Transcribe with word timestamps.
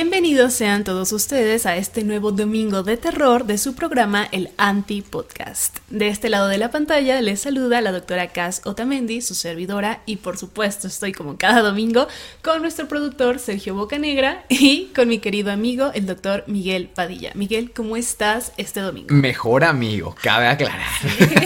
Bienvenidos 0.00 0.54
sean 0.54 0.84
todos 0.84 1.10
ustedes 1.10 1.66
a 1.66 1.76
este 1.76 2.04
nuevo 2.04 2.30
domingo 2.30 2.84
de 2.84 2.96
terror 2.96 3.46
de 3.46 3.58
su 3.58 3.74
programa 3.74 4.28
El 4.30 4.50
Anti 4.56 5.02
Podcast. 5.02 5.78
De 5.90 6.06
este 6.06 6.28
lado 6.28 6.46
de 6.46 6.56
la 6.56 6.70
pantalla 6.70 7.20
les 7.20 7.40
saluda 7.40 7.80
la 7.80 7.90
doctora 7.90 8.28
Cass 8.28 8.62
Otamendi, 8.64 9.20
su 9.22 9.34
servidora, 9.34 10.02
y 10.06 10.18
por 10.18 10.38
supuesto 10.38 10.86
estoy 10.86 11.10
como 11.10 11.36
cada 11.36 11.62
domingo 11.62 12.06
con 12.44 12.62
nuestro 12.62 12.86
productor 12.86 13.40
Sergio 13.40 13.74
Bocanegra 13.74 14.44
y 14.48 14.92
con 14.94 15.08
mi 15.08 15.18
querido 15.18 15.50
amigo 15.50 15.90
el 15.92 16.06
doctor 16.06 16.44
Miguel 16.46 16.88
Padilla. 16.94 17.32
Miguel, 17.34 17.72
¿cómo 17.72 17.96
estás 17.96 18.52
este 18.56 18.78
domingo? 18.78 19.12
Mejor 19.12 19.64
amigo, 19.64 20.14
cabe 20.22 20.46
aclarar. 20.46 20.86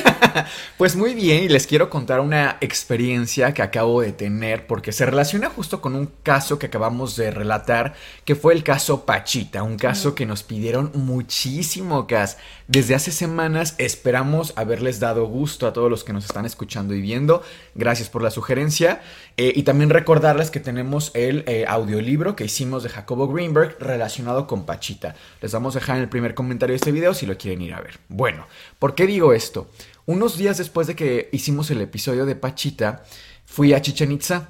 pues 0.77 0.95
muy 0.95 1.15
bien, 1.15 1.45
y 1.45 1.49
les 1.49 1.67
quiero 1.67 1.89
contar 1.89 2.21
una 2.21 2.59
experiencia 2.61 3.55
que 3.55 3.63
acabo 3.63 4.03
de 4.03 4.13
tener 4.13 4.67
porque 4.67 4.93
se 4.93 5.07
relaciona 5.07 5.49
justo 5.49 5.81
con 5.81 5.95
un 5.95 6.11
caso 6.23 6.59
que 6.59 6.67
acabamos 6.67 7.17
de 7.17 7.31
relatar 7.31 7.95
que 8.27 8.42
fue 8.43 8.55
el 8.55 8.65
caso 8.65 9.07
Pachita, 9.07 9.63
un 9.63 9.77
caso 9.77 10.17
que 10.17 10.27
nos 10.27 10.43
pidieron 10.43 10.91
muchísimo, 10.95 12.09
Cas. 12.09 12.39
Desde 12.67 12.97
hace 12.97 13.13
semanas 13.13 13.77
esperamos 13.79 14.53
haberles 14.57 14.99
dado 14.99 15.27
gusto 15.27 15.69
a 15.69 15.73
todos 15.73 15.89
los 15.89 16.03
que 16.03 16.13
nos 16.13 16.25
están 16.25 16.45
escuchando 16.45 16.93
y 16.93 17.01
viendo. 17.01 17.45
Gracias 17.77 18.09
por 18.09 18.21
la 18.21 18.33
sugerencia. 18.33 19.01
Eh, 19.37 19.53
y 19.55 19.63
también 19.63 19.91
recordarles 19.91 20.51
que 20.51 20.59
tenemos 20.59 21.13
el 21.15 21.45
eh, 21.47 21.67
audiolibro 21.69 22.35
que 22.35 22.47
hicimos 22.47 22.83
de 22.83 22.89
Jacobo 22.89 23.29
Greenberg 23.29 23.77
relacionado 23.79 24.49
con 24.49 24.67
Pachita. 24.67 25.15
Les 25.41 25.53
vamos 25.53 25.77
a 25.77 25.79
dejar 25.79 25.99
en 25.99 26.03
el 26.03 26.09
primer 26.09 26.35
comentario 26.35 26.73
de 26.73 26.79
este 26.79 26.91
video 26.91 27.15
si 27.15 27.27
lo 27.27 27.39
quieren 27.39 27.63
ir 27.63 27.75
a 27.75 27.81
ver. 27.81 28.01
Bueno, 28.09 28.49
¿por 28.81 28.97
qué 28.97 29.07
digo 29.07 29.33
esto? 29.33 29.71
Unos 30.05 30.37
días 30.37 30.59
después 30.59 30.89
de 30.89 30.97
que 30.97 31.29
hicimos 31.31 31.71
el 31.71 31.81
episodio 31.81 32.27
de 32.27 32.35
Pachita, 32.35 33.05
fui 33.45 33.73
a 33.73 33.81
Chichen 33.81 34.11
Itza 34.11 34.49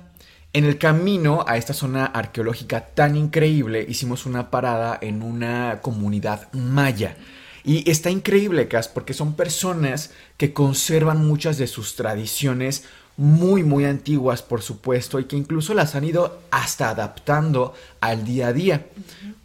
en 0.53 0.65
el 0.65 0.79
camino 0.79 1.45
a 1.49 1.57
esta 1.57 1.73
zona 1.73 2.05
arqueológica 2.05 2.89
tan 2.95 3.17
increíble, 3.17 3.87
hicimos 3.89 4.27
una 4.27 4.51
parada 4.51 4.99
en 5.01 5.23
una 5.23 5.81
comunidad 5.81 6.53
maya. 6.53 7.17
Y 7.65 7.89
está 7.91 8.11
increíble, 8.11 8.69
Cas, 8.69 8.89
porque 8.89 9.15
son 9.15 9.35
personas 9.35 10.11
que 10.37 10.53
conservan 10.53 11.27
muchas 11.27 11.59
de 11.59 11.67
sus 11.69 11.95
tradiciones 11.95 12.85
muy, 13.17 13.63
muy 13.63 13.85
antiguas, 13.85 14.43
por 14.43 14.63
supuesto, 14.63 15.21
y 15.21 15.25
que 15.25 15.37
incluso 15.37 15.75
las 15.75 15.95
han 15.95 16.05
ido 16.05 16.41
hasta 16.51 16.91
adaptando 16.91 17.75
al 18.01 18.25
día 18.25 18.49
a 18.49 18.53
día. 18.53 18.87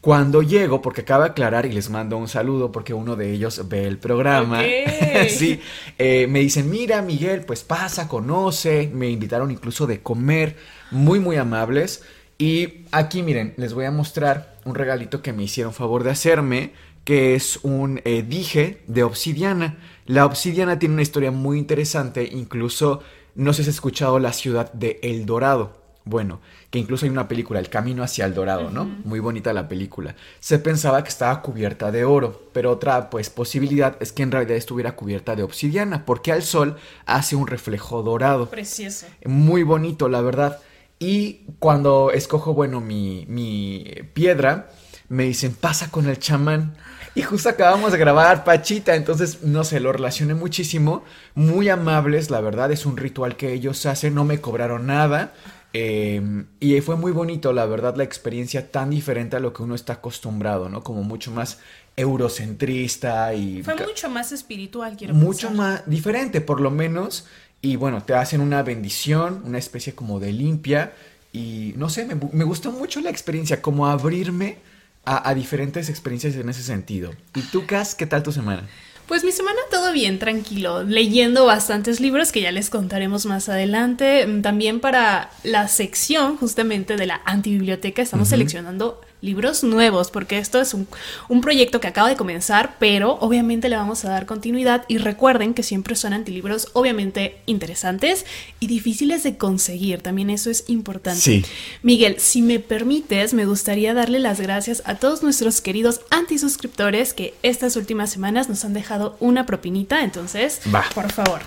Cuando 0.07 0.41
llego, 0.41 0.81
porque 0.81 1.01
acaba 1.01 1.25
de 1.25 1.31
aclarar 1.31 1.65
y 1.65 1.73
les 1.73 1.89
mando 1.89 2.15
un 2.15 2.29
saludo 2.29 2.71
porque 2.71 2.93
uno 2.93 3.17
de 3.17 3.29
ellos 3.33 3.67
ve 3.67 3.85
el 3.85 3.97
programa, 3.97 4.61
sí, 5.29 5.59
eh, 5.97 6.27
me 6.29 6.39
dicen, 6.39 6.69
mira 6.69 7.01
Miguel, 7.01 7.41
pues 7.41 7.65
pasa, 7.65 8.07
conoce, 8.07 8.89
me 8.93 9.09
invitaron 9.09 9.51
incluso 9.51 9.85
de 9.85 9.99
comer, 9.99 10.55
muy, 10.91 11.19
muy 11.19 11.35
amables. 11.35 12.05
Y 12.37 12.85
aquí 12.93 13.21
miren, 13.21 13.53
les 13.57 13.73
voy 13.73 13.83
a 13.83 13.91
mostrar 13.91 14.55
un 14.63 14.75
regalito 14.75 15.21
que 15.21 15.33
me 15.33 15.43
hicieron 15.43 15.73
favor 15.73 16.05
de 16.05 16.11
hacerme, 16.11 16.71
que 17.03 17.35
es 17.35 17.59
un 17.63 17.99
eh, 18.05 18.23
dije 18.25 18.83
de 18.87 19.03
obsidiana. 19.03 19.75
La 20.05 20.25
obsidiana 20.25 20.79
tiene 20.79 20.93
una 20.93 21.01
historia 21.01 21.31
muy 21.31 21.57
interesante, 21.57 22.29
incluso 22.31 23.03
no 23.35 23.51
sé 23.51 23.65
si 23.65 23.71
has 23.71 23.75
escuchado 23.75 24.19
la 24.19 24.31
ciudad 24.31 24.71
de 24.71 25.01
El 25.03 25.25
Dorado. 25.25 25.85
Bueno, 26.05 26.39
que 26.69 26.79
incluso 26.79 27.05
hay 27.05 27.11
una 27.11 27.27
película, 27.27 27.59
El 27.59 27.69
Camino 27.69 28.03
hacia 28.03 28.25
el 28.25 28.33
Dorado, 28.33 28.69
¿no? 28.69 28.83
Muy 29.05 29.19
bonita 29.19 29.53
la 29.53 29.69
película. 29.69 30.15
Se 30.39 30.59
pensaba 30.59 31.01
que 31.01 31.09
estaba 31.09 31.41
cubierta 31.41 31.91
de 31.91 32.03
oro, 32.03 32.49
pero 32.51 32.71
otra 32.71 33.09
pues 33.09 33.29
posibilidad 33.29 33.95
es 34.01 34.11
que 34.11 34.23
en 34.23 34.31
realidad 34.31 34.57
estuviera 34.57 34.95
cubierta 34.95 35.35
de 35.35 35.43
obsidiana, 35.43 36.05
porque 36.05 36.33
al 36.33 36.43
sol 36.43 36.75
hace 37.05 37.37
un 37.37 37.47
reflejo 37.47 38.03
dorado. 38.03 38.49
Precioso. 38.49 39.05
Muy 39.25 39.63
bonito, 39.63 40.09
la 40.09 40.21
verdad. 40.21 40.59
Y 40.99 41.41
cuando 41.59 42.11
escojo, 42.11 42.53
bueno, 42.53 42.81
mi, 42.81 43.25
mi 43.29 43.85
piedra, 44.13 44.69
me 45.07 45.23
dicen, 45.23 45.55
pasa 45.55 45.89
con 45.89 46.07
el 46.07 46.19
chamán. 46.19 46.75
Y 47.15 47.23
justo 47.23 47.49
acabamos 47.49 47.91
de 47.91 47.97
grabar 47.97 48.43
Pachita, 48.43 48.95
entonces 48.95 49.41
no 49.41 49.63
sé, 49.63 49.79
lo 49.79 49.91
relacioné 49.91 50.33
muchísimo. 50.33 51.03
Muy 51.33 51.69
amables, 51.69 52.29
la 52.29 52.41
verdad, 52.41 52.71
es 52.71 52.85
un 52.85 52.97
ritual 52.97 53.37
que 53.37 53.53
ellos 53.53 53.85
hacen, 53.85 54.13
no 54.13 54.25
me 54.25 54.39
cobraron 54.41 54.85
nada. 54.85 55.33
Em, 55.73 56.47
y 56.59 56.79
fue 56.81 56.95
muy 56.95 57.11
bonito, 57.11 57.53
la 57.53 57.65
verdad, 57.65 57.95
la 57.95 58.03
experiencia 58.03 58.71
tan 58.71 58.89
diferente 58.89 59.35
a 59.35 59.39
lo 59.39 59.53
que 59.53 59.63
uno 59.63 59.75
está 59.75 59.93
acostumbrado, 59.93 60.69
¿no? 60.69 60.83
Como 60.83 61.03
mucho 61.03 61.31
más 61.31 61.59
eurocentrista 61.95 63.33
y... 63.33 63.63
Fue 63.63 63.75
mucho 63.75 64.09
más 64.09 64.31
espiritual, 64.31 64.95
quiero 64.97 65.13
Mucho 65.13 65.49
pensar. 65.49 65.55
más 65.55 65.89
diferente, 65.89 66.41
por 66.41 66.61
lo 66.61 66.71
menos. 66.71 67.25
Y 67.61 67.75
bueno, 67.75 68.03
te 68.03 68.13
hacen 68.13 68.41
una 68.41 68.63
bendición, 68.63 69.41
una 69.45 69.57
especie 69.57 69.93
como 69.93 70.19
de 70.19 70.31
limpia. 70.31 70.93
Y 71.33 71.73
no 71.75 71.89
sé, 71.89 72.05
me, 72.05 72.15
me 72.31 72.43
gustó 72.43 72.71
mucho 72.71 73.01
la 73.01 73.09
experiencia, 73.09 73.61
como 73.61 73.87
abrirme 73.87 74.57
a, 75.05 75.29
a, 75.29 75.33
diferentes 75.33 75.89
experiencias 75.89 76.35
en 76.35 76.49
ese 76.49 76.63
sentido. 76.63 77.11
¿Y 77.35 77.41
tú, 77.41 77.65
Cas, 77.65 77.95
qué 77.95 78.05
tal 78.05 78.23
tu 78.23 78.31
semana? 78.31 78.67
Pues 79.07 79.23
mi 79.23 79.31
semana 79.31 79.59
todo 79.71 79.93
bien, 79.93 80.19
tranquilo, 80.19 80.83
leyendo 80.83 81.45
bastantes 81.45 82.01
libros 82.01 82.33
que 82.33 82.41
ya 82.41 82.51
les 82.51 82.69
contaremos 82.69 83.25
más 83.25 83.47
adelante. 83.47 84.27
También 84.41 84.81
para 84.81 85.31
la 85.43 85.69
sección 85.69 86.35
justamente 86.35 86.97
de 86.97 87.05
la 87.05 87.21
antibiblioteca 87.23 88.01
estamos 88.01 88.27
uh 88.27 88.27
-huh. 88.27 88.31
seleccionando 88.31 89.01
libros 89.21 89.63
nuevos, 89.63 90.11
porque 90.11 90.37
esto 90.37 90.61
es 90.61 90.73
un, 90.73 90.87
un, 91.27 91.41
proyecto 91.41 91.79
que 91.79 91.87
acaba 91.87 92.09
de 92.09 92.15
comenzar, 92.15 92.75
pero 92.79 93.17
obviamente 93.19 93.69
le 93.69 93.75
vamos 93.75 94.05
a 94.05 94.09
dar 94.09 94.25
continuidad 94.25 94.85
y 94.87 94.99
recuerden 94.99 95.53
que 95.53 95.63
siempre 95.63 95.95
son 95.95 96.13
antilibros 96.13 96.69
obviamente 96.73 97.37
interesantes 97.45 98.25
y 98.59 98.67
difíciles 98.67 99.23
de 99.23 99.37
conseguir, 99.37 100.01
también 100.01 100.29
eso 100.29 100.49
es 100.49 100.65
importante. 100.67 101.21
Sí. 101.21 101.45
Miguel, 101.81 102.19
si 102.19 102.41
me 102.41 102.59
permites, 102.59 103.33
me 103.33 103.45
gustaría 103.45 103.93
darle 103.93 104.19
las 104.19 104.39
gracias 104.39 104.83
a 104.85 104.95
todos 104.95 105.23
nuestros 105.23 105.61
queridos 105.61 106.01
antisuscriptores 106.11 107.13
que 107.13 107.33
estas 107.41 107.75
últimas 107.75 108.11
semanas 108.11 108.49
nos 108.49 108.65
han 108.65 108.73
dejado 108.73 109.17
una 109.19 109.45
propinita, 109.45 110.03
entonces, 110.03 110.61
Va. 110.73 110.85
por 110.93 111.11
favor. 111.11 111.41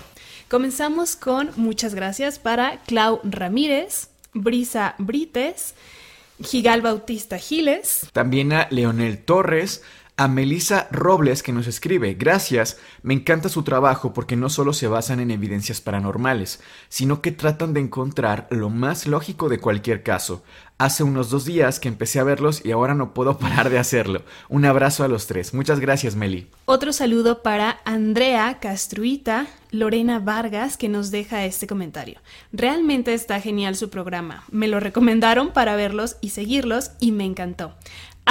Comenzamos 0.49 1.15
con 1.15 1.51
muchas 1.55 1.95
gracias 1.95 2.37
para 2.37 2.81
Clau 2.81 3.21
Ramírez, 3.23 4.09
Brisa 4.33 4.95
Brites, 4.97 5.73
Gigal 6.43 6.81
Bautista 6.81 7.37
Giles. 7.37 8.07
También 8.13 8.53
a 8.53 8.67
Leonel 8.69 9.19
Torres, 9.19 9.83
a 10.21 10.27
Melissa 10.27 10.87
Robles 10.91 11.41
que 11.41 11.51
nos 11.51 11.65
escribe, 11.65 12.13
gracias, 12.13 12.77
me 13.01 13.15
encanta 13.15 13.49
su 13.49 13.63
trabajo 13.63 14.13
porque 14.13 14.35
no 14.35 14.51
solo 14.51 14.71
se 14.71 14.87
basan 14.87 15.19
en 15.19 15.31
evidencias 15.31 15.81
paranormales, 15.81 16.61
sino 16.89 17.23
que 17.23 17.31
tratan 17.31 17.73
de 17.73 17.79
encontrar 17.79 18.45
lo 18.51 18.69
más 18.69 19.07
lógico 19.07 19.49
de 19.49 19.57
cualquier 19.57 20.03
caso. 20.03 20.43
Hace 20.77 21.03
unos 21.03 21.29
dos 21.31 21.45
días 21.45 21.79
que 21.79 21.87
empecé 21.87 22.19
a 22.19 22.23
verlos 22.23 22.63
y 22.63 22.71
ahora 22.71 22.93
no 22.93 23.15
puedo 23.15 23.37
parar 23.39 23.71
de 23.71 23.79
hacerlo. 23.79 24.21
Un 24.47 24.65
abrazo 24.65 25.03
a 25.03 25.07
los 25.07 25.25
tres. 25.25 25.55
Muchas 25.55 25.79
gracias, 25.79 26.15
Meli. 26.15 26.47
Otro 26.65 26.93
saludo 26.93 27.41
para 27.41 27.79
Andrea 27.85 28.59
Castruita, 28.59 29.47
Lorena 29.69 30.19
Vargas, 30.19 30.77
que 30.77 30.89
nos 30.89 31.11
deja 31.11 31.45
este 31.45 31.67
comentario. 31.67 32.19
Realmente 32.51 33.13
está 33.13 33.39
genial 33.39 33.75
su 33.75 33.89
programa. 33.89 34.43
Me 34.51 34.67
lo 34.67 34.79
recomendaron 34.79 35.51
para 35.51 35.75
verlos 35.75 36.17
y 36.19 36.29
seguirlos 36.29 36.91
y 36.99 37.11
me 37.11 37.25
encantó. 37.25 37.73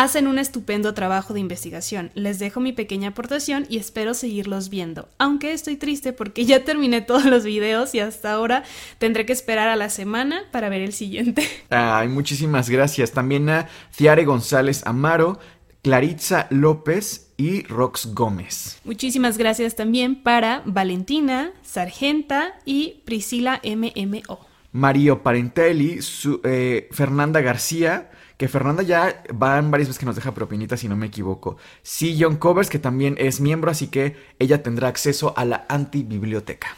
Hacen 0.00 0.28
un 0.28 0.38
estupendo 0.38 0.94
trabajo 0.94 1.34
de 1.34 1.40
investigación. 1.40 2.10
Les 2.14 2.38
dejo 2.38 2.58
mi 2.58 2.72
pequeña 2.72 3.10
aportación 3.10 3.66
y 3.68 3.76
espero 3.76 4.14
seguirlos 4.14 4.70
viendo. 4.70 5.10
Aunque 5.18 5.52
estoy 5.52 5.76
triste 5.76 6.14
porque 6.14 6.46
ya 6.46 6.64
terminé 6.64 7.00
todos 7.06 7.26
los 7.26 7.44
videos 7.44 7.94
y 7.94 8.00
hasta 8.00 8.32
ahora 8.32 8.64
tendré 8.96 9.26
que 9.26 9.34
esperar 9.34 9.68
a 9.68 9.76
la 9.76 9.90
semana 9.90 10.44
para 10.52 10.70
ver 10.70 10.80
el 10.80 10.94
siguiente. 10.94 11.46
Ay, 11.68 12.08
muchísimas 12.08 12.70
gracias. 12.70 13.12
También 13.12 13.50
a 13.50 13.68
Ciare 13.92 14.24
González 14.24 14.86
Amaro, 14.86 15.38
Claritza 15.82 16.46
López 16.48 17.32
y 17.36 17.64
Rox 17.64 18.14
Gómez. 18.14 18.80
Muchísimas 18.84 19.36
gracias 19.36 19.76
también 19.76 20.22
para 20.22 20.62
Valentina, 20.64 21.52
Sargenta 21.62 22.54
y 22.64 23.02
Priscila 23.04 23.60
MMO. 23.62 24.46
Mario 24.72 25.22
Parentelli, 25.22 26.00
su, 26.00 26.40
eh, 26.42 26.88
Fernanda 26.90 27.42
García, 27.42 28.10
que 28.40 28.48
Fernanda 28.48 28.82
ya 28.82 29.22
va 29.30 29.58
en 29.58 29.70
varias 29.70 29.90
veces 29.90 29.98
que 29.98 30.06
nos 30.06 30.16
deja 30.16 30.32
propinitas 30.32 30.80
si 30.80 30.88
no 30.88 30.96
me 30.96 31.08
equivoco. 31.08 31.58
Sí, 31.82 32.16
John 32.18 32.36
Covers, 32.36 32.70
que 32.70 32.78
también 32.78 33.16
es 33.18 33.38
miembro, 33.38 33.70
así 33.70 33.88
que 33.88 34.16
ella 34.38 34.62
tendrá 34.62 34.88
acceso 34.88 35.34
a 35.36 35.44
la 35.44 35.66
antibiblioteca. 35.68 36.68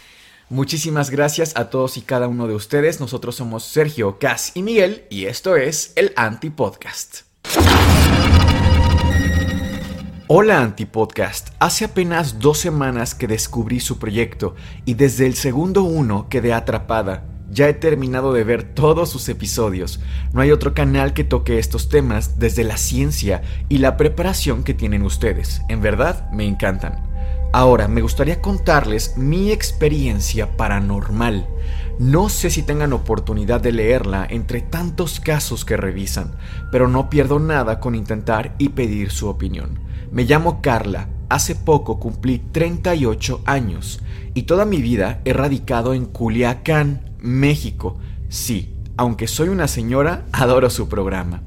Muchísimas 0.48 1.10
gracias 1.10 1.56
a 1.56 1.70
todos 1.70 1.96
y 1.98 2.02
cada 2.02 2.26
uno 2.26 2.48
de 2.48 2.56
ustedes. 2.56 2.98
Nosotros 2.98 3.36
somos 3.36 3.62
Sergio, 3.62 4.18
Cas 4.18 4.50
y 4.56 4.62
Miguel 4.64 5.04
y 5.08 5.26
esto 5.26 5.54
es 5.54 5.92
el 5.94 6.12
Anti 6.16 6.50
Podcast. 6.50 7.20
Hola 10.26 10.62
Antipodcast, 10.62 11.50
hace 11.60 11.84
apenas 11.84 12.40
dos 12.40 12.58
semanas 12.58 13.14
que 13.14 13.28
descubrí 13.28 13.78
su 13.78 14.00
proyecto 14.00 14.56
y 14.84 14.94
desde 14.94 15.26
el 15.26 15.34
segundo 15.34 15.84
uno 15.84 16.28
quedé 16.28 16.54
atrapada. 16.54 17.31
Ya 17.52 17.68
he 17.68 17.74
terminado 17.74 18.32
de 18.32 18.44
ver 18.44 18.62
todos 18.62 19.10
sus 19.10 19.28
episodios. 19.28 20.00
No 20.32 20.40
hay 20.40 20.52
otro 20.52 20.72
canal 20.72 21.12
que 21.12 21.22
toque 21.22 21.58
estos 21.58 21.90
temas 21.90 22.38
desde 22.38 22.64
la 22.64 22.78
ciencia 22.78 23.42
y 23.68 23.76
la 23.76 23.98
preparación 23.98 24.64
que 24.64 24.72
tienen 24.72 25.02
ustedes. 25.02 25.60
En 25.68 25.82
verdad, 25.82 26.30
me 26.32 26.46
encantan. 26.46 27.12
Ahora, 27.52 27.88
me 27.88 28.00
gustaría 28.00 28.40
contarles 28.40 29.18
mi 29.18 29.52
experiencia 29.52 30.56
paranormal. 30.56 31.46
No 31.98 32.30
sé 32.30 32.48
si 32.48 32.62
tengan 32.62 32.94
oportunidad 32.94 33.60
de 33.60 33.72
leerla 33.72 34.26
entre 34.30 34.62
tantos 34.62 35.20
casos 35.20 35.66
que 35.66 35.76
revisan, 35.76 36.34
pero 36.70 36.88
no 36.88 37.10
pierdo 37.10 37.38
nada 37.38 37.80
con 37.80 37.94
intentar 37.94 38.54
y 38.56 38.70
pedir 38.70 39.10
su 39.10 39.28
opinión. 39.28 39.78
Me 40.10 40.24
llamo 40.24 40.62
Carla. 40.62 41.10
Hace 41.28 41.54
poco 41.54 42.00
cumplí 42.00 42.38
38 42.38 43.42
años 43.44 44.00
y 44.32 44.44
toda 44.44 44.64
mi 44.64 44.80
vida 44.80 45.20
he 45.26 45.34
radicado 45.34 45.92
en 45.92 46.06
Culiacán, 46.06 47.11
México. 47.22 47.98
Sí, 48.28 48.74
aunque 48.96 49.26
soy 49.26 49.48
una 49.48 49.68
señora, 49.68 50.26
adoro 50.32 50.68
su 50.68 50.88
programa. 50.88 51.42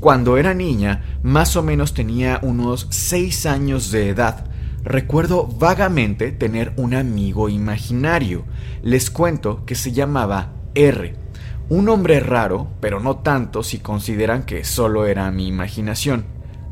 Cuando 0.00 0.36
era 0.36 0.52
niña, 0.52 1.18
más 1.22 1.56
o 1.56 1.62
menos 1.62 1.94
tenía 1.94 2.38
unos 2.42 2.88
6 2.90 3.46
años 3.46 3.90
de 3.90 4.10
edad. 4.10 4.44
Recuerdo 4.82 5.46
vagamente 5.46 6.30
tener 6.30 6.74
un 6.76 6.92
amigo 6.92 7.48
imaginario. 7.48 8.44
Les 8.82 9.10
cuento 9.10 9.64
que 9.64 9.74
se 9.74 9.92
llamaba 9.92 10.52
R. 10.74 11.14
Un 11.70 11.88
hombre 11.88 12.20
raro, 12.20 12.68
pero 12.80 13.00
no 13.00 13.16
tanto 13.16 13.62
si 13.62 13.78
consideran 13.78 14.42
que 14.42 14.64
solo 14.64 15.06
era 15.06 15.30
mi 15.30 15.46
imaginación. 15.46 16.26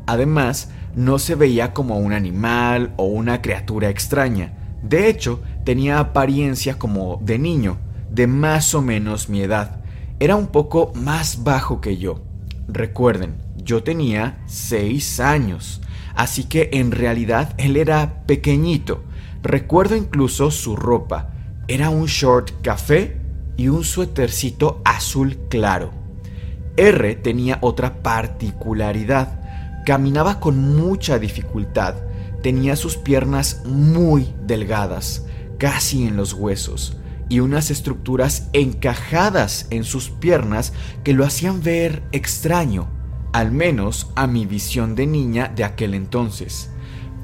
Además, 0.05 0.69
no 0.95 1.17
se 1.17 1.33
veía 1.33 1.73
como 1.73 1.97
un 1.97 2.13
animal 2.13 2.93
o 2.97 3.05
una 3.05 3.41
criatura 3.41 3.89
extraña. 3.89 4.53
De 4.83 5.09
hecho, 5.09 5.41
tenía 5.63 5.97
apariencia 5.97 6.77
como 6.77 7.19
de 7.23 7.39
niño, 7.39 7.79
de 8.13 8.27
más 8.27 8.73
o 8.73 8.81
menos 8.81 9.27
mi 9.27 9.41
edad. 9.41 9.81
Era 10.19 10.35
un 10.35 10.47
poco 10.47 10.93
más 10.95 11.43
bajo 11.43 11.81
que 11.81 11.97
yo. 11.97 12.21
Recuerden, 12.67 13.35
yo 13.57 13.83
tenía 13.83 14.41
6 14.45 15.19
años, 15.19 15.81
así 16.15 16.45
que 16.45 16.69
en 16.73 16.91
realidad 16.91 17.53
él 17.57 17.75
era 17.75 18.25
pequeñito. 18.25 19.03
Recuerdo 19.41 19.95
incluso 19.97 20.51
su 20.51 20.75
ropa. 20.75 21.31
Era 21.67 21.89
un 21.89 22.05
short 22.05 22.61
café 22.61 23.19
y 23.57 23.67
un 23.67 23.83
suétercito 23.83 24.81
azul 24.85 25.37
claro. 25.49 25.91
R 26.77 27.15
tenía 27.15 27.57
otra 27.61 28.01
particularidad 28.01 29.43
Caminaba 29.85 30.39
con 30.39 30.77
mucha 30.77 31.19
dificultad, 31.19 31.95
tenía 32.41 32.77
sus 32.77 32.95
piernas 32.95 33.63
muy 33.65 34.33
delgadas, 34.45 35.25
casi 35.57 36.07
en 36.07 36.15
los 36.15 36.31
huesos, 36.31 36.95
y 37.29 37.39
unas 37.39 37.71
estructuras 37.71 38.49
encajadas 38.53 39.67
en 39.69 39.83
sus 39.83 40.09
piernas 40.09 40.73
que 41.03 41.13
lo 41.13 41.25
hacían 41.25 41.63
ver 41.63 42.03
extraño, 42.11 42.87
al 43.31 43.51
menos 43.51 44.11
a 44.15 44.27
mi 44.27 44.45
visión 44.45 44.95
de 44.95 45.07
niña 45.07 45.51
de 45.55 45.63
aquel 45.63 45.93
entonces. 45.93 46.69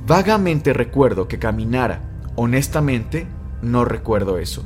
Vagamente 0.08 0.74
recuerdo 0.74 1.28
que 1.28 1.40
caminara, 1.40 2.02
honestamente 2.36 3.28
no 3.62 3.86
recuerdo 3.86 4.38
eso. 4.38 4.66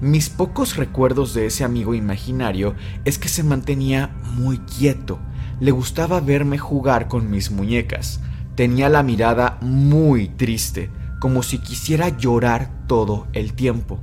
Mis 0.00 0.28
pocos 0.28 0.76
recuerdos 0.76 1.34
de 1.34 1.46
ese 1.46 1.64
amigo 1.64 1.94
imaginario 1.94 2.74
es 3.04 3.18
que 3.18 3.28
se 3.28 3.42
mantenía 3.42 4.14
muy 4.36 4.58
quieto, 4.58 5.18
le 5.60 5.70
gustaba 5.70 6.20
verme 6.20 6.58
jugar 6.58 7.08
con 7.08 7.30
mis 7.30 7.50
muñecas. 7.50 8.20
Tenía 8.54 8.88
la 8.88 9.02
mirada 9.02 9.58
muy 9.60 10.28
triste, 10.28 10.90
como 11.20 11.42
si 11.42 11.58
quisiera 11.58 12.08
llorar 12.10 12.70
todo 12.86 13.26
el 13.32 13.54
tiempo. 13.54 14.00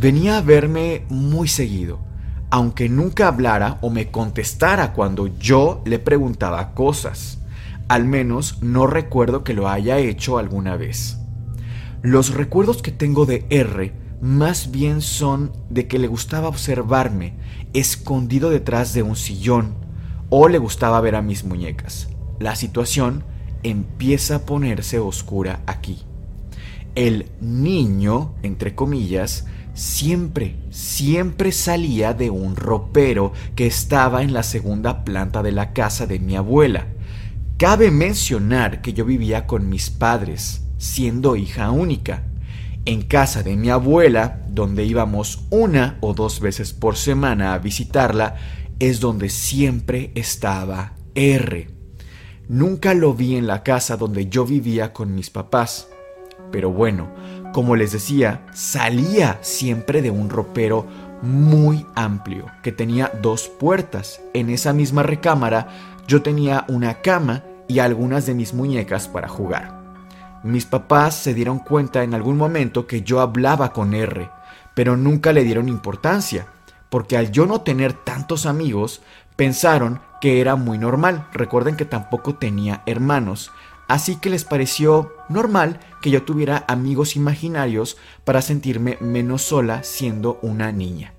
Venía 0.00 0.38
a 0.38 0.42
verme 0.42 1.02
muy 1.08 1.48
seguido, 1.48 1.98
aunque 2.50 2.88
nunca 2.88 3.26
hablara 3.26 3.78
o 3.80 3.90
me 3.90 4.12
contestara 4.12 4.92
cuando 4.92 5.26
yo 5.26 5.82
le 5.86 5.98
preguntaba 5.98 6.72
cosas. 6.72 7.40
Al 7.88 8.04
menos 8.04 8.62
no 8.62 8.86
recuerdo 8.86 9.42
que 9.42 9.54
lo 9.54 9.68
haya 9.68 9.98
hecho 9.98 10.38
alguna 10.38 10.76
vez. 10.76 11.18
Los 12.00 12.32
recuerdos 12.32 12.80
que 12.80 12.92
tengo 12.92 13.26
de 13.26 13.44
R 13.50 13.92
más 14.20 14.70
bien 14.70 15.00
son 15.00 15.50
de 15.68 15.88
que 15.88 15.98
le 15.98 16.06
gustaba 16.06 16.46
observarme 16.46 17.34
escondido 17.72 18.50
detrás 18.50 18.94
de 18.94 19.02
un 19.02 19.16
sillón 19.16 19.74
o 20.30 20.48
le 20.48 20.58
gustaba 20.58 21.00
ver 21.00 21.16
a 21.16 21.22
mis 21.22 21.42
muñecas. 21.42 22.08
La 22.38 22.54
situación 22.54 23.24
empieza 23.64 24.36
a 24.36 24.46
ponerse 24.46 25.00
oscura 25.00 25.58
aquí. 25.66 26.04
El 26.94 27.32
niño, 27.40 28.34
entre 28.44 28.76
comillas, 28.76 29.46
siempre, 29.78 30.56
siempre 30.70 31.52
salía 31.52 32.12
de 32.12 32.30
un 32.30 32.56
ropero 32.56 33.32
que 33.54 33.68
estaba 33.68 34.22
en 34.22 34.32
la 34.32 34.42
segunda 34.42 35.04
planta 35.04 35.40
de 35.40 35.52
la 35.52 35.72
casa 35.72 36.06
de 36.06 36.18
mi 36.18 36.34
abuela. 36.34 36.88
Cabe 37.58 37.92
mencionar 37.92 38.82
que 38.82 38.92
yo 38.92 39.04
vivía 39.04 39.46
con 39.46 39.68
mis 39.68 39.90
padres, 39.90 40.64
siendo 40.78 41.36
hija 41.36 41.70
única. 41.70 42.24
En 42.86 43.02
casa 43.02 43.44
de 43.44 43.54
mi 43.54 43.70
abuela, 43.70 44.42
donde 44.48 44.84
íbamos 44.84 45.46
una 45.50 45.96
o 46.00 46.12
dos 46.12 46.40
veces 46.40 46.72
por 46.72 46.96
semana 46.96 47.54
a 47.54 47.58
visitarla, 47.58 48.34
es 48.80 48.98
donde 48.98 49.28
siempre 49.28 50.10
estaba 50.16 50.94
R. 51.14 51.70
Nunca 52.48 52.94
lo 52.94 53.14
vi 53.14 53.36
en 53.36 53.46
la 53.46 53.62
casa 53.62 53.96
donde 53.96 54.26
yo 54.26 54.44
vivía 54.44 54.92
con 54.92 55.14
mis 55.14 55.30
papás. 55.30 55.88
Pero 56.50 56.72
bueno, 56.72 57.12
como 57.52 57.76
les 57.76 57.92
decía, 57.92 58.46
salía 58.52 59.38
siempre 59.40 60.02
de 60.02 60.10
un 60.10 60.30
ropero 60.30 60.86
muy 61.22 61.86
amplio 61.94 62.46
que 62.62 62.72
tenía 62.72 63.12
dos 63.22 63.48
puertas. 63.48 64.20
En 64.34 64.50
esa 64.50 64.72
misma 64.72 65.02
recámara 65.02 65.68
yo 66.06 66.22
tenía 66.22 66.64
una 66.68 67.00
cama 67.02 67.42
y 67.66 67.80
algunas 67.80 68.26
de 68.26 68.34
mis 68.34 68.54
muñecas 68.54 69.08
para 69.08 69.28
jugar. 69.28 69.78
Mis 70.42 70.66
papás 70.66 71.14
se 71.14 71.34
dieron 71.34 71.58
cuenta 71.58 72.02
en 72.04 72.14
algún 72.14 72.36
momento 72.36 72.86
que 72.86 73.02
yo 73.02 73.20
hablaba 73.20 73.72
con 73.72 73.94
R, 73.94 74.30
pero 74.74 74.96
nunca 74.96 75.32
le 75.32 75.44
dieron 75.44 75.68
importancia 75.68 76.46
porque 76.90 77.16
al 77.16 77.30
yo 77.30 77.46
no 77.46 77.60
tener 77.60 77.92
tantos 77.92 78.46
amigos, 78.46 79.02
pensaron 79.36 80.00
que 80.20 80.40
era 80.40 80.56
muy 80.56 80.78
normal. 80.78 81.28
Recuerden 81.32 81.76
que 81.76 81.84
tampoco 81.84 82.34
tenía 82.34 82.82
hermanos, 82.86 83.52
así 83.88 84.16
que 84.16 84.30
les 84.30 84.44
pareció 84.44 85.12
normal 85.28 85.80
que 86.02 86.10
yo 86.10 86.22
tuviera 86.22 86.64
amigos 86.68 87.16
imaginarios 87.16 87.96
para 88.24 88.42
sentirme 88.42 88.98
menos 89.00 89.42
sola 89.42 89.82
siendo 89.82 90.38
una 90.42 90.72
niña. 90.72 91.14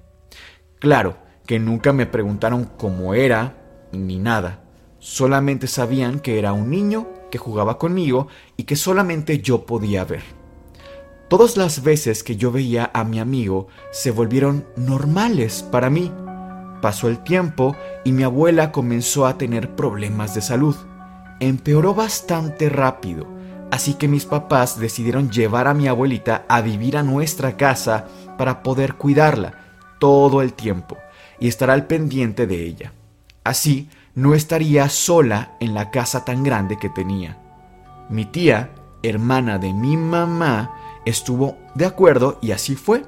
Claro, 0.79 1.17
que 1.45 1.59
nunca 1.59 1.93
me 1.93 2.05
preguntaron 2.05 2.65
cómo 2.77 3.13
era 3.13 3.55
ni 3.91 4.19
nada. 4.19 4.63
Solamente 4.99 5.67
sabían 5.67 6.19
que 6.19 6.37
era 6.37 6.53
un 6.53 6.69
niño 6.69 7.07
que 7.31 7.37
jugaba 7.37 7.77
conmigo 7.77 8.27
y 8.57 8.63
que 8.63 8.75
solamente 8.75 9.39
yo 9.39 9.65
podía 9.65 10.03
ver. 10.03 10.23
Todas 11.29 11.57
las 11.57 11.83
veces 11.83 12.23
que 12.23 12.37
yo 12.37 12.51
veía 12.51 12.89
a 12.93 13.03
mi 13.03 13.19
amigo 13.19 13.67
se 13.91 14.11
volvieron 14.11 14.65
normales 14.75 15.63
para 15.63 15.89
mí. 15.89 16.11
Pasó 16.81 17.07
el 17.07 17.23
tiempo 17.23 17.75
y 18.03 18.13
mi 18.13 18.23
abuela 18.23 18.71
comenzó 18.71 19.27
a 19.27 19.37
tener 19.37 19.75
problemas 19.75 20.33
de 20.33 20.41
salud. 20.41 20.75
Empeoró 21.39 21.93
bastante 21.93 22.67
rápido, 22.69 23.27
así 23.71 23.93
que 23.93 24.07
mis 24.07 24.25
papás 24.25 24.79
decidieron 24.79 25.29
llevar 25.29 25.67
a 25.67 25.73
mi 25.73 25.87
abuelita 25.87 26.45
a 26.47 26.61
vivir 26.61 26.97
a 26.97 27.03
nuestra 27.03 27.57
casa 27.57 28.07
para 28.37 28.63
poder 28.63 28.95
cuidarla 28.95 29.53
todo 29.99 30.41
el 30.41 30.53
tiempo 30.53 30.97
y 31.39 31.47
estar 31.47 31.69
al 31.69 31.87
pendiente 31.87 32.47
de 32.47 32.65
ella. 32.65 32.93
Así 33.43 33.89
no 34.15 34.33
estaría 34.35 34.89
sola 34.89 35.55
en 35.59 35.73
la 35.73 35.91
casa 35.91 36.25
tan 36.25 36.43
grande 36.43 36.77
que 36.77 36.89
tenía. 36.89 37.37
Mi 38.09 38.25
tía, 38.25 38.71
hermana 39.03 39.57
de 39.57 39.73
mi 39.73 39.97
mamá, 39.97 40.71
estuvo 41.05 41.57
de 41.75 41.85
acuerdo 41.85 42.39
y 42.41 42.51
así 42.51 42.75
fue. 42.75 43.05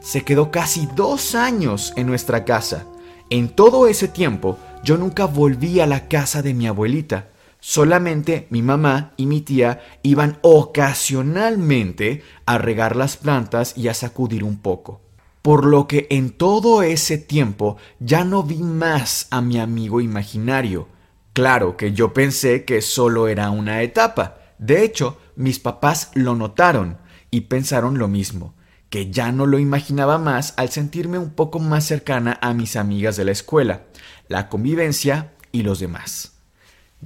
Se 0.00 0.22
quedó 0.22 0.50
casi 0.50 0.86
dos 0.94 1.34
años 1.34 1.92
en 1.96 2.06
nuestra 2.06 2.44
casa. 2.44 2.86
En 3.30 3.48
todo 3.48 3.86
ese 3.86 4.08
tiempo 4.08 4.58
yo 4.82 4.96
nunca 4.96 5.24
volví 5.26 5.80
a 5.80 5.86
la 5.86 6.08
casa 6.08 6.42
de 6.42 6.54
mi 6.54 6.66
abuelita. 6.66 7.28
Solamente 7.66 8.46
mi 8.50 8.60
mamá 8.60 9.14
y 9.16 9.24
mi 9.24 9.40
tía 9.40 9.80
iban 10.02 10.38
ocasionalmente 10.42 12.22
a 12.44 12.58
regar 12.58 12.94
las 12.94 13.16
plantas 13.16 13.72
y 13.74 13.88
a 13.88 13.94
sacudir 13.94 14.44
un 14.44 14.58
poco. 14.58 15.00
por 15.40 15.64
lo 15.64 15.88
que 15.88 16.06
en 16.10 16.30
todo 16.30 16.82
ese 16.82 17.16
tiempo 17.16 17.78
ya 18.00 18.24
no 18.24 18.42
vi 18.42 18.62
más 18.62 19.28
a 19.30 19.40
mi 19.40 19.58
amigo 19.58 20.02
imaginario. 20.02 20.88
Claro 21.32 21.78
que 21.78 21.92
yo 21.92 22.12
pensé 22.12 22.66
que 22.66 22.82
solo 22.82 23.28
era 23.28 23.50
una 23.50 23.80
etapa. 23.80 24.38
De 24.58 24.84
hecho, 24.84 25.18
mis 25.34 25.58
papás 25.58 26.10
lo 26.14 26.34
notaron 26.34 26.98
y 27.30 27.42
pensaron 27.42 27.98
lo 27.98 28.08
mismo, 28.08 28.54
que 28.90 29.10
ya 29.10 29.32
no 29.32 29.46
lo 29.46 29.58
imaginaba 29.58 30.18
más 30.18 30.52
al 30.58 30.68
sentirme 30.68 31.18
un 31.18 31.30
poco 31.30 31.60
más 31.60 31.84
cercana 31.84 32.38
a 32.42 32.52
mis 32.52 32.76
amigas 32.76 33.16
de 33.16 33.24
la 33.24 33.32
escuela, 33.32 33.84
la 34.28 34.50
convivencia 34.50 35.32
y 35.50 35.62
los 35.62 35.78
demás. 35.78 36.33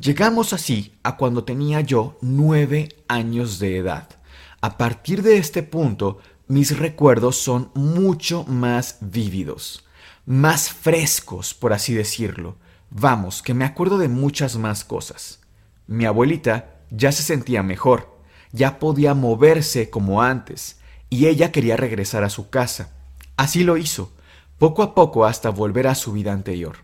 Llegamos 0.01 0.53
así 0.53 0.95
a 1.03 1.17
cuando 1.17 1.43
tenía 1.43 1.81
yo 1.81 2.19
nueve 2.21 2.89
años 3.09 3.59
de 3.59 3.79
edad. 3.79 4.09
A 4.61 4.79
partir 4.79 5.23
de 5.23 5.39
este 5.39 5.65
punto 5.65 6.19
mis 6.47 6.79
recuerdos 6.79 7.37
son 7.37 7.73
mucho 7.75 8.45
más 8.45 8.99
vívidos, 9.01 9.85
más 10.25 10.71
frescos, 10.71 11.53
por 11.53 11.73
así 11.73 11.95
decirlo. 11.95 12.57
Vamos, 12.91 13.43
que 13.43 13.55
me 13.55 13.65
acuerdo 13.65 13.99
de 13.99 14.09
muchas 14.09 14.57
más 14.57 14.85
cosas. 14.85 15.41
Mi 15.89 16.05
abuelita 16.05 16.77
ya 16.91 17.11
se 17.11 17.25
sentía 17.25 17.65
mejor, 17.65 18.19
ya 18.53 18.79
podía 18.79 19.15
moverse 19.15 19.91
como 19.91 20.23
antes, 20.23 20.79
y 21.11 21.27
ella 21.27 21.51
quería 21.51 21.77
regresar 21.77 22.23
a 22.23 22.31
su 22.31 22.51
casa. 22.51 22.95
Así 23.37 23.65
lo 23.65 23.77
hizo, 23.77 24.13
poco 24.59 24.85
a 24.85 24.95
poco 24.95 25.25
hasta 25.25 25.51
volver 25.51 25.89
a 25.89 25.97
su 25.97 26.13
vida 26.13 26.33
anterior. 26.33 26.77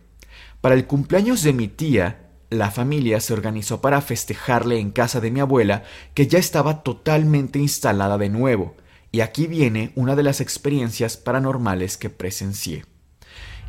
Para 0.61 0.75
el 0.75 0.87
cumpleaños 0.87 1.43
de 1.43 1.53
mi 1.53 1.69
tía, 1.69 2.24
la 2.51 2.71
familia 2.71 3.21
se 3.21 3.33
organizó 3.33 3.81
para 3.81 4.01
festejarle 4.01 4.79
en 4.79 4.91
casa 4.91 5.21
de 5.21 5.31
mi 5.31 5.41
abuela, 5.41 5.83
que 6.15 6.27
ya 6.27 6.39
estaba 6.39 6.83
totalmente 6.83 7.59
instalada 7.59 8.19
de 8.19 8.29
nuevo, 8.29 8.75
y 9.13 9.21
aquí 9.21 9.47
viene 9.47 9.93
una 9.95 10.17
de 10.17 10.23
las 10.23 10.41
experiencias 10.41 11.17
paranormales 11.17 11.97
que 11.97 12.11
presencié. 12.11 12.85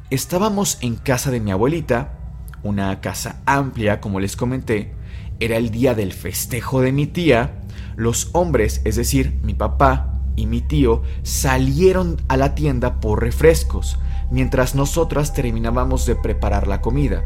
Estábamos 0.10 0.78
en 0.82 0.96
casa 0.96 1.32
de 1.32 1.40
mi 1.40 1.52
abuelita, 1.52 2.20
una 2.64 3.02
casa 3.02 3.42
amplia 3.46 4.02
como 4.02 4.20
les 4.20 4.36
comenté, 4.36 4.94
era 5.40 5.58
el 5.58 5.70
día 5.70 5.94
del 5.94 6.14
festejo 6.14 6.82
de 6.82 6.92
mi 6.92 7.08
tía, 7.08 7.62
los 7.96 8.30
hombres, 8.34 8.82
es 8.86 8.96
decir, 8.96 9.40
mi 9.44 9.54
papá 9.54 10.22
y 10.36 10.46
mi 10.46 10.62
tío, 10.62 11.04
salieron 11.24 12.22
a 12.28 12.38
la 12.38 12.56
tienda 12.56 13.00
por 13.00 13.22
refrescos, 13.22 13.98
mientras 14.32 14.76
nosotras 14.76 15.34
terminábamos 15.34 16.06
de 16.06 16.16
preparar 16.16 16.68
la 16.68 16.82
comida. 16.82 17.24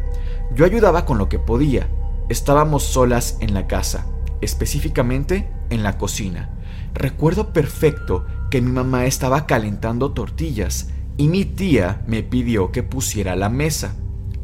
Yo 0.55 0.65
ayudaba 0.65 1.05
con 1.05 1.17
lo 1.17 1.29
que 1.29 1.39
podía. 1.39 1.87
Estábamos 2.27 2.83
solas 2.83 3.37
en 3.39 3.53
la 3.53 3.67
casa, 3.67 4.05
específicamente 4.41 5.49
en 5.69 5.83
la 5.83 5.97
cocina. 5.97 6.49
Recuerdo 6.93 7.53
perfecto 7.53 8.25
que 8.49 8.61
mi 8.61 8.71
mamá 8.71 9.05
estaba 9.05 9.45
calentando 9.45 10.11
tortillas 10.11 10.89
y 11.17 11.27
mi 11.27 11.45
tía 11.45 12.01
me 12.07 12.23
pidió 12.23 12.71
que 12.71 12.81
pusiera 12.81 13.35
la 13.35 13.49
mesa. 13.49 13.95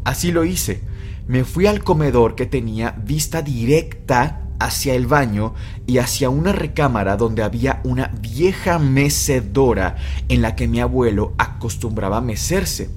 Así 0.04 0.32
lo 0.32 0.46
hice. 0.46 0.84
Me 1.28 1.44
fui 1.44 1.66
al 1.66 1.84
comedor 1.84 2.36
que 2.36 2.46
tenía 2.46 2.92
vista 2.92 3.42
directa 3.42 4.42
hacia 4.60 4.94
el 4.94 5.08
baño 5.08 5.54
y 5.88 5.98
hacia 5.98 6.30
una 6.30 6.52
recámara 6.52 7.18
donde 7.18 7.44
había 7.44 7.82
una 7.84 8.12
vieja 8.22 8.78
mecedora 8.78 9.96
en 10.30 10.42
la 10.42 10.56
que 10.56 10.68
mi 10.68 10.80
abuelo 10.80 11.34
acostumbraba 11.38 12.18
a 12.18 12.22
mecerse. 12.22 12.90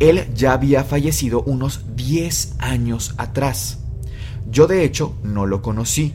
Él 0.00 0.26
ya 0.34 0.54
había 0.54 0.82
fallecido 0.82 1.42
unos 1.42 1.94
10 1.94 2.56
años 2.58 3.14
atrás. 3.18 3.80
Yo 4.50 4.66
de 4.66 4.82
hecho 4.82 5.14
no 5.22 5.46
lo 5.46 5.62
conocí, 5.62 6.14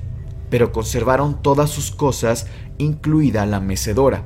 pero 0.50 0.72
conservaron 0.72 1.42
todas 1.42 1.70
sus 1.70 1.92
cosas 1.92 2.48
incluida 2.78 3.46
la 3.46 3.60
mecedora. 3.60 4.26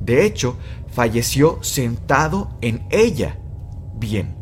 De 0.00 0.24
hecho, 0.24 0.56
falleció 0.92 1.58
sentado 1.62 2.50
en 2.60 2.86
ella. 2.90 3.38
Bien, 3.98 4.36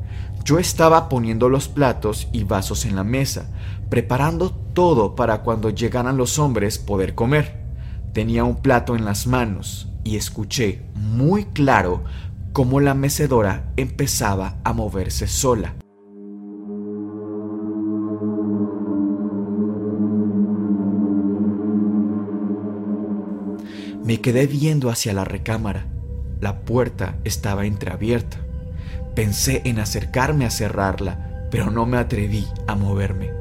yo 0.44 0.58
estaba 0.58 1.08
poniendo 1.08 1.48
los 1.48 1.68
platos 1.68 2.28
y 2.32 2.44
vasos 2.44 2.84
en 2.84 2.96
la 2.96 3.04
mesa, 3.04 3.50
preparando 3.88 4.50
todo 4.50 5.14
para 5.14 5.42
cuando 5.42 5.70
llegaran 5.70 6.16
los 6.16 6.38
hombres 6.38 6.78
poder 6.78 7.14
comer. 7.14 7.64
Tenía 8.12 8.44
un 8.44 8.56
plato 8.56 8.96
en 8.96 9.04
las 9.04 9.26
manos 9.26 9.88
y 10.04 10.16
escuché 10.16 10.82
muy 10.94 11.46
claro 11.46 12.04
cómo 12.56 12.80
la 12.80 12.94
mecedora 12.94 13.70
empezaba 13.76 14.56
a 14.64 14.72
moverse 14.72 15.26
sola. 15.26 15.74
Me 24.02 24.22
quedé 24.22 24.46
viendo 24.46 24.88
hacia 24.88 25.12
la 25.12 25.26
recámara. 25.26 25.84
La 26.40 26.60
puerta 26.60 27.16
estaba 27.24 27.66
entreabierta. 27.66 28.38
Pensé 29.14 29.60
en 29.66 29.78
acercarme 29.78 30.46
a 30.46 30.50
cerrarla, 30.50 31.48
pero 31.50 31.70
no 31.70 31.84
me 31.84 31.98
atreví 31.98 32.46
a 32.66 32.74
moverme. 32.74 33.32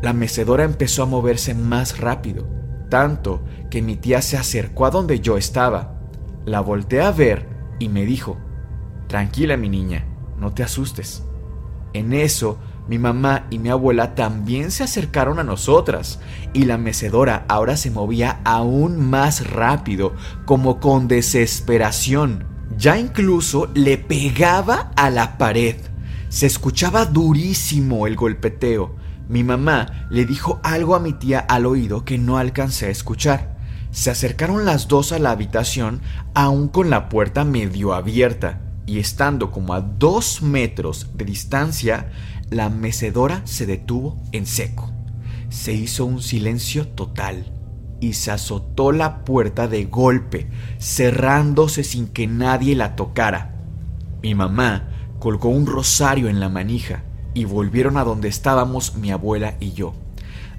La 0.00 0.12
mecedora 0.12 0.62
empezó 0.62 1.02
a 1.02 1.06
moverse 1.06 1.54
más 1.54 1.98
rápido, 1.98 2.46
tanto 2.88 3.42
que 3.68 3.82
mi 3.82 3.96
tía 3.96 4.22
se 4.22 4.36
acercó 4.36 4.86
a 4.86 4.90
donde 4.90 5.18
yo 5.18 5.36
estaba. 5.36 5.98
La 6.46 6.60
volteé 6.60 7.00
a 7.00 7.10
ver 7.10 7.57
y 7.78 7.88
me 7.88 8.04
dijo, 8.04 8.36
Tranquila 9.06 9.56
mi 9.56 9.68
niña, 9.68 10.04
no 10.38 10.52
te 10.52 10.62
asustes. 10.62 11.22
En 11.94 12.12
eso 12.12 12.58
mi 12.88 12.98
mamá 12.98 13.46
y 13.50 13.58
mi 13.58 13.68
abuela 13.68 14.14
también 14.14 14.70
se 14.70 14.82
acercaron 14.82 15.38
a 15.38 15.44
nosotras 15.44 16.20
y 16.54 16.64
la 16.64 16.78
mecedora 16.78 17.44
ahora 17.48 17.76
se 17.76 17.90
movía 17.90 18.40
aún 18.44 18.98
más 19.10 19.50
rápido, 19.50 20.14
como 20.46 20.80
con 20.80 21.06
desesperación. 21.06 22.46
Ya 22.78 22.98
incluso 22.98 23.68
le 23.74 23.98
pegaba 23.98 24.92
a 24.96 25.10
la 25.10 25.36
pared. 25.36 25.76
Se 26.30 26.46
escuchaba 26.46 27.04
durísimo 27.04 28.06
el 28.06 28.16
golpeteo. 28.16 28.96
Mi 29.28 29.44
mamá 29.44 30.06
le 30.10 30.24
dijo 30.24 30.58
algo 30.62 30.94
a 30.94 31.00
mi 31.00 31.12
tía 31.12 31.40
al 31.40 31.66
oído 31.66 32.06
que 32.06 32.16
no 32.16 32.38
alcancé 32.38 32.86
a 32.86 32.90
escuchar. 32.90 33.57
Se 33.90 34.10
acercaron 34.10 34.64
las 34.64 34.88
dos 34.88 35.12
a 35.12 35.18
la 35.18 35.30
habitación, 35.30 36.02
aún 36.34 36.68
con 36.68 36.90
la 36.90 37.08
puerta 37.08 37.44
medio 37.44 37.94
abierta, 37.94 38.60
y 38.86 38.98
estando 38.98 39.50
como 39.50 39.74
a 39.74 39.80
dos 39.80 40.42
metros 40.42 41.08
de 41.14 41.24
distancia, 41.24 42.10
la 42.50 42.70
mecedora 42.70 43.42
se 43.44 43.66
detuvo 43.66 44.16
en 44.32 44.46
seco. 44.46 44.90
Se 45.50 45.72
hizo 45.72 46.04
un 46.04 46.22
silencio 46.22 46.88
total 46.88 47.52
y 48.00 48.12
se 48.12 48.30
azotó 48.30 48.92
la 48.92 49.24
puerta 49.24 49.68
de 49.68 49.84
golpe, 49.86 50.48
cerrándose 50.78 51.84
sin 51.84 52.08
que 52.08 52.26
nadie 52.26 52.76
la 52.76 52.96
tocara. 52.96 53.56
Mi 54.22 54.34
mamá 54.34 54.88
colgó 55.18 55.48
un 55.48 55.66
rosario 55.66 56.28
en 56.28 56.40
la 56.40 56.48
manija 56.48 57.02
y 57.34 57.44
volvieron 57.44 57.96
a 57.96 58.04
donde 58.04 58.28
estábamos 58.28 58.94
mi 58.96 59.10
abuela 59.10 59.56
y 59.60 59.72
yo. 59.72 59.94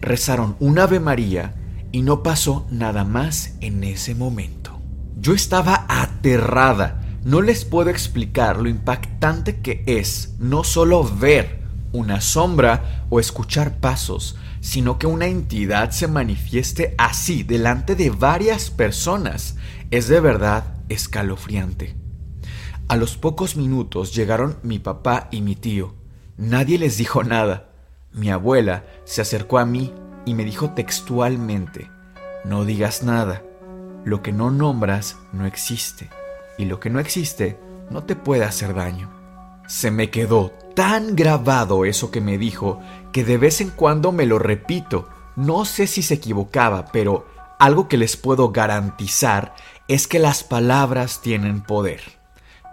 Rezaron 0.01 0.55
un 0.59 0.79
Ave 0.79 0.99
María 0.99 1.53
y 1.91 2.01
no 2.01 2.23
pasó 2.23 2.67
nada 2.69 3.03
más 3.03 3.55
en 3.61 3.83
ese 3.83 4.15
momento. 4.15 4.79
Yo 5.19 5.33
estaba 5.33 5.85
aterrada. 5.89 7.01
No 7.23 7.41
les 7.41 7.65
puedo 7.65 7.89
explicar 7.89 8.57
lo 8.57 8.69
impactante 8.69 9.59
que 9.59 9.83
es 9.85 10.35
no 10.39 10.63
solo 10.63 11.03
ver 11.03 11.59
una 11.91 12.21
sombra 12.21 13.05
o 13.09 13.19
escuchar 13.19 13.79
pasos, 13.79 14.37
sino 14.61 14.97
que 14.99 15.07
una 15.07 15.27
entidad 15.27 15.91
se 15.91 16.07
manifieste 16.07 16.95
así 16.97 17.43
delante 17.43 17.95
de 17.95 18.09
varias 18.09 18.69
personas. 18.69 19.55
Es 19.91 20.07
de 20.07 20.19
verdad 20.19 20.75
escalofriante. 20.87 21.95
A 22.87 22.95
los 22.95 23.17
pocos 23.17 23.55
minutos 23.55 24.15
llegaron 24.15 24.57
mi 24.63 24.79
papá 24.79 25.27
y 25.31 25.41
mi 25.41 25.55
tío. 25.55 25.95
Nadie 26.37 26.79
les 26.79 26.97
dijo 26.97 27.23
nada. 27.23 27.69
Mi 28.13 28.29
abuela 28.29 28.85
se 29.05 29.21
acercó 29.21 29.59
a 29.59 29.65
mí 29.65 29.93
y 30.25 30.33
me 30.33 30.45
dijo 30.45 30.71
textualmente, 30.71 31.89
no 32.45 32.65
digas 32.65 33.03
nada. 33.03 33.41
Lo 34.05 34.21
que 34.21 34.31
no 34.31 34.51
nombras 34.51 35.17
no 35.33 35.45
existe, 35.45 36.09
y 36.57 36.65
lo 36.65 36.79
que 36.79 36.89
no 36.89 36.99
existe 36.99 37.59
no 37.89 38.03
te 38.03 38.15
puede 38.15 38.43
hacer 38.43 38.73
daño. 38.73 39.09
Se 39.67 39.91
me 39.91 40.09
quedó 40.09 40.51
tan 40.75 41.15
grabado 41.15 41.85
eso 41.85 42.11
que 42.11 42.21
me 42.21 42.37
dijo 42.37 42.79
que 43.11 43.23
de 43.23 43.37
vez 43.37 43.61
en 43.61 43.69
cuando 43.69 44.11
me 44.11 44.25
lo 44.25 44.39
repito. 44.39 45.07
No 45.35 45.63
sé 45.63 45.87
si 45.87 46.01
se 46.01 46.15
equivocaba, 46.15 46.87
pero 46.91 47.27
algo 47.59 47.87
que 47.87 47.97
les 47.97 48.17
puedo 48.17 48.51
garantizar 48.51 49.53
es 49.87 50.07
que 50.07 50.19
las 50.19 50.43
palabras 50.43 51.21
tienen 51.21 51.61
poder. 51.61 52.01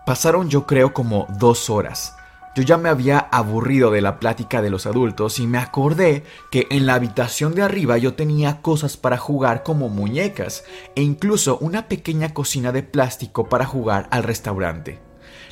Pasaron 0.07 0.49
yo 0.49 0.67
creo 0.67 0.95
como 0.95 1.26
dos 1.38 1.69
horas. 1.69 2.16
Yo 2.57 2.63
ya 2.63 2.79
me 2.79 2.89
había 2.89 3.19
aburrido 3.19 3.91
de 3.91 4.01
la 4.01 4.19
plática 4.19 4.63
de 4.63 4.71
los 4.71 4.87
adultos 4.87 5.41
y 5.41 5.47
me 5.47 5.59
acordé 5.59 6.25
que 6.51 6.67
en 6.71 6.87
la 6.87 6.95
habitación 6.95 7.55
de 7.55 7.61
arriba 7.61 7.99
yo 7.99 8.15
tenía 8.15 8.63
cosas 8.63 8.97
para 8.97 9.19
jugar 9.19 9.63
como 9.63 9.91
muñecas 9.91 10.65
e 10.95 11.03
incluso 11.03 11.59
una 11.59 11.87
pequeña 11.87 12.33
cocina 12.33 12.73
de 12.73 12.83
plástico 12.83 13.51
para 13.51 13.67
jugar 13.67 14.09
al 14.11 14.23
restaurante. 14.23 14.99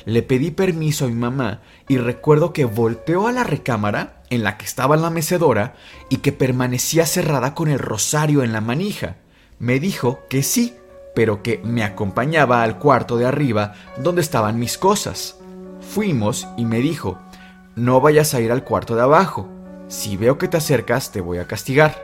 Le 0.05 0.23
pedí 0.23 0.49
permiso 0.49 1.05
a 1.05 1.09
mi 1.09 1.13
mamá 1.13 1.61
y 1.87 1.97
recuerdo 1.97 2.53
que 2.53 2.65
volteó 2.65 3.27
a 3.27 3.31
la 3.31 3.43
recámara 3.43 4.23
en 4.31 4.43
la 4.43 4.57
que 4.57 4.65
estaba 4.65 4.97
la 4.97 5.11
mecedora 5.11 5.75
y 6.09 6.17
que 6.17 6.31
permanecía 6.31 7.05
cerrada 7.05 7.53
con 7.53 7.67
el 7.67 7.77
rosario 7.77 8.41
en 8.41 8.51
la 8.51 8.61
manija. 8.61 9.17
Me 9.59 9.79
dijo 9.79 10.21
que 10.27 10.41
sí, 10.41 10.73
pero 11.13 11.43
que 11.43 11.61
me 11.63 11.83
acompañaba 11.83 12.63
al 12.63 12.79
cuarto 12.79 13.17
de 13.17 13.27
arriba 13.27 13.73
donde 13.95 14.21
estaban 14.21 14.57
mis 14.57 14.79
cosas. 14.79 15.37
Fuimos 15.89 16.47
y 16.57 16.65
me 16.65 16.79
dijo, 16.79 17.17
no 17.75 18.01
vayas 18.01 18.33
a 18.33 18.41
ir 18.41 18.51
al 18.51 18.63
cuarto 18.63 18.95
de 18.95 19.01
abajo. 19.01 19.47
Si 19.87 20.17
veo 20.17 20.37
que 20.37 20.47
te 20.47 20.57
acercas, 20.57 21.11
te 21.11 21.21
voy 21.21 21.37
a 21.37 21.47
castigar. 21.47 21.95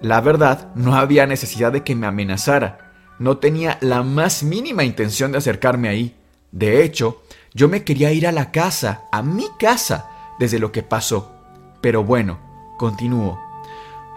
La 0.00 0.20
verdad, 0.20 0.68
no 0.74 0.94
había 0.94 1.26
necesidad 1.26 1.72
de 1.72 1.82
que 1.82 1.94
me 1.94 2.06
amenazara. 2.06 2.92
No 3.18 3.38
tenía 3.38 3.78
la 3.80 4.02
más 4.02 4.42
mínima 4.42 4.84
intención 4.84 5.32
de 5.32 5.38
acercarme 5.38 5.88
ahí. 5.88 6.16
De 6.52 6.82
hecho, 6.82 7.22
yo 7.54 7.68
me 7.68 7.84
quería 7.84 8.12
ir 8.12 8.26
a 8.26 8.32
la 8.32 8.50
casa, 8.50 9.02
a 9.10 9.22
mi 9.22 9.46
casa, 9.58 10.08
desde 10.38 10.58
lo 10.58 10.72
que 10.72 10.82
pasó. 10.82 11.32
Pero 11.80 12.04
bueno, 12.04 12.38
continúo. 12.78 13.38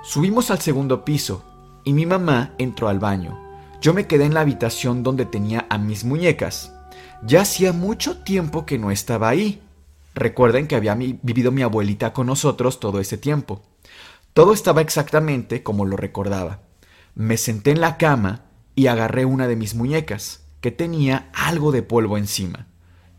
Subimos 0.03 0.51
al 0.51 0.59
segundo 0.59 1.03
piso 1.05 1.43
y 1.83 1.93
mi 1.93 2.05
mamá 2.05 2.53
entró 2.57 2.87
al 2.87 2.99
baño. 2.99 3.39
Yo 3.81 3.93
me 3.93 4.05
quedé 4.05 4.25
en 4.25 4.33
la 4.33 4.41
habitación 4.41 5.03
donde 5.03 5.25
tenía 5.25 5.65
a 5.69 5.77
mis 5.77 6.03
muñecas. 6.03 6.73
Ya 7.23 7.41
hacía 7.41 7.71
mucho 7.71 8.17
tiempo 8.17 8.65
que 8.65 8.79
no 8.79 8.89
estaba 8.89 9.29
ahí. 9.29 9.61
Recuerden 10.15 10.67
que 10.67 10.75
había 10.75 10.95
vivido 10.95 11.51
mi 11.51 11.61
abuelita 11.61 12.13
con 12.13 12.25
nosotros 12.25 12.79
todo 12.79 12.99
ese 12.99 13.17
tiempo. 13.17 13.61
Todo 14.33 14.53
estaba 14.53 14.81
exactamente 14.81 15.61
como 15.61 15.85
lo 15.85 15.97
recordaba. 15.97 16.61
Me 17.13 17.37
senté 17.37 17.71
en 17.71 17.81
la 17.81 17.97
cama 17.97 18.45
y 18.73 18.87
agarré 18.87 19.25
una 19.25 19.47
de 19.47 19.55
mis 19.55 19.75
muñecas, 19.75 20.41
que 20.61 20.71
tenía 20.71 21.29
algo 21.33 21.71
de 21.71 21.83
polvo 21.83 22.17
encima. 22.17 22.67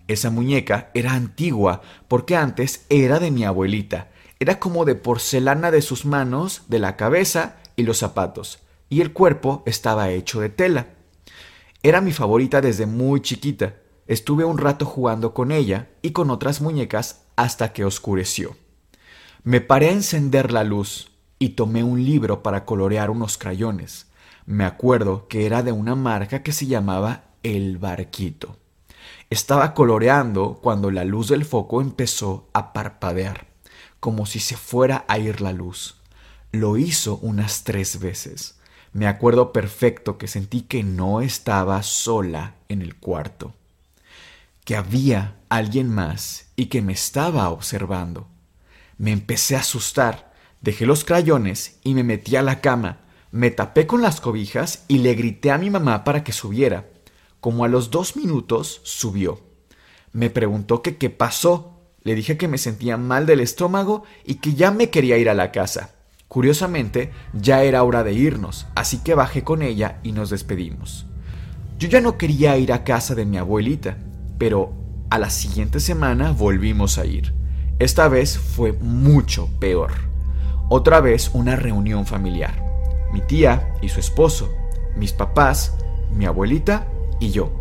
Esa 0.09 0.31
muñeca 0.31 0.91
era 0.95 1.13
antigua 1.13 1.81
porque 2.09 2.35
antes 2.35 2.85
era 2.89 3.21
de 3.21 3.31
mi 3.31 3.45
abuelita. 3.45 4.11
Era 4.41 4.59
como 4.59 4.85
de 4.85 4.97
porcelana 4.97 5.71
de 5.71 5.81
sus 5.81 6.05
manos, 6.05 6.63
de 6.67 6.81
la 6.81 6.97
cabeza 6.97 7.57
y 7.77 7.85
los 7.85 7.99
zapatos, 7.99 8.59
y 8.89 9.01
el 9.01 9.13
cuerpo 9.13 9.63
estaba 9.65 10.11
hecho 10.11 10.41
de 10.41 10.49
tela. 10.49 10.89
Era 11.85 12.01
mi 12.01 12.13
favorita 12.13 12.61
desde 12.61 12.87
muy 12.87 13.21
chiquita. 13.21 13.77
Estuve 14.13 14.45
un 14.45 14.59
rato 14.59 14.85
jugando 14.85 15.33
con 15.33 15.51
ella 15.53 15.89
y 16.03 16.11
con 16.11 16.29
otras 16.29 16.61
muñecas 16.61 17.23
hasta 17.35 17.73
que 17.73 17.87
oscureció. 17.87 18.55
Me 19.43 19.63
paré 19.63 19.89
a 19.89 19.93
encender 19.93 20.53
la 20.53 20.65
luz 20.65 21.13
y 21.39 21.55
tomé 21.55 21.83
un 21.83 22.05
libro 22.05 22.43
para 22.43 22.67
colorear 22.67 23.09
unos 23.09 23.39
crayones. 23.39 24.09
Me 24.45 24.67
acuerdo 24.67 25.29
que 25.29 25.47
era 25.47 25.63
de 25.63 25.73
una 25.73 25.95
marca 25.95 26.43
que 26.43 26.53
se 26.53 26.67
llamaba 26.67 27.25
El 27.43 27.79
Barquito. 27.79 28.59
Estaba 29.31 29.73
coloreando 29.73 30.61
cuando 30.63 30.91
la 30.91 31.05
luz 31.05 31.29
del 31.29 31.47
foco 31.47 31.81
empezó 31.81 32.51
a 32.53 32.75
parpadear, 32.75 33.47
como 33.99 34.27
si 34.27 34.41
se 34.41 34.59
fuera 34.59 35.07
a 35.09 35.19
ir 35.19 35.41
la 35.41 35.55
luz. 35.55 36.03
Lo 36.51 36.77
hizo 36.77 37.17
unas 37.23 37.65
tres 37.65 37.99
veces. 37.99 38.59
Me 38.93 39.07
acuerdo 39.07 39.55
perfecto 39.55 40.19
que 40.19 40.29
sentí 40.29 40.61
que 40.61 40.83
no 40.83 41.23
estaba 41.23 41.83
sola 41.83 42.57
en 42.69 42.83
el 42.83 42.97
cuarto, 42.97 43.55
que 44.65 44.77
había 44.77 45.37
alguien 45.49 45.89
más 45.89 46.47
y 46.57 46.67
que 46.67 46.83
me 46.83 46.93
estaba 46.93 47.49
observando. 47.51 48.29
Me 48.97 49.11
empecé 49.11 49.57
a 49.57 49.61
asustar, 49.61 50.33
dejé 50.61 50.87
los 50.87 51.05
crayones 51.05 51.79
y 51.83 51.95
me 51.95 52.05
metí 52.05 52.37
a 52.37 52.43
la 52.43 52.61
cama, 52.61 53.01
me 53.33 53.51
tapé 53.51 53.87
con 53.87 54.03
las 54.03 54.21
cobijas 54.21 54.85
y 54.89 54.99
le 54.99 55.15
grité 55.15 55.51
a 55.51 55.59
mi 55.59 55.71
mamá 55.71 56.05
para 56.05 56.23
que 56.23 56.33
subiera. 56.33 56.89
Como 57.41 57.65
a 57.65 57.69
los 57.69 57.91
dos 57.91 58.15
minutos 58.15 58.81
subió. 58.85 59.41
Me 60.13 60.31
preguntó 60.31 60.83
que 60.83 60.97
qué 60.97 61.11
pasó. 61.11 61.81
Le 62.05 62.15
dije 62.15 62.37
que 62.37 62.47
me 62.47 62.59
sentía 62.59 62.97
mal 62.97 63.27
del 63.27 63.41
estómago 63.41 64.05
y 64.25 64.37
que 64.37 64.55
ya 64.55 64.71
me 64.71 64.91
quería 64.91 65.19
ir 65.19 65.29
a 65.29 65.35
la 65.35 65.51
casa. 65.51 65.95
Curiosamente, 66.29 67.11
ya 67.33 67.63
era 67.63 67.83
hora 67.83 68.05
de 68.05 68.13
irnos, 68.13 68.67
así 68.75 68.99
que 68.99 69.15
bajé 69.15 69.45
con 69.45 69.63
ella 69.63 70.01
y 70.03 70.13
nos 70.13 70.31
despedimos. 70.31 71.07
Yo 71.79 71.89
ya 71.89 72.01
no 72.01 72.17
quería 72.17 72.57
ir 72.59 72.73
a 72.73 72.85
casa 72.85 73.15
de 73.15 73.25
mi 73.25 73.39
abuelita, 73.39 73.97
pero 74.39 74.73
a 75.11 75.19
la 75.19 75.31
siguiente 75.31 75.81
semana 75.81 76.33
volvimos 76.33 76.99
a 76.99 77.05
ir. 77.05 77.35
Esta 77.79 78.09
vez 78.09 78.39
fue 78.39 78.73
mucho 78.73 79.49
peor. 79.59 79.91
Otra 80.69 81.01
vez 81.01 81.31
una 81.35 81.57
reunión 81.57 82.07
familiar. 82.07 82.65
Mi 83.13 83.21
tía 83.21 83.75
y 83.83 83.89
su 83.89 84.01
esposo, 84.01 84.51
mis 84.97 85.13
papás, 85.13 85.75
mi 86.17 86.27
abuelita 86.27 86.87
y 87.21 87.31
yo. 87.31 87.53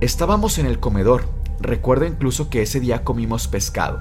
Estábamos 0.00 0.58
en 0.58 0.66
el 0.66 0.78
comedor. 0.78 1.24
Recuerdo 1.60 2.06
incluso 2.06 2.50
que 2.50 2.62
ese 2.62 2.80
día 2.80 3.04
comimos 3.04 3.48
pescado. 3.48 4.00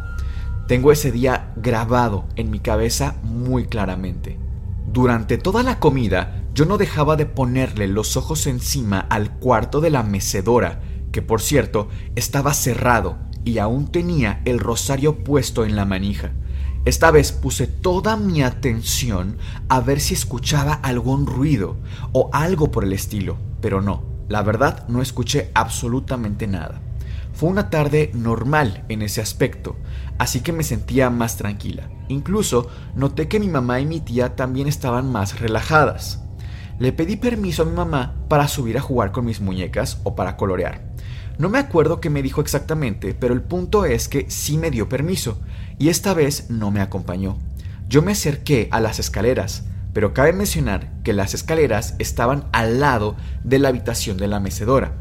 Tengo 0.67 0.91
ese 0.91 1.11
día 1.11 1.53
grabado 1.55 2.25
en 2.35 2.49
mi 2.49 2.59
cabeza 2.59 3.15
muy 3.23 3.65
claramente. 3.65 4.37
Durante 4.91 5.37
toda 5.37 5.63
la 5.63 5.79
comida 5.79 6.43
yo 6.53 6.65
no 6.65 6.77
dejaba 6.77 7.15
de 7.15 7.25
ponerle 7.25 7.87
los 7.87 8.17
ojos 8.17 8.45
encima 8.47 8.99
al 8.99 9.31
cuarto 9.31 9.79
de 9.79 9.89
la 9.89 10.03
mecedora, 10.03 10.81
que 11.11 11.21
por 11.21 11.41
cierto 11.41 11.89
estaba 12.15 12.53
cerrado 12.53 13.17
y 13.43 13.57
aún 13.57 13.87
tenía 13.91 14.41
el 14.45 14.59
rosario 14.59 15.23
puesto 15.23 15.65
en 15.65 15.75
la 15.75 15.85
manija. 15.85 16.31
Esta 16.83 17.11
vez 17.11 17.31
puse 17.31 17.67
toda 17.67 18.17
mi 18.17 18.41
atención 18.41 19.37
a 19.69 19.81
ver 19.81 19.99
si 19.99 20.15
escuchaba 20.15 20.73
algún 20.73 21.27
ruido 21.27 21.77
o 22.11 22.29
algo 22.33 22.71
por 22.71 22.83
el 22.83 22.93
estilo, 22.93 23.37
pero 23.61 23.81
no, 23.81 24.03
la 24.29 24.41
verdad 24.41 24.87
no 24.87 25.01
escuché 25.01 25.51
absolutamente 25.53 26.47
nada. 26.47 26.81
Fue 27.33 27.49
una 27.49 27.69
tarde 27.69 28.11
normal 28.13 28.83
en 28.89 29.01
ese 29.01 29.21
aspecto, 29.21 29.75
así 30.17 30.41
que 30.41 30.53
me 30.53 30.63
sentía 30.63 31.09
más 31.09 31.37
tranquila. 31.37 31.89
Incluso 32.07 32.67
noté 32.95 33.27
que 33.27 33.39
mi 33.39 33.47
mamá 33.47 33.79
y 33.79 33.85
mi 33.85 33.99
tía 33.99 34.35
también 34.35 34.67
estaban 34.67 35.11
más 35.11 35.39
relajadas. 35.39 36.23
Le 36.79 36.91
pedí 36.91 37.15
permiso 37.15 37.61
a 37.61 37.65
mi 37.65 37.73
mamá 37.73 38.15
para 38.27 38.47
subir 38.47 38.77
a 38.77 38.81
jugar 38.81 39.11
con 39.11 39.25
mis 39.25 39.39
muñecas 39.39 39.99
o 40.03 40.15
para 40.15 40.35
colorear. 40.35 40.90
No 41.41 41.49
me 41.49 41.57
acuerdo 41.57 41.99
qué 41.99 42.11
me 42.11 42.21
dijo 42.21 42.39
exactamente, 42.39 43.15
pero 43.15 43.33
el 43.33 43.41
punto 43.41 43.85
es 43.85 44.07
que 44.07 44.29
sí 44.29 44.59
me 44.59 44.69
dio 44.69 44.87
permiso, 44.87 45.41
y 45.79 45.89
esta 45.89 46.13
vez 46.13 46.51
no 46.51 46.69
me 46.69 46.81
acompañó. 46.81 47.39
Yo 47.89 48.03
me 48.03 48.11
acerqué 48.11 48.67
a 48.69 48.79
las 48.79 48.99
escaleras, 48.99 49.63
pero 49.91 50.13
cabe 50.13 50.33
mencionar 50.33 50.91
que 51.03 51.13
las 51.13 51.33
escaleras 51.33 51.95
estaban 51.97 52.45
al 52.51 52.79
lado 52.79 53.15
de 53.43 53.57
la 53.57 53.69
habitación 53.69 54.17
de 54.17 54.27
la 54.27 54.39
mecedora. 54.39 54.93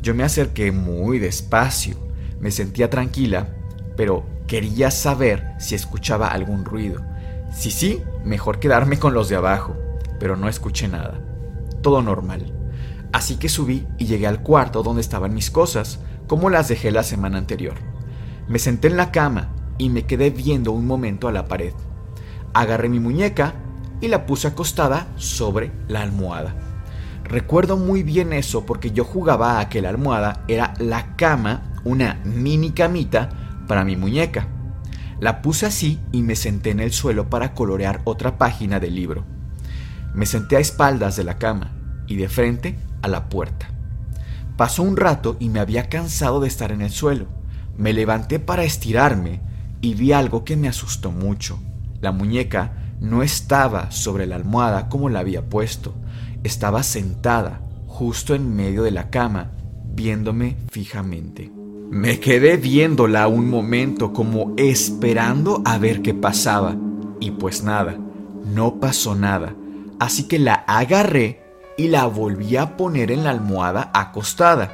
Yo 0.00 0.14
me 0.14 0.24
acerqué 0.24 0.72
muy 0.72 1.18
despacio, 1.18 1.98
me 2.40 2.52
sentía 2.52 2.88
tranquila, 2.88 3.48
pero 3.94 4.24
quería 4.46 4.90
saber 4.90 5.44
si 5.58 5.74
escuchaba 5.74 6.28
algún 6.28 6.64
ruido. 6.64 7.02
Si 7.54 7.70
sí, 7.70 8.00
mejor 8.24 8.60
quedarme 8.60 8.98
con 8.98 9.12
los 9.12 9.28
de 9.28 9.36
abajo, 9.36 9.76
pero 10.18 10.36
no 10.36 10.48
escuché 10.48 10.88
nada. 10.88 11.20
Todo 11.82 12.00
normal. 12.00 12.61
Así 13.12 13.36
que 13.36 13.48
subí 13.48 13.86
y 13.98 14.06
llegué 14.06 14.26
al 14.26 14.42
cuarto 14.42 14.82
donde 14.82 15.02
estaban 15.02 15.34
mis 15.34 15.50
cosas, 15.50 16.00
como 16.26 16.48
las 16.48 16.68
dejé 16.68 16.90
la 16.90 17.02
semana 17.02 17.38
anterior. 17.38 17.74
Me 18.48 18.58
senté 18.58 18.88
en 18.88 18.96
la 18.96 19.12
cama 19.12 19.50
y 19.78 19.90
me 19.90 20.06
quedé 20.06 20.30
viendo 20.30 20.72
un 20.72 20.86
momento 20.86 21.28
a 21.28 21.32
la 21.32 21.46
pared. 21.46 21.74
Agarré 22.54 22.88
mi 22.88 23.00
muñeca 23.00 23.54
y 24.00 24.08
la 24.08 24.26
puse 24.26 24.48
acostada 24.48 25.08
sobre 25.16 25.72
la 25.88 26.02
almohada. 26.02 26.54
Recuerdo 27.24 27.76
muy 27.76 28.02
bien 28.02 28.32
eso 28.32 28.66
porque 28.66 28.90
yo 28.90 29.04
jugaba 29.04 29.60
a 29.60 29.68
que 29.68 29.80
la 29.80 29.90
almohada 29.90 30.44
era 30.48 30.74
la 30.78 31.14
cama, 31.16 31.62
una 31.84 32.20
mini 32.24 32.72
camita 32.72 33.28
para 33.68 33.84
mi 33.84 33.96
muñeca. 33.96 34.48
La 35.20 35.40
puse 35.40 35.66
así 35.66 36.00
y 36.10 36.22
me 36.22 36.34
senté 36.34 36.70
en 36.70 36.80
el 36.80 36.92
suelo 36.92 37.30
para 37.30 37.54
colorear 37.54 38.00
otra 38.04 38.38
página 38.38 38.80
del 38.80 38.94
libro. 38.96 39.24
Me 40.14 40.26
senté 40.26 40.56
a 40.56 40.60
espaldas 40.60 41.16
de 41.16 41.24
la 41.24 41.38
cama 41.38 41.72
y 42.06 42.16
de 42.16 42.28
frente 42.28 42.76
a 43.02 43.08
la 43.08 43.28
puerta. 43.28 43.68
Pasó 44.56 44.82
un 44.82 44.96
rato 44.96 45.36
y 45.38 45.48
me 45.48 45.60
había 45.60 45.88
cansado 45.88 46.40
de 46.40 46.48
estar 46.48 46.72
en 46.72 46.82
el 46.82 46.90
suelo. 46.90 47.26
Me 47.76 47.92
levanté 47.92 48.38
para 48.38 48.64
estirarme 48.64 49.40
y 49.80 49.94
vi 49.94 50.12
algo 50.12 50.44
que 50.44 50.56
me 50.56 50.68
asustó 50.68 51.10
mucho. 51.10 51.58
La 52.00 52.12
muñeca 52.12 52.72
no 53.00 53.22
estaba 53.22 53.90
sobre 53.90 54.26
la 54.26 54.36
almohada 54.36 54.88
como 54.88 55.08
la 55.08 55.20
había 55.20 55.48
puesto 55.48 55.94
estaba 56.44 56.82
sentada 56.82 57.60
justo 57.86 58.34
en 58.34 58.54
medio 58.54 58.82
de 58.82 58.90
la 58.90 59.10
cama, 59.10 59.52
viéndome 59.84 60.56
fijamente. 60.70 61.50
Me 61.90 62.20
quedé 62.20 62.56
viéndola 62.56 63.28
un 63.28 63.50
momento 63.50 64.12
como 64.12 64.54
esperando 64.56 65.62
a 65.64 65.78
ver 65.78 66.00
qué 66.00 66.14
pasaba. 66.14 66.74
Y 67.20 67.32
pues 67.32 67.62
nada, 67.62 67.96
no 68.44 68.80
pasó 68.80 69.14
nada. 69.14 69.54
Así 70.00 70.26
que 70.26 70.38
la 70.38 70.54
agarré 70.54 71.41
y 71.76 71.88
la 71.88 72.06
volví 72.06 72.56
a 72.56 72.76
poner 72.76 73.10
en 73.10 73.24
la 73.24 73.30
almohada 73.30 73.90
acostada. 73.94 74.72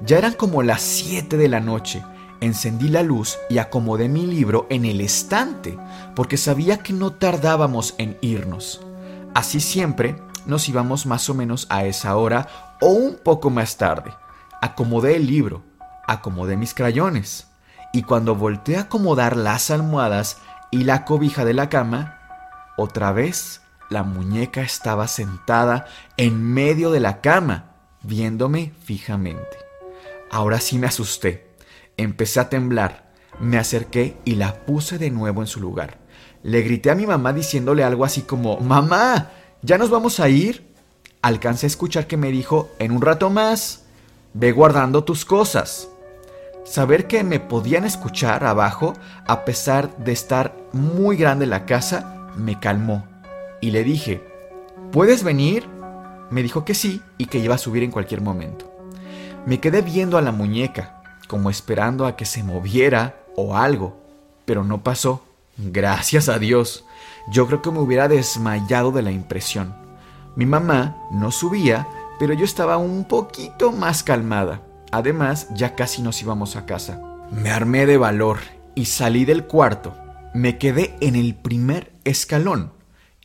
Ya 0.00 0.18
eran 0.18 0.34
como 0.34 0.62
las 0.62 0.82
7 0.82 1.36
de 1.36 1.48
la 1.48 1.60
noche. 1.60 2.02
Encendí 2.40 2.88
la 2.88 3.02
luz 3.02 3.38
y 3.48 3.58
acomodé 3.58 4.08
mi 4.08 4.26
libro 4.26 4.66
en 4.68 4.84
el 4.84 5.00
estante, 5.00 5.78
porque 6.14 6.36
sabía 6.36 6.78
que 6.78 6.92
no 6.92 7.12
tardábamos 7.12 7.94
en 7.98 8.18
irnos. 8.20 8.80
Así 9.34 9.60
siempre 9.60 10.16
nos 10.46 10.68
íbamos 10.68 11.06
más 11.06 11.28
o 11.30 11.34
menos 11.34 11.66
a 11.70 11.84
esa 11.84 12.16
hora 12.16 12.48
o 12.80 12.88
un 12.88 13.16
poco 13.16 13.50
más 13.50 13.76
tarde. 13.76 14.12
Acomodé 14.60 15.16
el 15.16 15.26
libro, 15.26 15.62
acomodé 16.06 16.56
mis 16.56 16.74
crayones, 16.74 17.46
y 17.92 18.02
cuando 18.02 18.34
volteé 18.34 18.76
a 18.76 18.82
acomodar 18.82 19.36
las 19.36 19.70
almohadas 19.70 20.38
y 20.70 20.84
la 20.84 21.04
cobija 21.04 21.44
de 21.44 21.54
la 21.54 21.68
cama, 21.68 22.18
otra 22.76 23.12
vez 23.12 23.60
la 23.90 24.02
muñeca 24.02 24.62
estaba 24.62 25.08
sentada 25.08 25.86
en 26.16 26.42
medio 26.42 26.90
de 26.90 27.00
la 27.00 27.20
cama, 27.20 27.76
viéndome 28.02 28.72
fijamente. 28.84 29.58
Ahora 30.30 30.60
sí 30.60 30.78
me 30.78 30.86
asusté. 30.86 31.54
Empecé 31.96 32.40
a 32.40 32.48
temblar. 32.48 33.12
Me 33.40 33.58
acerqué 33.58 34.16
y 34.24 34.36
la 34.36 34.64
puse 34.64 34.98
de 34.98 35.10
nuevo 35.10 35.40
en 35.40 35.46
su 35.46 35.60
lugar. 35.60 35.98
Le 36.42 36.62
grité 36.62 36.90
a 36.90 36.94
mi 36.94 37.06
mamá 37.06 37.32
diciéndole 37.32 37.84
algo 37.84 38.04
así 38.04 38.22
como, 38.22 38.58
Mamá, 38.60 39.30
¿ya 39.62 39.78
nos 39.78 39.90
vamos 39.90 40.20
a 40.20 40.28
ir? 40.28 40.74
Alcancé 41.22 41.66
a 41.66 41.68
escuchar 41.68 42.06
que 42.06 42.16
me 42.16 42.30
dijo, 42.30 42.70
en 42.78 42.92
un 42.92 43.00
rato 43.00 43.30
más, 43.30 43.84
ve 44.34 44.52
guardando 44.52 45.04
tus 45.04 45.24
cosas. 45.24 45.88
Saber 46.64 47.06
que 47.06 47.24
me 47.24 47.40
podían 47.40 47.84
escuchar 47.84 48.44
abajo, 48.44 48.94
a 49.26 49.44
pesar 49.44 49.96
de 49.98 50.12
estar 50.12 50.56
muy 50.72 51.16
grande 51.16 51.46
la 51.46 51.66
casa, 51.66 52.30
me 52.36 52.58
calmó. 52.58 53.13
Y 53.64 53.70
le 53.70 53.82
dije, 53.82 54.22
¿puedes 54.92 55.24
venir? 55.24 55.66
Me 56.28 56.42
dijo 56.42 56.66
que 56.66 56.74
sí 56.74 57.00
y 57.16 57.24
que 57.24 57.38
iba 57.38 57.54
a 57.54 57.58
subir 57.58 57.82
en 57.82 57.90
cualquier 57.90 58.20
momento. 58.20 58.70
Me 59.46 59.58
quedé 59.58 59.80
viendo 59.80 60.18
a 60.18 60.20
la 60.20 60.32
muñeca, 60.32 61.00
como 61.28 61.48
esperando 61.48 62.04
a 62.04 62.14
que 62.14 62.26
se 62.26 62.42
moviera 62.42 63.16
o 63.36 63.56
algo, 63.56 63.96
pero 64.44 64.64
no 64.64 64.82
pasó. 64.82 65.24
Gracias 65.56 66.28
a 66.28 66.38
Dios. 66.38 66.84
Yo 67.32 67.46
creo 67.46 67.62
que 67.62 67.70
me 67.70 67.78
hubiera 67.78 68.06
desmayado 68.06 68.92
de 68.92 69.00
la 69.00 69.12
impresión. 69.12 69.74
Mi 70.36 70.44
mamá 70.44 70.98
no 71.10 71.30
subía, 71.30 71.88
pero 72.18 72.34
yo 72.34 72.44
estaba 72.44 72.76
un 72.76 73.06
poquito 73.06 73.72
más 73.72 74.02
calmada. 74.02 74.60
Además, 74.92 75.48
ya 75.54 75.74
casi 75.74 76.02
nos 76.02 76.20
íbamos 76.20 76.56
a 76.56 76.66
casa. 76.66 77.00
Me 77.30 77.50
armé 77.50 77.86
de 77.86 77.96
valor 77.96 78.40
y 78.74 78.84
salí 78.84 79.24
del 79.24 79.46
cuarto. 79.46 79.94
Me 80.34 80.58
quedé 80.58 80.94
en 81.00 81.16
el 81.16 81.34
primer 81.34 81.92
escalón. 82.04 82.73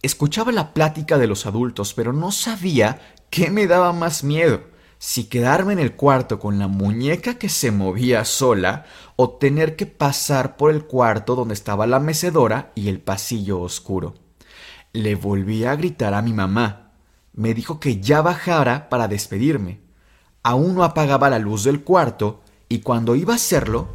Escuchaba 0.02 0.54
la 0.54 0.74
plática 0.74 1.18
de 1.18 1.28
los 1.28 1.46
adultos, 1.46 1.94
pero 1.94 2.14
no 2.14 2.32
sabía 2.32 3.02
qué 3.30 3.50
me 3.50 3.68
daba 3.68 3.92
más 3.92 4.24
miedo. 4.24 4.62
Si 4.98 5.26
quedarme 5.26 5.74
en 5.74 5.80
el 5.80 5.96
cuarto 5.96 6.40
con 6.40 6.58
la 6.58 6.68
muñeca 6.68 7.36
que 7.36 7.50
se 7.50 7.72
movía 7.72 8.24
sola 8.24 8.86
o 9.18 9.32
tener 9.32 9.76
que 9.76 9.86
pasar 9.86 10.56
por 10.56 10.72
el 10.72 10.86
cuarto 10.86 11.36
donde 11.36 11.54
estaba 11.54 11.86
la 11.86 12.00
mecedora 12.00 12.72
y 12.76 12.88
el 12.88 13.02
pasillo 13.02 13.60
oscuro. 13.60 14.16
Le 14.94 15.16
volví 15.16 15.66
a 15.66 15.76
gritar 15.76 16.14
a 16.14 16.22
mi 16.22 16.34
mamá. 16.34 16.92
Me 17.34 17.54
dijo 17.54 17.80
que 17.80 18.00
ya 18.00 18.22
bajara 18.22 18.90
para 18.90 19.08
despedirme. 19.08 19.82
Aún 20.44 20.76
no 20.76 20.84
apagaba 20.84 21.30
la 21.30 21.40
luz 21.40 21.66
del 21.66 21.84
cuarto 21.84 22.42
y 22.70 22.80
cuando 22.80 23.16
iba 23.16 23.34
a 23.34 23.38
hacerlo, 23.38 23.90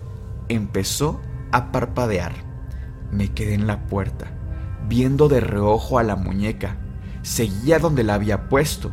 empezó 0.49 1.21
a 1.51 1.73
parpadear. 1.73 2.33
Me 3.11 3.33
quedé 3.33 3.55
en 3.55 3.67
la 3.67 3.87
puerta, 3.87 4.34
viendo 4.88 5.29
de 5.29 5.40
reojo 5.40 5.99
a 5.99 6.03
la 6.03 6.16
muñeca. 6.16 6.77
Seguía 7.23 7.79
donde 7.79 8.05
la 8.05 8.14
había 8.14 8.49
puesto. 8.49 8.92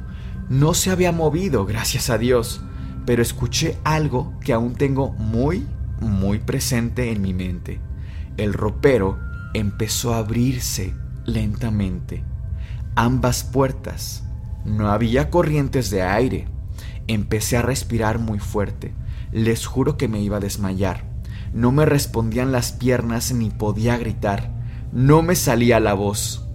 No 0.50 0.74
se 0.74 0.92
había 0.92 1.12
movido, 1.12 1.66
gracias 1.66 2.10
a 2.10 2.18
Dios, 2.18 2.62
pero 3.06 3.22
escuché 3.22 3.78
algo 3.84 4.34
que 4.42 4.54
aún 4.54 4.76
tengo 4.76 5.12
muy, 5.14 5.66
muy 6.00 6.40
presente 6.40 7.12
en 7.12 7.22
mi 7.22 7.34
mente. 7.34 7.80
El 8.38 8.54
ropero 8.54 9.20
empezó 9.54 10.14
a 10.14 10.20
abrirse 10.20 10.94
lentamente. 11.26 12.24
Ambas 12.96 13.44
puertas. 13.44 14.24
No 14.66 14.90
había 14.90 15.30
corrientes 15.30 15.90
de 15.90 16.04
aire 16.04 16.48
Empecé 17.08 17.58
a 17.58 17.62
respirar 17.62 18.20
muy 18.20 18.40
fuerte. 18.40 18.94
Les 19.32 19.66
juro 19.66 19.98
que 19.98 20.08
me 20.08 20.22
iba 20.22 20.38
a 20.38 20.42
desmayar. 20.42 21.04
No 21.54 21.72
me 21.72 21.86
respondían 21.86 22.52
las 22.52 22.72
piernas 22.72 23.34
ni 23.34 23.50
podía 23.50 23.98
gritar. 23.98 24.52
No 24.92 25.22
me 25.22 25.36
salía 25.36 25.80
la 25.80 25.94
voz. 25.94 26.46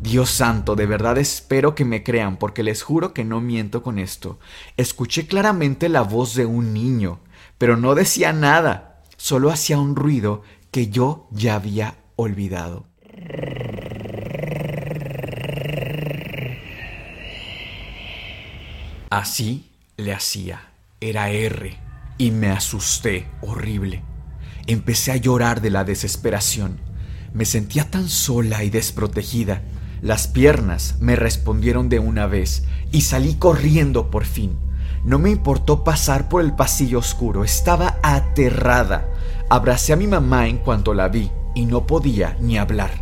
Dios 0.00 0.30
santo, 0.30 0.76
de 0.76 0.86
verdad 0.86 1.18
espero 1.18 1.74
que 1.74 1.84
me 1.84 2.04
crean, 2.04 2.36
porque 2.36 2.62
les 2.62 2.82
juro 2.82 3.12
que 3.12 3.24
no 3.24 3.40
miento 3.40 3.82
con 3.82 3.98
esto. 3.98 4.38
Escuché 4.76 5.26
claramente 5.26 5.88
la 5.88 6.02
voz 6.02 6.34
de 6.34 6.46
un 6.46 6.72
niño, 6.72 7.20
pero 7.58 7.76
no 7.76 7.94
decía 7.94 8.32
nada, 8.32 9.02
solo 9.16 9.50
hacía 9.50 9.78
un 9.78 9.96
ruido 9.96 10.42
que 10.70 10.88
yo 10.88 11.26
ya 11.32 11.56
había 11.56 11.96
olvidado. 12.16 12.86
Así 19.10 19.70
le 19.96 20.12
hacía. 20.12 20.68
Era 21.00 21.30
R. 21.30 21.76
Y 22.18 22.30
me 22.30 22.50
asusté 22.50 23.26
horrible. 23.40 24.02
Empecé 24.66 25.12
a 25.12 25.16
llorar 25.16 25.60
de 25.60 25.70
la 25.70 25.84
desesperación. 25.84 26.80
Me 27.34 27.44
sentía 27.44 27.90
tan 27.90 28.08
sola 28.08 28.62
y 28.62 28.70
desprotegida. 28.70 29.62
Las 30.00 30.28
piernas 30.28 30.94
me 31.00 31.16
respondieron 31.16 31.88
de 31.88 31.98
una 31.98 32.28
vez 32.28 32.62
y 32.92 33.00
salí 33.00 33.34
corriendo 33.34 34.08
por 34.08 34.24
fin. 34.24 34.56
No 35.04 35.18
me 35.18 35.30
importó 35.30 35.82
pasar 35.82 36.28
por 36.28 36.42
el 36.42 36.54
pasillo 36.54 37.00
oscuro, 37.00 37.42
estaba 37.42 37.98
aterrada. 38.04 39.08
Abracé 39.50 39.92
a 39.92 39.96
mi 39.96 40.06
mamá 40.06 40.46
en 40.46 40.58
cuanto 40.58 40.94
la 40.94 41.08
vi 41.08 41.28
y 41.56 41.66
no 41.66 41.88
podía 41.88 42.36
ni 42.40 42.56
hablar. 42.56 42.92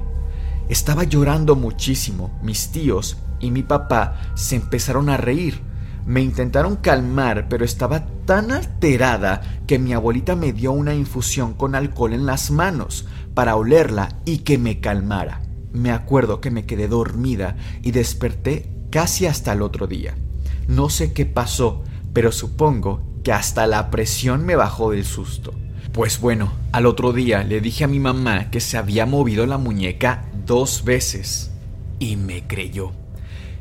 Estaba 0.70 1.04
llorando 1.04 1.54
muchísimo. 1.54 2.30
Mis 2.42 2.68
tíos 2.68 3.18
y 3.38 3.50
mi 3.50 3.62
papá 3.62 4.32
se 4.34 4.56
empezaron 4.56 5.10
a 5.10 5.18
reír 5.18 5.60
me 6.04 6.20
intentaron 6.20 6.76
calmar, 6.76 7.46
pero 7.48 7.64
estaba 7.64 8.04
tan 8.24 8.50
alterada 8.50 9.40
que 9.66 9.78
mi 9.78 9.92
abuelita 9.92 10.34
me 10.34 10.52
dio 10.52 10.72
una 10.72 10.94
infusión 10.94 11.54
con 11.54 11.76
alcohol 11.76 12.12
en 12.12 12.26
las 12.26 12.50
manos 12.50 13.06
para 13.34 13.56
olerla 13.56 14.16
y 14.24 14.38
que 14.38 14.58
me 14.58 14.80
calmara. 14.80 15.42
Me 15.72 15.90
acuerdo 15.90 16.40
que 16.40 16.50
me 16.50 16.66
quedé 16.66 16.88
dormida 16.88 17.56
y 17.82 17.92
desperté 17.92 18.68
casi 18.90 19.26
hasta 19.26 19.52
el 19.52 19.62
otro 19.62 19.86
día. 19.86 20.14
No 20.68 20.90
sé 20.90 21.12
qué 21.12 21.26
pasó, 21.26 21.82
pero 22.12 22.30
supongo 22.30 23.02
que 23.24 23.32
hasta 23.32 23.66
la 23.66 23.90
presión 23.90 24.44
me 24.44 24.56
bajó 24.56 24.90
del 24.90 25.04
susto. 25.04 25.54
Pues 25.92 26.20
bueno, 26.20 26.52
al 26.72 26.86
otro 26.86 27.12
día 27.12 27.44
le 27.44 27.60
dije 27.60 27.84
a 27.84 27.88
mi 27.88 28.00
mamá 28.00 28.50
que 28.50 28.60
se 28.60 28.78
había 28.78 29.06
movido 29.06 29.46
la 29.46 29.58
muñeca 29.58 30.24
dos 30.46 30.84
veces 30.84 31.50
y 31.98 32.16
me 32.16 32.46
creyó. 32.46 32.92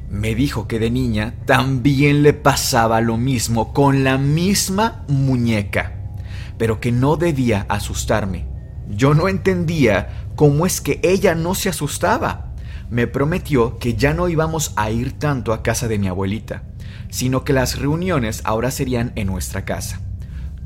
Me 0.09 0.35
dijo 0.35 0.67
que 0.67 0.79
de 0.79 0.91
niña 0.91 1.35
también 1.45 2.23
le 2.23 2.33
pasaba 2.33 2.99
lo 3.01 3.17
mismo 3.17 3.73
con 3.73 4.03
la 4.03 4.17
misma 4.17 5.05
muñeca, 5.07 5.93
pero 6.57 6.81
que 6.81 6.91
no 6.91 7.15
debía 7.15 7.65
asustarme. 7.69 8.50
Yo 8.91 9.13
no 9.13 9.29
entendía 9.29 10.27
cómo 10.35 10.65
es 10.65 10.81
que 10.81 10.99
ella 11.01 11.33
no 11.33 11.55
se 11.55 11.69
asustaba. 11.69 12.53
Me 12.89 13.07
prometió 13.07 13.79
que 13.79 13.95
ya 13.95 14.13
no 14.13 14.27
íbamos 14.27 14.73
a 14.75 14.91
ir 14.91 15.17
tanto 15.17 15.53
a 15.53 15.63
casa 15.63 15.87
de 15.87 15.97
mi 15.97 16.09
abuelita, 16.09 16.63
sino 17.09 17.43
que 17.43 17.53
las 17.53 17.79
reuniones 17.79 18.41
ahora 18.43 18.69
serían 18.69 19.13
en 19.15 19.27
nuestra 19.27 19.63
casa. 19.63 20.01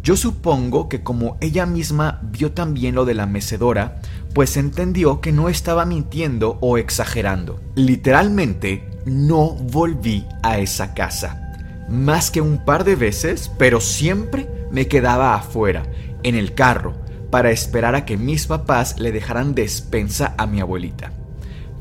Yo 0.02 0.16
supongo 0.16 0.90
que 0.90 1.04
como 1.04 1.38
ella 1.40 1.66
misma 1.66 2.20
vio 2.24 2.52
también 2.52 2.96
lo 2.96 3.06
de 3.06 3.14
la 3.14 3.28
mecedora, 3.28 4.02
pues 4.34 4.58
entendió 4.58 5.22
que 5.22 5.32
no 5.32 5.50
estaba 5.50 5.86
mintiendo 5.86 6.58
o 6.62 6.78
exagerando. 6.78 7.62
Literalmente, 7.76 8.90
no 9.06 9.52
volví 9.52 10.26
a 10.42 10.58
esa 10.58 10.94
casa. 10.94 11.42
Más 11.90 12.32
que 12.32 12.42
un 12.42 12.66
par 12.66 12.84
de 12.84 12.96
veces, 12.96 13.52
pero 13.58 13.82
siempre 13.82 14.50
me 14.72 14.88
quedaba 14.88 15.36
afuera, 15.36 15.84
en 16.24 16.36
el 16.36 16.56
carro, 16.56 17.05
para 17.30 17.52
esperar 17.52 17.96
a 17.96 18.06
que 18.06 18.18
mis 18.18 18.48
papás 18.48 19.00
le 19.00 19.12
dejaran 19.12 19.56
despensa 19.56 20.36
a 20.38 20.46
mi 20.46 20.62
abuelita. 20.62 21.12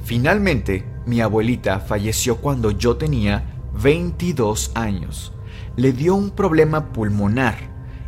Finalmente, 0.04 0.84
mi 1.06 1.20
abuelita 1.20 1.80
falleció 1.80 2.36
cuando 2.36 2.70
yo 2.70 2.96
tenía 2.96 3.44
22 3.82 4.72
años. 4.74 5.32
Le 5.76 5.92
dio 5.92 6.14
un 6.14 6.30
problema 6.30 6.92
pulmonar 6.92 7.56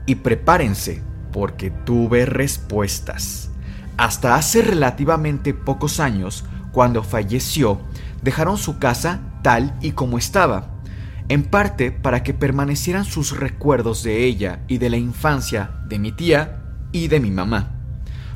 y 0.07 0.17
prepárense 0.17 1.03
porque 1.33 1.71
tuve 1.71 2.27
respuestas. 2.27 3.51
Hasta 3.97 4.35
hace 4.35 4.63
relativamente 4.63 5.55
pocos 5.55 6.01
años, 6.01 6.45
cuando 6.73 7.03
falleció, 7.03 7.81
dejaron 8.23 8.59
su 8.59 8.79
casa 8.79 9.21
tal 9.43 9.75
y 9.81 9.93
como 9.93 10.19
estaba, 10.19 10.77
en 11.29 11.45
parte 11.45 11.93
para 11.93 12.23
que 12.23 12.35
permanecieran 12.35 13.05
sus 13.05 13.37
recuerdos 13.37 14.03
de 14.03 14.25
ella 14.25 14.61
y 14.69 14.79
de 14.79 14.91
la 14.91 14.97
infancia 14.97 15.71
de 15.89 15.99
mi 15.99 16.13
tía 16.13 16.66
y 16.97 17.09
de 17.09 17.21
mi 17.21 17.31
mamá. 17.31 17.73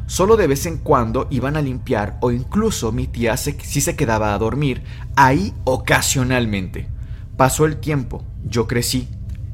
Solo 0.07 0.37
de 0.37 0.47
vez 0.47 0.67
en 0.67 0.79
cuando 0.79 1.29
iban 1.31 1.57
a 1.57 1.63
limpiar 1.63 2.19
o 2.21 2.31
incluso 2.31 2.93
mi 2.93 3.07
tía 3.07 3.37
si 3.37 3.81
se 3.81 3.97
quedaba 3.97 4.35
a 4.35 4.39
dormir 4.39 4.83
ahí 5.17 5.55
ocasionalmente. 5.65 6.89
Pasó 7.37 7.65
el 7.65 7.77
tiempo, 7.77 8.25
yo 8.45 8.67
crecí, 8.67 9.09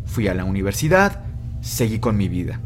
fui 0.06 0.28
a 0.28 0.34
la 0.34 0.44
universidad, 0.44 1.24
seguí 1.60 1.98
con 1.98 2.16
mi 2.16 2.28
vida. 2.28 2.60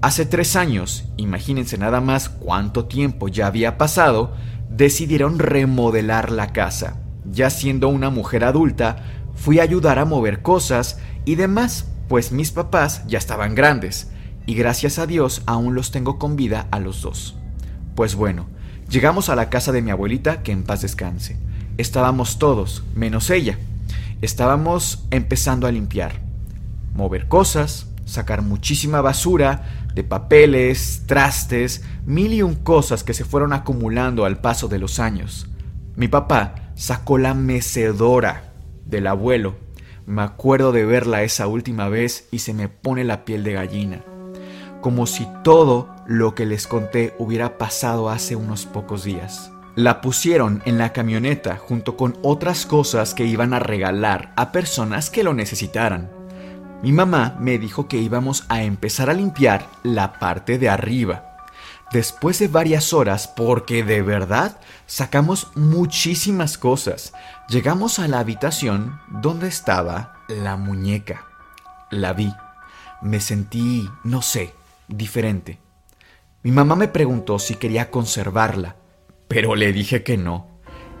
Hace 0.00 0.26
tres 0.26 0.54
años, 0.54 1.08
imagínense 1.16 1.76
nada 1.76 2.00
más 2.00 2.28
cuánto 2.28 2.84
tiempo 2.84 3.26
ya 3.28 3.48
había 3.48 3.78
pasado, 3.78 4.34
decidieron 4.70 5.40
remodelar 5.40 6.30
la 6.30 6.52
casa. 6.52 6.98
Ya 7.24 7.50
siendo 7.50 7.88
una 7.88 8.10
mujer 8.10 8.44
adulta, 8.44 9.02
fui 9.34 9.58
a 9.58 9.64
ayudar 9.64 9.98
a 9.98 10.04
mover 10.04 10.42
cosas 10.42 11.00
y 11.24 11.34
demás, 11.34 11.86
pues 12.08 12.30
mis 12.30 12.52
papás 12.52 13.02
ya 13.08 13.18
estaban 13.18 13.54
grandes, 13.56 14.12
y 14.48 14.54
gracias 14.54 14.98
a 14.98 15.06
Dios 15.06 15.42
aún 15.44 15.74
los 15.74 15.90
tengo 15.90 16.18
con 16.18 16.34
vida 16.34 16.68
a 16.70 16.80
los 16.80 17.02
dos. 17.02 17.36
Pues 17.94 18.14
bueno, 18.14 18.46
llegamos 18.88 19.28
a 19.28 19.36
la 19.36 19.50
casa 19.50 19.72
de 19.72 19.82
mi 19.82 19.90
abuelita, 19.90 20.42
que 20.42 20.52
en 20.52 20.62
paz 20.62 20.80
descanse. 20.80 21.36
Estábamos 21.76 22.38
todos, 22.38 22.82
menos 22.94 23.28
ella. 23.28 23.58
Estábamos 24.22 25.04
empezando 25.10 25.66
a 25.66 25.70
limpiar, 25.70 26.22
mover 26.94 27.28
cosas, 27.28 27.88
sacar 28.06 28.40
muchísima 28.40 29.02
basura 29.02 29.84
de 29.94 30.02
papeles, 30.02 31.02
trastes, 31.04 31.82
mil 32.06 32.32
y 32.32 32.40
un 32.40 32.54
cosas 32.54 33.04
que 33.04 33.12
se 33.12 33.26
fueron 33.26 33.52
acumulando 33.52 34.24
al 34.24 34.40
paso 34.40 34.66
de 34.66 34.78
los 34.78 34.98
años. 34.98 35.46
Mi 35.94 36.08
papá 36.08 36.72
sacó 36.74 37.18
la 37.18 37.34
mecedora 37.34 38.54
del 38.86 39.08
abuelo. 39.08 39.56
Me 40.06 40.22
acuerdo 40.22 40.72
de 40.72 40.86
verla 40.86 41.22
esa 41.22 41.48
última 41.48 41.90
vez 41.90 42.28
y 42.30 42.38
se 42.38 42.54
me 42.54 42.68
pone 42.68 43.04
la 43.04 43.26
piel 43.26 43.44
de 43.44 43.52
gallina. 43.52 44.00
Como 44.80 45.06
si 45.06 45.26
todo 45.42 45.88
lo 46.06 46.34
que 46.34 46.46
les 46.46 46.66
conté 46.66 47.14
hubiera 47.18 47.58
pasado 47.58 48.08
hace 48.10 48.36
unos 48.36 48.66
pocos 48.66 49.04
días. 49.04 49.50
La 49.74 50.00
pusieron 50.00 50.62
en 50.64 50.78
la 50.78 50.92
camioneta 50.92 51.56
junto 51.56 51.96
con 51.96 52.18
otras 52.22 52.66
cosas 52.66 53.14
que 53.14 53.24
iban 53.24 53.54
a 53.54 53.60
regalar 53.60 54.32
a 54.36 54.50
personas 54.50 55.10
que 55.10 55.22
lo 55.22 55.34
necesitaran. 55.34 56.10
Mi 56.82 56.92
mamá 56.92 57.36
me 57.40 57.58
dijo 57.58 57.88
que 57.88 57.98
íbamos 57.98 58.44
a 58.48 58.62
empezar 58.62 59.10
a 59.10 59.14
limpiar 59.14 59.68
la 59.82 60.18
parte 60.18 60.58
de 60.58 60.68
arriba. 60.68 61.36
Después 61.92 62.38
de 62.38 62.48
varias 62.48 62.92
horas, 62.92 63.28
porque 63.28 63.82
de 63.82 64.02
verdad 64.02 64.60
sacamos 64.86 65.48
muchísimas 65.54 66.58
cosas, 66.58 67.12
llegamos 67.48 67.98
a 67.98 68.08
la 68.08 68.18
habitación 68.18 69.00
donde 69.08 69.48
estaba 69.48 70.14
la 70.28 70.56
muñeca. 70.56 71.24
La 71.90 72.12
vi. 72.12 72.32
Me 73.00 73.20
sentí, 73.20 73.88
no 74.04 74.22
sé, 74.22 74.54
diferente. 74.88 75.58
Mi 76.42 76.50
mamá 76.50 76.76
me 76.76 76.88
preguntó 76.88 77.38
si 77.38 77.54
quería 77.54 77.90
conservarla, 77.90 78.76
pero 79.28 79.54
le 79.54 79.72
dije 79.72 80.02
que 80.02 80.16
no. 80.16 80.46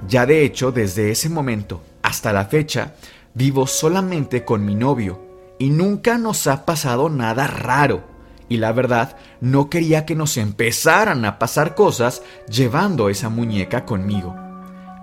Ya 0.06 0.26
de 0.26 0.44
hecho, 0.44 0.70
desde 0.70 1.10
ese 1.10 1.28
momento 1.28 1.82
hasta 2.02 2.32
la 2.32 2.44
fecha, 2.44 2.94
vivo 3.34 3.66
solamente 3.66 4.44
con 4.44 4.64
mi 4.64 4.74
novio 4.74 5.20
y 5.58 5.70
nunca 5.70 6.18
nos 6.18 6.46
ha 6.46 6.64
pasado 6.64 7.08
nada 7.08 7.46
raro. 7.46 8.04
Y 8.48 8.56
la 8.56 8.72
verdad, 8.72 9.16
no 9.40 9.68
quería 9.68 10.06
que 10.06 10.14
nos 10.14 10.36
empezaran 10.36 11.24
a 11.24 11.38
pasar 11.38 11.74
cosas 11.74 12.22
llevando 12.48 13.08
esa 13.08 13.28
muñeca 13.28 13.84
conmigo. 13.84 14.34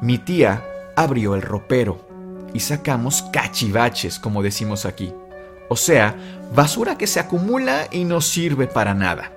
Mi 0.02 0.17
tía 0.17 0.65
abrió 0.95 1.36
el 1.36 1.41
ropero 1.41 2.08
y 2.54 2.62
sacamos 2.62 3.24
cachivaches, 3.32 4.17
como 4.17 4.41
decimos 4.41 4.86
aquí. 4.86 5.13
O 5.69 5.76
sea, 5.76 6.35
basura 6.53 6.97
que 6.97 7.08
se 7.08 7.19
acumula 7.19 7.88
y 7.91 8.03
no 8.03 8.21
sirve 8.21 8.67
para 8.67 8.93
nada. 8.93 9.31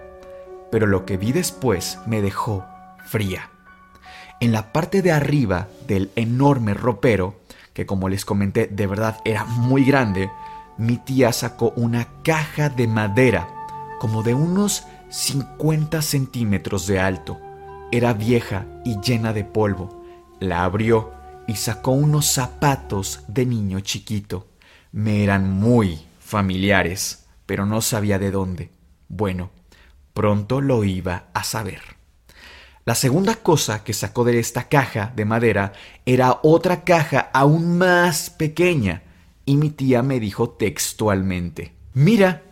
Pero 0.71 0.87
lo 0.87 1.05
que 1.07 1.17
vi 1.17 1.33
después 1.33 1.99
me 2.07 2.21
dejó 2.21 2.65
fría. 3.07 3.51
En 4.41 4.53
la 4.53 4.73
parte 4.73 5.03
de 5.03 5.13
arriba 5.13 5.69
del 5.87 6.11
enorme 6.15 6.75
ropero, 6.75 7.41
que 7.73 7.87
como 7.87 8.09
les 8.09 8.25
comenté 8.25 8.67
de 8.67 8.87
verdad 8.87 9.19
era 9.25 9.45
muy 9.45 9.85
grande, 9.85 10.31
mi 10.77 10.97
tía 10.97 11.33
sacó 11.33 11.73
una 11.77 12.07
caja 12.23 12.69
de 12.69 12.87
madera, 12.87 13.49
como 13.99 14.23
de 14.23 14.35
unos 14.35 14.85
50 15.11 16.03
centímetros 16.03 16.87
de 16.87 17.01
alto. 17.01 17.39
Era 17.91 18.13
vieja 18.13 18.67
y 18.85 19.01
llena 19.01 19.33
de 19.33 19.45
polvo. 19.45 20.05
La 20.39 20.65
abrió 20.65 21.13
y 21.49 21.57
sacó 21.57 21.93
unos 21.93 22.27
zapatos 22.27 23.25
de 23.27 23.47
niño 23.47 23.81
chiquito. 23.81 24.47
Me 24.93 25.25
eran 25.25 25.51
muy 25.51 26.08
familiares, 26.29 27.25
pero 27.47 27.65
no 27.65 27.81
sabía 27.81 28.19
de 28.19 28.31
dónde. 28.31 28.71
Bueno, 29.09 29.51
pronto 30.13 30.61
lo 30.61 30.85
iba 30.85 31.29
a 31.33 31.43
saber. 31.43 31.81
La 32.85 32.95
segunda 32.95 33.37
cosa 33.37 33.83
que 33.83 33.95
sacó 33.95 34.25
de 34.25 34.39
esta 34.39 34.69
caja 34.69 35.11
de 35.17 35.25
madera 35.25 35.73
era 36.05 36.41
otra 36.43 36.85
caja 36.85 37.31
aún 37.33 37.79
más 37.79 38.29
pequeña, 38.29 39.03
y 39.47 39.57
mi 39.57 39.71
tía 39.71 40.03
me 40.03 40.21
dijo 40.21 40.51
textualmente, 40.51 41.73
mira, 41.95 42.43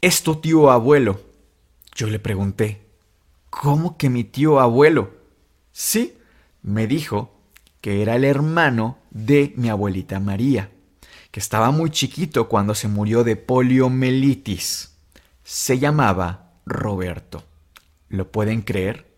es 0.00 0.22
tu 0.22 0.36
tío 0.36 0.70
abuelo. 0.70 1.20
Yo 1.94 2.06
le 2.08 2.18
pregunté, 2.18 2.80
¿cómo 3.50 3.98
que 3.98 4.08
mi 4.08 4.24
tío 4.24 4.58
abuelo? 4.58 5.10
Sí, 5.70 6.16
me 6.62 6.86
dijo 6.86 7.30
que 7.82 8.00
era 8.00 8.16
el 8.16 8.24
hermano 8.24 8.96
de 9.10 9.52
mi 9.56 9.68
abuelita 9.68 10.18
María, 10.18 10.70
estaba 11.38 11.70
muy 11.70 11.90
chiquito 11.90 12.48
cuando 12.48 12.74
se 12.74 12.88
murió 12.88 13.24
de 13.24 13.36
poliomielitis. 13.36 14.96
Se 15.44 15.78
llamaba 15.78 16.52
Roberto. 16.66 17.44
¿Lo 18.08 18.30
pueden 18.30 18.62
creer? 18.62 19.16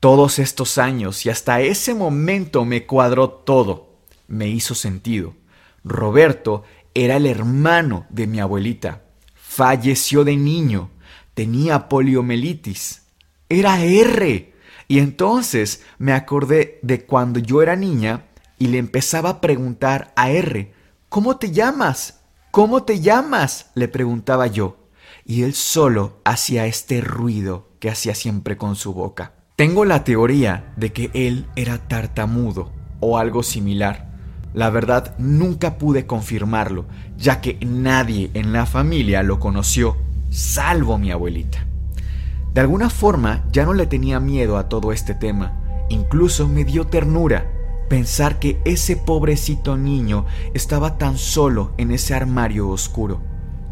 Todos 0.00 0.38
estos 0.38 0.78
años 0.78 1.24
y 1.26 1.30
hasta 1.30 1.60
ese 1.60 1.94
momento 1.94 2.64
me 2.64 2.86
cuadró 2.86 3.30
todo. 3.30 3.96
Me 4.28 4.48
hizo 4.48 4.74
sentido. 4.74 5.34
Roberto 5.84 6.64
era 6.94 7.16
el 7.16 7.26
hermano 7.26 8.06
de 8.10 8.26
mi 8.26 8.40
abuelita. 8.40 9.02
Falleció 9.34 10.24
de 10.24 10.36
niño. 10.36 10.90
Tenía 11.34 11.88
poliomielitis. 11.88 13.02
Era 13.48 13.82
R. 13.82 14.52
Y 14.88 14.98
entonces 14.98 15.82
me 15.98 16.12
acordé 16.12 16.78
de 16.82 17.04
cuando 17.04 17.38
yo 17.38 17.62
era 17.62 17.76
niña 17.76 18.26
y 18.58 18.68
le 18.68 18.78
empezaba 18.78 19.30
a 19.30 19.40
preguntar 19.40 20.12
a 20.16 20.30
R, 20.30 20.72
¿cómo 21.12 21.36
te 21.36 21.52
llamas? 21.52 22.22
¿Cómo 22.50 22.82
te 22.82 22.98
llamas? 22.98 23.66
le 23.74 23.86
preguntaba 23.86 24.46
yo. 24.46 24.78
Y 25.24 25.42
él 25.42 25.54
solo 25.54 26.20
hacía 26.24 26.66
este 26.66 27.02
ruido 27.02 27.68
que 27.78 27.90
hacía 27.90 28.14
siempre 28.14 28.56
con 28.56 28.76
su 28.76 28.94
boca. 28.94 29.34
Tengo 29.54 29.84
la 29.84 30.04
teoría 30.04 30.72
de 30.76 30.92
que 30.92 31.10
él 31.12 31.46
era 31.54 31.86
tartamudo 31.86 32.72
o 33.00 33.18
algo 33.18 33.42
similar 33.42 34.10
la 34.54 34.68
verdad 34.68 35.14
nunca 35.18 35.78
pude 35.78 36.06
confirmarlo, 36.06 36.84
ya 37.16 37.40
que 37.40 37.58
nadie 37.64 38.30
en 38.34 38.52
la 38.52 38.66
familia 38.66 39.22
lo 39.22 39.38
conoció, 39.38 39.96
salvo 40.30 40.98
mi 40.98 41.10
abuelita. 41.10 41.66
De 42.52 42.60
alguna 42.60 42.90
forma 42.90 43.44
ya 43.50 43.64
no 43.64 43.72
le 43.72 43.86
tenía 43.86 44.20
miedo 44.20 44.58
a 44.58 44.68
todo 44.68 44.92
este 44.92 45.14
tema, 45.14 45.86
incluso 45.88 46.48
me 46.48 46.64
dio 46.64 46.86
ternura 46.86 47.50
pensar 47.88 48.38
que 48.38 48.60
ese 48.64 48.96
pobrecito 48.96 49.76
niño 49.76 50.26
estaba 50.54 50.98
tan 50.98 51.18
solo 51.18 51.72
en 51.78 51.90
ese 51.90 52.14
armario 52.14 52.68
oscuro. 52.68 53.20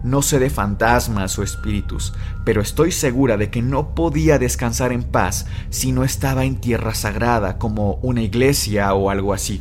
No 0.03 0.23
sé 0.23 0.39
de 0.39 0.49
fantasmas 0.49 1.39
o 1.39 1.43
espíritus, 1.43 2.15
pero 2.45 2.63
estoy 2.63 2.91
segura 2.91 3.37
de 3.37 3.51
que 3.51 3.61
no 3.61 3.95
podía 3.95 4.39
descansar 4.39 4.93
en 4.93 5.03
paz 5.03 5.47
si 5.69 5.93
no 5.93 6.05
estaba 6.05 6.45
en 6.45 6.57
tierra 6.57 6.95
sagrada 6.95 7.59
como 7.59 7.95
una 8.03 8.23
iglesia 8.23 8.95
o 8.95 9.11
algo 9.11 9.35
así. 9.35 9.61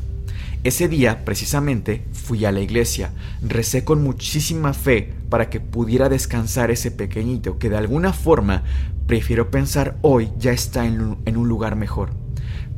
Ese 0.64 0.90
día, 0.90 1.24
precisamente, 1.24 2.06
fui 2.12 2.44
a 2.44 2.52
la 2.52 2.60
iglesia, 2.60 3.12
recé 3.42 3.86
con 3.86 4.04
muchísima 4.04 4.74
fe 4.74 5.14
para 5.30 5.50
que 5.50 5.62
pudiera 5.62 6.10
descansar 6.10 6.70
ese 6.70 6.92
pequeñito 6.92 7.58
que 7.60 7.70
de 7.70 7.78
alguna 7.78 8.12
forma 8.12 8.64
prefiero 9.08 9.50
pensar 9.50 9.98
hoy 10.02 10.30
ya 10.38 10.52
está 10.52 10.86
en, 10.86 11.02
un 11.02 11.48
lugar 11.48 11.76
mejor, 11.76 12.12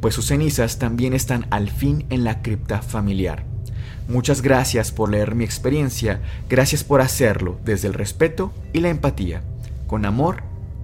pues 0.02 0.16
sus 0.16 0.26
cenizas 0.28 0.80
también 0.80 1.14
están 1.14 1.46
al 1.52 1.70
fin 1.70 2.06
en 2.10 2.24
la 2.24 2.42
cripta 2.42 2.82
familiar. 2.82 3.46
Muchas 4.10 4.42
gracias 4.42 4.92
por 4.92 5.10
leer 5.10 5.36
mi 5.36 5.46
experiencia, 5.46 6.20
gracias 6.50 6.84
por 6.84 7.00
hacerlo 7.00 7.58
desde 7.64 7.88
el 7.88 7.94
respeto 7.94 8.52
y 8.74 8.82
la 8.82 8.90
empatía. 8.90 9.42
Con 9.88 10.06
amor, 10.06 10.44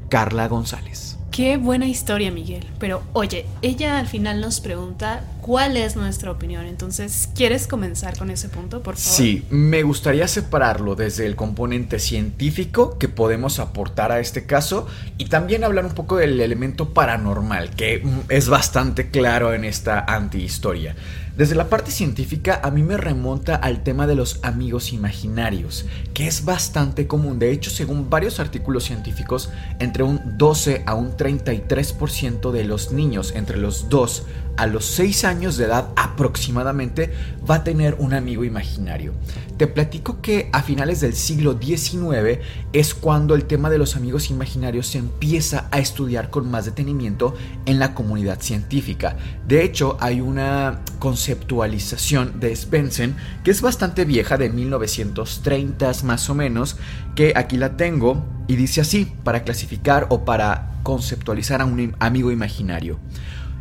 Carla 0.10 0.47
González. 0.47 1.16
Qué 1.38 1.58
buena 1.58 1.86
historia, 1.86 2.32
Miguel. 2.32 2.65
Pero 2.80 3.04
oye, 3.13 3.45
ella 3.62 4.00
al 4.00 4.08
final 4.08 4.41
nos 4.41 4.60
pregunta 4.60 5.23
cuál 5.39 5.78
es 5.78 5.95
nuestra 5.95 6.32
opinión. 6.32 6.65
Entonces, 6.65 7.30
¿quieres 7.36 7.67
comenzar 7.67 8.17
con 8.17 8.32
ese 8.32 8.50
punto, 8.50 8.82
por 8.82 8.95
favor? 8.95 9.15
Sí, 9.15 9.45
me 9.52 9.84
gustaría 9.84 10.28
separarlo 10.28 10.95
desde 10.95 11.28
el 11.28 11.36
componente 11.36 12.00
científico 12.00 12.97
que 12.97 13.08
podemos 13.08 13.60
aportar 13.60 14.12
a 14.12 14.19
este 14.19 14.47
caso 14.47 14.88
y 15.19 15.26
también 15.26 15.63
hablar 15.63 15.86
un 15.86 15.93
poco 15.93 16.17
del 16.17 16.41
elemento 16.41 16.91
paranormal, 16.95 17.69
que 17.69 18.04
es 18.30 18.50
bastante 18.50 19.12
claro 19.12 19.54
en 19.54 19.63
esta 19.63 20.00
antihistoria. 20.06 20.95
Desde 21.38 21.54
la 21.54 21.69
parte 21.69 21.91
científica 21.91 22.60
a 22.63 22.71
mí 22.71 22.82
me 22.82 22.97
remonta 22.97 23.56
al 23.56 23.84
tema 23.84 24.08
de 24.08 24.15
los 24.15 24.39
amigos 24.41 24.91
imaginarios, 24.91 25.86
que 26.15 26.26
es 26.26 26.45
bastante 26.45 27.06
común. 27.06 27.38
De 27.38 27.52
hecho, 27.52 27.69
según 27.69 28.10
varios 28.10 28.39
artículos 28.39 28.86
científicos, 28.86 29.52
entre 29.78 30.02
un 30.02 30.19
12 30.39 30.82
a 30.88 30.95
un 30.95 31.15
33% 31.15 32.50
de 32.50 32.63
los 32.63 32.91
niños 32.91 33.34
entre 33.36 33.58
los 33.58 33.88
2 33.88 34.26
a 34.58 34.67
los 34.67 34.86
6 34.86 35.24
años 35.24 35.56
de 35.58 35.65
edad 35.65 35.89
aproximadamente 35.96 37.13
va 37.50 37.56
a 37.56 37.63
tener 37.63 37.96
un 38.00 38.13
amigo 38.13 38.43
imaginario. 38.43 39.13
Te 39.58 39.67
platico 39.67 40.22
que 40.22 40.50
a 40.52 40.62
finales 40.62 41.02
del 41.02 41.13
siglo 41.13 41.58
XIX 41.60 42.39
es 42.74 42.93
cuando 42.93 43.34
el 43.34 43.46
tema 43.46 43.70
de 43.70 43.78
los 43.78 43.96
amigos 43.96 44.30
imaginarios 44.30 44.88
se 44.88 45.00
empieza 45.00 45.67
a 45.72 45.80
estudiar 45.80 46.30
con 46.30 46.50
más 46.52 46.65
detenimiento 46.65 47.36
en 47.65 47.80
la 47.80 47.96
comunidad 47.96 48.39
científica. 48.39 49.15
De 49.48 49.63
hecho, 49.63 49.98
hay 50.00 50.22
una 50.22 50.82
conceptualización 51.00 52.39
de 52.39 52.56
Svensson 52.56 53.15
que 53.43 53.52
es 53.52 53.62
bastante 53.62 54.06
vieja, 54.06 54.38
de 54.38 54.50
1930 54.50 55.78
más 56.04 56.30
o 56.30 56.36
menos, 56.36 56.78
que 57.15 57.34
aquí 57.36 57.58
la 57.58 57.78
tengo 57.78 58.24
y 58.48 58.56
dice 58.56 58.82
así, 58.82 59.12
para 59.24 59.43
clasificar 59.43 60.08
o 60.10 60.26
para 60.26 60.80
conceptualizar 60.84 61.62
a 61.62 61.65
un 61.65 61.96
amigo 62.00 62.32
imaginario. 62.32 63.00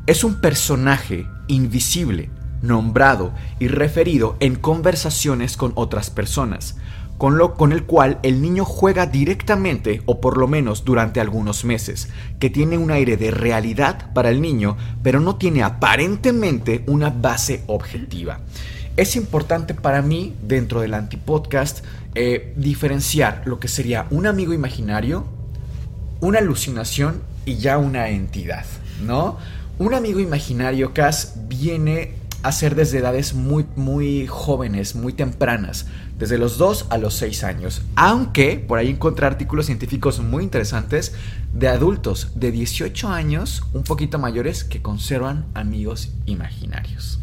Es 0.06 0.22
un 0.22 0.40
personaje 0.40 1.26
invisible, 1.48 2.30
nombrado 2.62 3.32
y 3.58 3.66
referido 3.66 4.36
en 4.38 4.54
conversaciones 4.54 5.56
con 5.56 5.72
otras 5.74 6.10
personas, 6.10 6.76
con, 7.18 7.38
lo, 7.38 7.54
con 7.54 7.72
el 7.72 7.82
cual 7.82 8.20
el 8.22 8.40
niño 8.40 8.64
juega 8.64 9.06
directamente 9.06 10.02
o 10.06 10.20
por 10.20 10.36
lo 10.36 10.46
menos 10.46 10.84
durante 10.84 11.20
algunos 11.20 11.64
meses, 11.64 12.08
que 12.38 12.50
tiene 12.50 12.78
un 12.78 12.92
aire 12.92 13.16
de 13.16 13.32
realidad 13.32 14.12
para 14.12 14.30
el 14.30 14.40
niño, 14.40 14.76
pero 15.02 15.18
no 15.18 15.34
tiene 15.34 15.64
aparentemente 15.64 16.84
una 16.86 17.10
base 17.10 17.64
objetiva. 17.66 18.38
Es 18.96 19.16
importante 19.16 19.74
para 19.74 20.02
mí, 20.02 20.36
dentro 20.40 20.82
del 20.82 20.94
antipodcast, 20.94 21.84
eh, 22.14 22.54
diferenciar 22.56 23.42
lo 23.44 23.58
que 23.58 23.66
sería 23.66 24.06
un 24.10 24.28
amigo 24.28 24.52
imaginario, 24.52 25.24
una 26.20 26.38
alucinación 26.38 27.22
y 27.44 27.56
ya 27.56 27.76
una 27.76 28.08
entidad, 28.08 28.64
¿no? 29.04 29.38
Un 29.78 29.92
amigo 29.92 30.20
imaginario, 30.20 30.94
Cas, 30.94 31.34
viene 31.48 32.14
a 32.42 32.50
ser 32.50 32.76
desde 32.76 32.98
edades 32.98 33.34
muy, 33.34 33.66
muy 33.76 34.26
jóvenes, 34.26 34.94
muy 34.94 35.12
tempranas, 35.12 35.86
desde 36.18 36.38
los 36.38 36.56
2 36.56 36.86
a 36.88 36.96
los 36.96 37.12
6 37.16 37.44
años. 37.44 37.82
Aunque 37.94 38.56
por 38.56 38.78
ahí 38.78 38.88
encontré 38.88 39.26
artículos 39.26 39.66
científicos 39.66 40.20
muy 40.20 40.44
interesantes 40.44 41.14
de 41.52 41.68
adultos 41.68 42.30
de 42.34 42.52
18 42.52 43.08
años, 43.08 43.64
un 43.74 43.82
poquito 43.82 44.18
mayores, 44.18 44.64
que 44.64 44.80
conservan 44.80 45.44
amigos 45.52 46.08
imaginarios. 46.24 47.18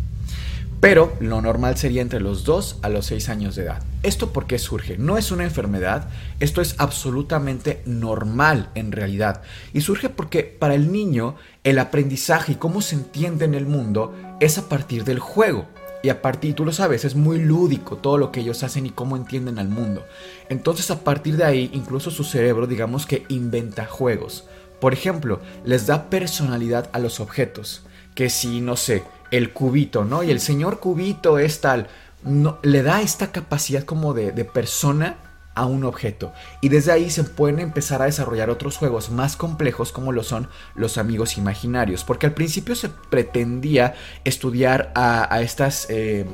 Pero 0.83 1.13
lo 1.21 1.41
normal 1.41 1.77
sería 1.77 2.01
entre 2.01 2.19
los 2.19 2.43
2 2.43 2.79
a 2.81 2.89
los 2.89 3.05
6 3.05 3.29
años 3.29 3.55
de 3.55 3.63
edad. 3.63 3.81
¿Esto 4.03 4.33
por 4.33 4.47
qué 4.47 4.59
surge? 4.59 4.97
No 4.97 5.17
es 5.17 5.31
una 5.31 5.45
enfermedad, 5.45 6.09
esto 6.41 6.59
es 6.59 6.75
absolutamente 6.77 7.81
normal 7.85 8.69
en 8.75 8.91
realidad. 8.91 9.43
Y 9.71 9.79
surge 9.79 10.09
porque 10.09 10.43
para 10.43 10.75
el 10.75 10.91
niño 10.91 11.37
el 11.63 11.79
aprendizaje 11.79 12.51
y 12.51 12.55
cómo 12.55 12.81
se 12.81 12.95
entiende 12.95 13.45
en 13.45 13.53
el 13.53 13.65
mundo 13.65 14.13
es 14.41 14.57
a 14.57 14.67
partir 14.67 15.05
del 15.05 15.19
juego. 15.19 15.67
Y 16.03 16.09
a 16.09 16.21
partir, 16.21 16.53
tú 16.53 16.65
lo 16.65 16.73
sabes, 16.73 17.05
es 17.05 17.15
muy 17.15 17.39
lúdico 17.39 17.95
todo 17.95 18.17
lo 18.17 18.33
que 18.33 18.41
ellos 18.41 18.61
hacen 18.63 18.85
y 18.85 18.89
cómo 18.89 19.15
entienden 19.15 19.59
al 19.59 19.69
mundo. 19.69 20.03
Entonces 20.49 20.91
a 20.91 21.05
partir 21.05 21.37
de 21.37 21.45
ahí, 21.45 21.71
incluso 21.71 22.11
su 22.11 22.25
cerebro, 22.25 22.67
digamos 22.67 23.05
que 23.05 23.23
inventa 23.29 23.85
juegos. 23.85 24.49
Por 24.81 24.91
ejemplo, 24.91 25.39
les 25.63 25.87
da 25.87 26.09
personalidad 26.09 26.89
a 26.91 26.99
los 26.99 27.21
objetos. 27.21 27.85
Que 28.15 28.29
si, 28.29 28.61
no 28.61 28.75
sé, 28.75 29.01
el 29.31 29.51
cubito, 29.51 30.05
¿no? 30.05 30.23
Y 30.23 30.31
el 30.31 30.39
señor 30.39 30.79
cubito 30.79 31.39
es 31.39 31.61
tal, 31.61 31.87
no, 32.23 32.59
le 32.61 32.83
da 32.83 33.01
esta 33.01 33.31
capacidad 33.31 33.83
como 33.83 34.13
de, 34.13 34.31
de 34.31 34.45
persona 34.45 35.17
a 35.55 35.65
un 35.65 35.83
objeto. 35.83 36.33
Y 36.61 36.69
desde 36.69 36.91
ahí 36.91 37.09
se 37.09 37.23
pueden 37.23 37.59
empezar 37.59 38.01
a 38.01 38.05
desarrollar 38.05 38.49
otros 38.49 38.77
juegos 38.77 39.09
más 39.09 39.35
complejos 39.35 39.91
como 39.91 40.11
lo 40.11 40.23
son 40.23 40.49
los 40.75 40.97
amigos 40.97 41.37
imaginarios. 41.37 42.03
Porque 42.03 42.25
al 42.25 42.33
principio 42.33 42.75
se 42.75 42.89
pretendía 42.89 43.95
estudiar 44.23 44.91
a, 44.95 45.41
estas, 45.41 45.87
eh, 45.89 46.25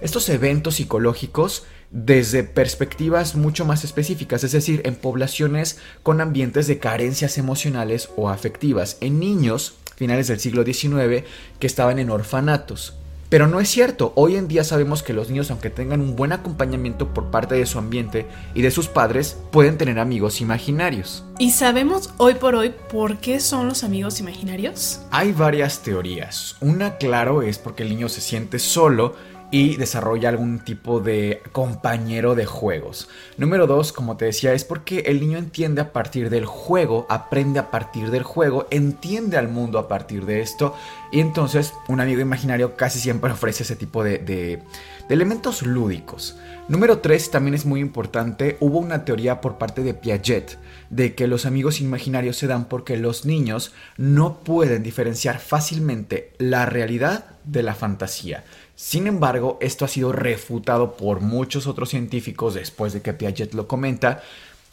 estos 0.00 0.28
eventos 0.28 0.76
psicológicos 0.76 1.64
desde 1.90 2.42
perspectivas 2.42 3.34
mucho 3.34 3.66
más 3.66 3.84
específicas, 3.84 4.42
es 4.44 4.52
decir, 4.52 4.80
en 4.86 4.94
poblaciones 4.94 5.78
con 6.02 6.22
ambientes 6.22 6.66
de 6.66 6.78
carencias 6.78 7.36
emocionales 7.36 8.08
o 8.16 8.30
afectivas, 8.30 8.96
en 9.02 9.20
niños 9.20 9.74
finales 10.02 10.26
del 10.26 10.40
siglo 10.40 10.64
XIX 10.64 11.24
que 11.60 11.66
estaban 11.68 12.00
en 12.00 12.10
orfanatos. 12.10 12.94
Pero 13.28 13.46
no 13.46 13.60
es 13.60 13.68
cierto, 13.68 14.12
hoy 14.16 14.34
en 14.34 14.48
día 14.48 14.64
sabemos 14.64 15.04
que 15.04 15.12
los 15.12 15.30
niños, 15.30 15.48
aunque 15.52 15.70
tengan 15.70 16.00
un 16.00 16.16
buen 16.16 16.32
acompañamiento 16.32 17.14
por 17.14 17.30
parte 17.30 17.54
de 17.54 17.66
su 17.66 17.78
ambiente 17.78 18.26
y 18.52 18.62
de 18.62 18.72
sus 18.72 18.88
padres, 18.88 19.38
pueden 19.52 19.78
tener 19.78 20.00
amigos 20.00 20.40
imaginarios. 20.40 21.24
¿Y 21.38 21.52
sabemos 21.52 22.10
hoy 22.18 22.34
por 22.34 22.56
hoy 22.56 22.74
por 22.90 23.18
qué 23.18 23.38
son 23.38 23.68
los 23.68 23.84
amigos 23.84 24.18
imaginarios? 24.18 25.02
Hay 25.12 25.30
varias 25.30 25.84
teorías. 25.84 26.56
Una, 26.60 26.96
claro, 26.96 27.42
es 27.42 27.58
porque 27.58 27.84
el 27.84 27.90
niño 27.90 28.08
se 28.08 28.20
siente 28.20 28.58
solo 28.58 29.14
y 29.52 29.76
desarrolla 29.76 30.30
algún 30.30 30.60
tipo 30.60 31.00
de 31.00 31.42
compañero 31.52 32.34
de 32.34 32.46
juegos. 32.46 33.10
Número 33.36 33.66
dos, 33.66 33.92
como 33.92 34.16
te 34.16 34.24
decía, 34.24 34.54
es 34.54 34.64
porque 34.64 35.00
el 35.00 35.20
niño 35.20 35.36
entiende 35.36 35.82
a 35.82 35.92
partir 35.92 36.30
del 36.30 36.46
juego, 36.46 37.06
aprende 37.10 37.60
a 37.60 37.70
partir 37.70 38.10
del 38.10 38.22
juego, 38.22 38.66
entiende 38.70 39.36
al 39.36 39.48
mundo 39.48 39.78
a 39.78 39.88
partir 39.88 40.24
de 40.24 40.40
esto 40.40 40.74
y 41.12 41.20
entonces 41.20 41.74
un 41.86 42.00
amigo 42.00 42.22
imaginario 42.22 42.76
casi 42.76 42.98
siempre 42.98 43.30
ofrece 43.30 43.64
ese 43.64 43.76
tipo 43.76 44.02
de, 44.02 44.18
de, 44.18 44.62
elementos 45.10 45.60
lúdicos. 45.60 46.38
Número 46.68 47.00
tres, 47.00 47.30
también 47.30 47.54
es 47.54 47.66
muy 47.66 47.80
importante, 47.80 48.56
hubo 48.60 48.78
una 48.78 49.04
teoría 49.04 49.42
por 49.42 49.58
parte 49.58 49.82
de 49.82 49.92
Piaget 49.92 50.58
de 50.88 51.14
que 51.14 51.26
los 51.26 51.44
amigos 51.44 51.80
imaginarios 51.82 52.38
se 52.38 52.46
dan 52.46 52.66
porque 52.66 52.96
los 52.96 53.26
niños 53.26 53.74
no 53.98 54.38
pueden 54.38 54.82
diferenciar 54.82 55.40
fácilmente 55.40 56.32
la 56.38 56.64
realidad 56.64 57.26
de 57.44 57.62
la 57.62 57.74
fantasía. 57.74 58.44
Sin 58.82 59.06
embargo, 59.06 59.58
esto 59.60 59.84
ha 59.84 59.88
sido 59.88 60.10
refutado 60.10 60.96
por 60.96 61.20
muchos 61.20 61.68
otros 61.68 61.90
científicos 61.90 62.54
después 62.54 62.92
de 62.92 63.00
que 63.00 63.12
Piaget 63.12 63.54
lo 63.54 63.68
comenta. 63.68 64.24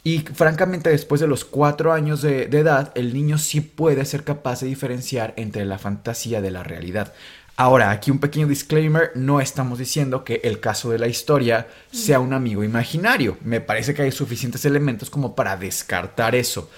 Y 0.02 0.18
francamente, 0.18 0.90
después 0.90 1.20
de 1.20 1.28
los 1.28 1.44
cuatro 1.44 1.92
años 1.92 2.20
de, 2.20 2.42
edad, 2.46 2.90
el 2.96 3.14
niño 3.14 3.38
sí 3.38 3.60
puede 3.60 4.04
ser 4.04 4.24
capaz 4.24 4.62
de 4.62 4.66
diferenciar 4.66 5.32
entre 5.36 5.64
la 5.64 5.78
fantasía 5.78 6.40
de 6.40 6.50
la 6.50 6.64
realidad. 6.64 7.14
Ahora, 7.56 7.92
aquí 7.92 8.10
un 8.10 8.18
pequeño 8.18 8.48
disclaimer, 8.48 9.12
no 9.14 9.40
estamos 9.40 9.78
diciendo 9.78 10.24
que 10.24 10.40
el 10.42 10.58
caso 10.58 10.90
de 10.90 10.98
la 10.98 11.06
historia 11.06 11.68
sea 11.92 12.18
un 12.18 12.32
amigo 12.32 12.64
imaginario. 12.64 13.38
Me 13.44 13.60
parece 13.60 13.94
que 13.94 14.02
hay 14.02 14.10
suficientes 14.10 14.64
elementos 14.64 15.08
como 15.08 15.36
para 15.36 15.56
descartar 15.56 16.34
eso. 16.34 16.68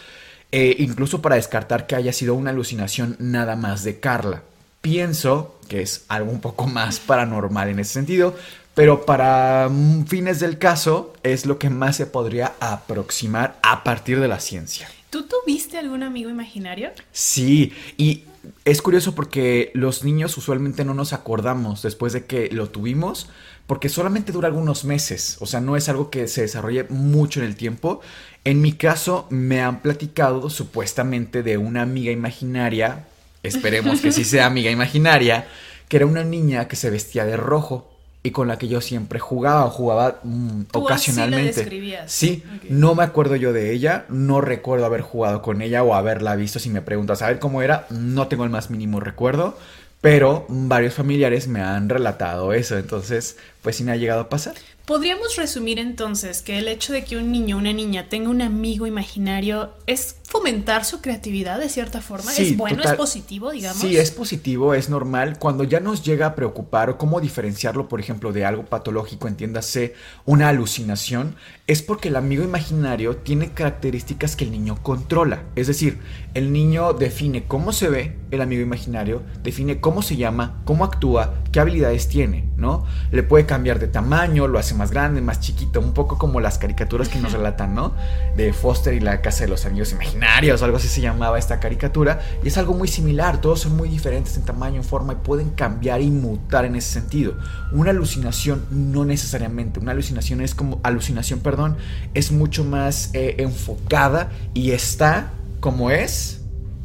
Eh, 0.53 0.77
incluso 0.81 1.23
para 1.23 1.37
descartar 1.37 1.87
que 1.87 1.97
haya 1.97 2.13
sido 2.13 2.35
una 2.35 2.51
alucinación 2.51 3.17
nada 3.19 3.57
más 3.57 3.85
de 3.85 4.01
Carla. 4.01 4.43
Pienso 4.83 5.57
que 5.69 5.81
es 5.81 6.05
algo 6.09 6.31
un 6.31 6.41
poco 6.41 6.67
más 6.67 6.99
paranormal 6.99 7.69
en 7.69 7.79
ese 7.79 7.95
sentido, 7.95 8.37
pero 8.75 9.07
para 9.07 9.71
fines 10.07 10.41
del 10.41 10.59
caso 10.59 11.13
es 11.23 11.47
lo 11.47 11.59
que 11.59 11.71
más 11.71 11.97
se 11.97 12.07
podría 12.07 12.55
aproximar 12.59 13.59
a 13.63 13.85
partir 13.85 14.19
de 14.19 14.29
la 14.29 14.41
ciencia. 14.41 14.89
¿Tú 15.09 15.25
tuviste 15.25 15.79
algún 15.79 16.03
amigo 16.03 16.31
imaginario? 16.31 16.91
Sí, 17.13 17.73
y 17.97 18.25
es 18.65 18.83
curioso 18.83 19.15
porque 19.15 19.71
los 19.75 20.05
niños 20.05 20.37
usualmente 20.37 20.85
no 20.85 20.95
nos 20.95 21.13
acordamos 21.13 21.83
después 21.83 22.13
de 22.13 22.27
que 22.27 22.51
lo 22.51 22.71
tuvimos, 22.71 23.29
porque 23.67 23.89
solamente 23.89 24.33
dura 24.33 24.49
algunos 24.49 24.85
meses, 24.85 25.37
o 25.41 25.47
sea, 25.47 25.61
no 25.61 25.77
es 25.77 25.89
algo 25.89 26.11
que 26.11 26.27
se 26.27 26.43
desarrolle 26.43 26.87
mucho 26.89 27.41
en 27.41 27.47
el 27.47 27.55
tiempo. 27.55 28.01
En 28.45 28.61
mi 28.61 28.73
caso, 28.73 29.29
me 29.31 29.63
han 29.63 29.81
platicado 29.81 30.51
supuestamente 30.51 31.45
de 31.45 31.57
una 31.57 31.83
amiga 31.83 32.11
imaginaria 32.11 33.07
esperemos 33.43 34.01
que 34.01 34.13
sí 34.13 34.25
sea 34.25 34.47
amiga 34.47 34.71
imaginaria, 34.71 35.47
que 35.89 35.97
era 35.97 36.07
una 36.07 36.25
niña 36.25 36.69
que 36.69 36.77
se 36.77 36.91
vestía 36.91 37.25
de 37.25 37.37
rojo 37.37 37.93
y 38.23 38.31
con 38.31 38.47
la 38.47 38.57
que 38.57 38.69
yo 38.69 38.81
siempre 38.81 39.19
jugaba 39.19 39.65
o 39.65 39.71
jugaba 39.71 40.21
mm, 40.23 40.63
ocasionalmente. 40.73 42.05
sí, 42.07 42.45
no 42.69 42.95
me 42.95 43.03
acuerdo 43.03 43.35
yo 43.37 43.53
de 43.53 43.73
ella, 43.73 44.07
no 44.09 44.41
recuerdo 44.41 44.87
haber 44.87 45.01
jugado 45.01 45.43
con 45.43 45.61
ella 45.61 45.83
o 45.83 45.95
haberla 45.95 46.37
visto. 46.37 46.59
Si 46.59 46.71
me 46.71 46.83
preguntas 46.83 47.21
a 47.23 47.27
ver 47.27 47.41
cómo 47.41 47.63
era, 47.63 47.87
no 47.91 48.29
tengo 48.29 48.45
el 48.45 48.51
más 48.51 48.71
mínimo 48.71 49.01
recuerdo, 49.01 49.59
pero 50.01 50.47
varios 50.49 50.95
familiares 50.95 51.49
me 51.49 51.61
han 51.61 51.89
relatado 51.89 52.53
eso, 52.53 52.79
entonces 52.79 53.37
pues 53.61 53.77
sí 53.77 53.85
me 53.85 53.93
ha 53.93 53.97
llegado 53.97 54.21
a 54.21 54.29
pasar. 54.29 54.55
Podríamos 54.85 55.37
resumir 55.37 55.79
entonces 55.79 56.43
que 56.43 56.59
el 56.59 56.69
hecho 56.69 56.93
de 56.93 57.05
que 57.05 57.17
un 57.17 57.31
niño 57.31 57.57
o 57.57 57.59
una 57.61 57.73
niña 57.73 58.09
tenga 58.09 58.29
un 58.29 58.43
amigo 58.43 58.87
imaginario 58.87 59.71
es 59.87 60.17
fomentar 60.33 60.87
su 60.87 61.03
creatividad 61.03 61.61
de 61.61 61.69
cierta 61.69 62.01
forma. 62.01 62.33
¿Es 62.33 62.57
bueno? 62.57 62.83
¿Es 62.83 62.95
positivo, 62.95 63.51
digamos? 63.51 63.83
Sí, 63.83 63.99
es 63.99 64.11
positivo, 64.11 64.73
es 64.73 64.89
normal. 64.89 65.39
Cuando 65.39 65.63
ya 65.63 65.79
nos 65.79 66.03
llega 66.03 66.29
a 66.29 66.35
preocupar 66.35 66.89
o 66.89 66.97
cómo 66.97 67.21
diferenciarlo, 67.21 67.87
por 67.87 68.01
ejemplo, 68.01 68.33
de 68.33 68.47
algo 68.47 68.65
patológico, 68.65 69.29
entiéndase 69.29 69.95
una 70.25 70.49
alucinación, 70.49 71.37
es 71.67 71.83
porque 71.83 72.09
el 72.09 72.17
amigo 72.17 72.43
imaginario 72.43 73.17
tiene 73.17 73.53
características 73.53 74.35
que 74.35 74.45
el 74.45 74.53
niño 74.53 74.83
controla. 74.83 75.43
Es 75.55 75.67
decir, 75.67 75.99
el 76.33 76.51
niño 76.51 76.95
define 76.95 77.45
cómo 77.45 77.75
se 77.75 77.91
ve 77.91 78.17
el 78.31 78.41
amigo 78.41 78.63
imaginario, 78.63 79.23
define 79.43 79.81
cómo 79.81 80.01
se 80.01 80.17
llama, 80.17 80.63
cómo 80.65 80.85
actúa, 80.85 81.35
qué 81.53 81.61
habilidades 81.61 82.09
tiene, 82.09 82.49
¿no? 82.57 82.87
Le 83.11 83.23
puede 83.23 83.45
cambiar 83.45 83.79
de 83.79 83.89
tamaño, 83.89 84.49
lo 84.49 84.59
hace 84.59 84.75
más 84.75 84.91
grande, 84.91 85.21
más 85.21 85.41
chiquito, 85.41 85.81
un 85.81 85.93
poco 85.93 86.17
como 86.17 86.41
las 86.41 86.57
caricaturas 86.57 87.11
que 87.11 87.19
nos 87.19 87.33
relatan, 87.33 87.75
¿no? 87.75 87.95
De 88.35 88.55
Foster 88.55 88.95
y 88.95 89.01
la 89.01 89.21
casa 89.21 89.45
de 89.45 89.51
los 89.51 89.67
amigos 89.67 89.93
imaginarios, 89.93 90.22
algo 90.63 90.77
así 90.77 90.89
se 90.89 91.01
llamaba 91.01 91.39
esta 91.39 91.61
caricatura, 91.61 92.21
y 92.43 92.49
es 92.49 92.59
algo 92.59 92.75
muy 92.75 92.89
similar, 92.89 93.41
todos 93.41 93.61
son 93.61 93.77
muy 93.77 93.89
diferentes 93.89 94.37
en 94.37 94.45
tamaño, 94.45 94.77
en 94.77 94.85
forma 94.85 95.15
y 95.15 95.17
pueden 95.17 95.51
cambiar 95.51 96.01
y 96.01 96.11
mutar 96.11 96.65
en 96.65 96.77
ese 96.77 96.93
sentido. 96.93 97.35
Una 97.73 97.91
alucinación 97.91 98.65
no 98.71 99.05
necesariamente, 99.05 99.81
una 99.81 99.93
alucinación 99.93 100.41
es 100.41 100.55
como 100.55 100.81
alucinación, 100.83 101.41
perdón, 101.41 101.77
es 102.15 102.33
mucho 102.33 102.65
más 102.65 103.11
eh, 103.15 103.37
enfocada 103.39 104.31
y 104.55 104.73
está 104.73 105.33
como 105.61 105.91
es 105.91 106.41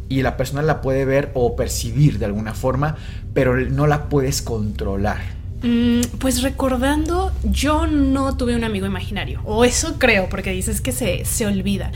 y 0.09 0.21
la 0.21 0.37
persona 0.37 0.61
la 0.61 0.81
puede 0.81 1.05
ver 1.05 1.31
o 1.33 1.55
percibir 1.55 2.19
de 2.19 2.25
alguna 2.25 2.53
forma, 2.53 2.95
pero 3.33 3.57
no 3.57 3.87
la 3.87 4.09
puedes 4.09 4.41
controlar. 4.41 5.37
Mm, 5.63 6.01
pues 6.19 6.43
recordando, 6.43 7.31
yo 7.43 7.87
no 7.87 8.37
tuve 8.37 8.55
un 8.55 8.63
amigo 8.63 8.85
imaginario, 8.85 9.41
o 9.43 9.65
eso 9.65 9.97
creo, 9.97 10.29
porque 10.29 10.51
dices 10.51 10.81
que 10.81 10.91
se, 10.91 11.25
se 11.25 11.45
olvida. 11.45 11.91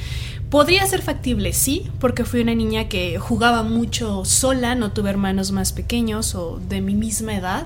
Podría 0.51 0.85
ser 0.85 1.01
factible, 1.01 1.53
sí, 1.53 1.89
porque 2.01 2.25
fui 2.25 2.41
una 2.41 2.53
niña 2.53 2.89
que 2.89 3.17
jugaba 3.17 3.63
mucho 3.63 4.25
sola, 4.25 4.75
no 4.75 4.91
tuve 4.91 5.09
hermanos 5.09 5.53
más 5.53 5.71
pequeños 5.71 6.35
o 6.35 6.59
de 6.67 6.81
mi 6.81 6.93
misma 6.93 7.37
edad, 7.37 7.65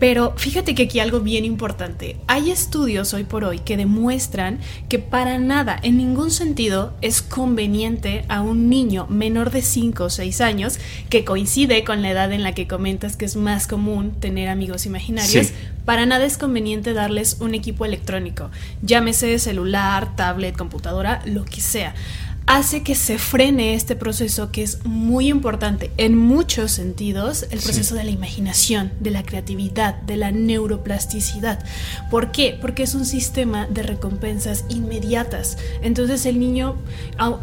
pero 0.00 0.32
fíjate 0.36 0.74
que 0.74 0.84
aquí 0.84 0.98
algo 0.98 1.20
bien 1.20 1.44
importante. 1.44 2.16
Hay 2.26 2.50
estudios 2.50 3.14
hoy 3.14 3.22
por 3.24 3.44
hoy 3.44 3.60
que 3.60 3.76
demuestran 3.76 4.58
que 4.88 4.98
para 4.98 5.38
nada, 5.38 5.78
en 5.82 5.98
ningún 5.98 6.30
sentido, 6.30 6.94
es 7.02 7.20
conveniente 7.22 8.24
a 8.28 8.40
un 8.40 8.68
niño 8.70 9.06
menor 9.08 9.50
de 9.52 9.60
5 9.62 10.04
o 10.04 10.10
6 10.10 10.40
años, 10.40 10.78
que 11.10 11.24
coincide 11.24 11.84
con 11.84 12.00
la 12.00 12.10
edad 12.10 12.32
en 12.32 12.42
la 12.42 12.54
que 12.54 12.66
comentas 12.66 13.16
que 13.16 13.26
es 13.26 13.36
más 13.36 13.66
común 13.66 14.12
tener 14.18 14.48
amigos 14.48 14.86
imaginarios, 14.86 15.48
Sí. 15.48 15.54
para 15.84 16.06
nada 16.06 16.24
es 16.24 16.38
conveniente 16.38 16.94
darles 16.94 17.36
un 17.40 17.54
equipo 17.54 17.84
electrónico, 17.84 18.50
llámese 18.82 19.38
celular, 19.38 20.16
tablet, 20.16 20.56
computadora, 20.56 21.20
lo 21.26 21.44
que 21.44 21.60
sea. 21.60 21.94
Hace 22.52 22.82
que 22.82 22.96
se 22.96 23.16
frene 23.18 23.74
este 23.74 23.94
proceso 23.94 24.50
que 24.50 24.64
es 24.64 24.84
muy 24.84 25.28
importante 25.28 25.92
en 25.98 26.16
muchos 26.18 26.72
sentidos, 26.72 27.44
el 27.52 27.60
Sí. 27.60 27.66
proceso 27.66 27.94
de 27.94 28.02
la 28.02 28.10
imaginación, 28.10 28.90
de 28.98 29.12
la 29.12 29.22
creatividad, 29.22 29.94
de 30.02 30.16
la 30.16 30.32
neuroplasticidad. 30.32 31.64
¿Por 32.10 32.32
qué? 32.32 32.58
Porque 32.60 32.82
es 32.82 32.96
un 32.96 33.06
sistema 33.06 33.68
de 33.68 33.84
recompensas 33.84 34.64
inmediatas. 34.68 35.58
Entonces 35.80 36.26
el 36.26 36.40
niño 36.40 36.74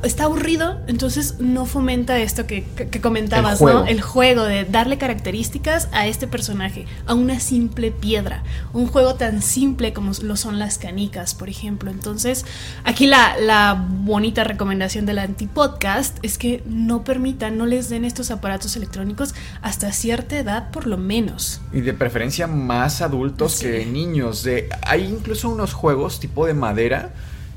está 0.03 0.25
aburrido, 0.25 0.81
entonces 0.87 1.35
no 1.39 1.65
fomenta 1.65 2.19
esto 2.19 2.45
que, 2.45 2.65
que- 2.65 2.99
comentabas, 2.99 3.53
El 3.53 3.57
juego. 3.59 3.79
¿no? 3.79 3.85
El 3.87 4.01
juego 4.01 4.43
de 4.43 4.65
darle 4.65 4.97
características 4.97 5.87
a 5.93 6.05
este 6.07 6.27
personaje, 6.27 6.85
a 7.05 7.13
una 7.13 7.39
simple 7.39 7.91
piedra, 7.91 8.43
un 8.73 8.87
juego 8.87 9.15
tan 9.15 9.41
simple 9.41 9.93
como 9.93 10.11
lo 10.21 10.35
son 10.35 10.59
las 10.59 10.77
canicas, 10.77 11.33
por 11.33 11.47
ejemplo. 11.47 11.91
Entonces, 11.91 12.43
aquí 12.83 13.07
la, 13.07 13.37
la 13.39 13.73
bonita 14.03 14.43
recomendación 14.43 14.96
del 15.05 15.19
antipodcast 15.19 16.17
es 16.23 16.37
que 16.37 16.63
no 16.65 17.03
permitan, 17.03 17.57
no 17.57 17.65
les 17.65 17.89
den 17.89 18.05
estos 18.05 18.31
aparatos 18.31 18.75
electrónicos 18.75 19.33
hasta 19.61 19.91
cierta 19.91 20.37
edad 20.39 20.71
por 20.71 20.87
lo 20.87 20.97
menos. 20.97 21.61
Y 21.71 21.81
de 21.81 21.93
preferencia 21.93 22.47
más 22.47 23.01
adultos 23.01 23.53
Sí. 23.53 23.65
que 23.65 23.85
niños. 23.85 24.43
De, 24.43 24.69
hay 24.81 25.03
incluso 25.05 25.49
unos 25.49 25.73
juegos 25.73 26.19
tipo 26.19 26.45
de 26.45 26.53
madera, 26.53 27.13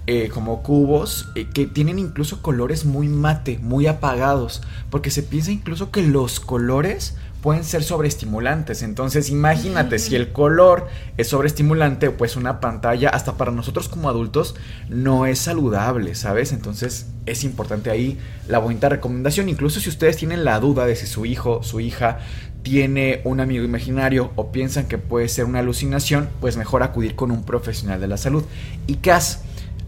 eh, 0.07 0.29
como 0.33 0.63
cubos, 0.63 1.29
eh, 1.37 1.47
que 1.53 1.67
tienen 1.67 1.99
incluso 1.99 2.43
colores 2.43 2.85
muy 2.85 3.09
mate, 3.09 3.59
muy 3.63 3.87
apagados. 3.87 4.63
Porque 4.91 5.11
se 5.11 5.23
piensa 5.23 5.53
incluso 5.53 5.91
que 5.91 6.03
los 6.03 6.41
colores 6.41 7.15
pueden 7.43 7.65
ser 7.65 7.83
sobreestimulantes. 7.83 8.83
Entonces 8.83 9.31
imagínate, 9.31 9.99
si 9.99 10.17
el 10.17 10.33
color 10.33 10.89
es 11.17 11.29
sobreestimulante, 11.29 12.11
pues 12.11 12.37
una 12.37 12.61
pantalla, 12.61 13.09
hasta 13.09 13.35
para 13.35 13.51
nosotros 13.51 13.89
como 13.89 14.09
adultos, 14.09 14.55
no 14.89 15.27
es 15.27 15.39
saludable, 15.39 16.15
¿sabes? 16.15 16.53
Entonces 16.53 17.07
es 17.27 17.45
importante 17.45 17.91
ahí 17.91 18.19
la 18.49 18.59
bonita 18.59 18.89
recomendación. 18.89 19.49
Incluso 19.49 19.81
si 19.81 19.89
ustedes 19.89 20.17
tienen 20.17 20.45
la 20.45 20.61
duda 20.61 20.87
de 20.87 20.97
si 20.97 21.07
su 21.07 21.27
hijo, 21.27 21.63
su 21.63 21.81
hija, 21.81 22.19
tiene 22.63 23.23
un 23.25 23.41
amigo 23.41 23.65
imaginario 23.65 24.33
o 24.37 24.53
piensan 24.53 24.87
que 24.87 24.99
puede 24.99 25.29
ser 25.29 25.47
una 25.47 25.61
alucinación, 25.61 26.29
pues 26.41 26.57
mejor 26.57 26.83
acudir 26.83 27.15
con 27.15 27.31
un 27.31 27.45
profesional 27.45 28.01
de 28.01 28.09
la 28.09 28.19
salud. 28.19 28.45
Y 28.87 28.97
Cas, 28.97 29.43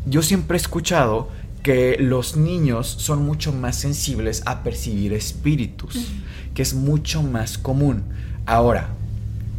yo 0.06 0.22
siempre 0.22 0.56
he 0.56 0.60
escuchado 0.60 1.28
que 1.62 1.96
los 2.00 2.36
niños 2.36 2.86
son 2.88 3.24
mucho 3.24 3.52
más 3.52 3.76
sensibles 3.76 4.42
a 4.46 4.62
percibir 4.62 5.12
espíritus, 5.12 6.08
que 6.54 6.62
es 6.62 6.74
mucho 6.74 7.22
más 7.22 7.56
común. 7.58 8.02
Ahora, 8.46 8.88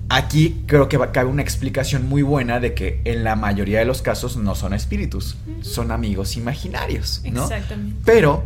aquí 0.09 0.63
creo 0.67 0.89
que 0.89 0.97
va- 0.97 1.11
cabe 1.11 1.29
una 1.29 1.41
explicación 1.41 2.07
muy 2.09 2.21
buena 2.21 2.59
de 2.59 2.73
que 2.73 3.01
en 3.05 3.23
la 3.23 3.35
mayoría 3.35 3.79
de 3.79 3.85
los 3.85 4.01
casos 4.01 4.35
no 4.37 4.53
son 4.55 4.73
espíritus, 4.73 5.37
son 5.61 5.91
amigos 5.91 6.35
imaginarios, 6.37 7.21
¿no? 7.31 7.43
Exactamente. 7.43 7.95
Pero, 8.05 8.43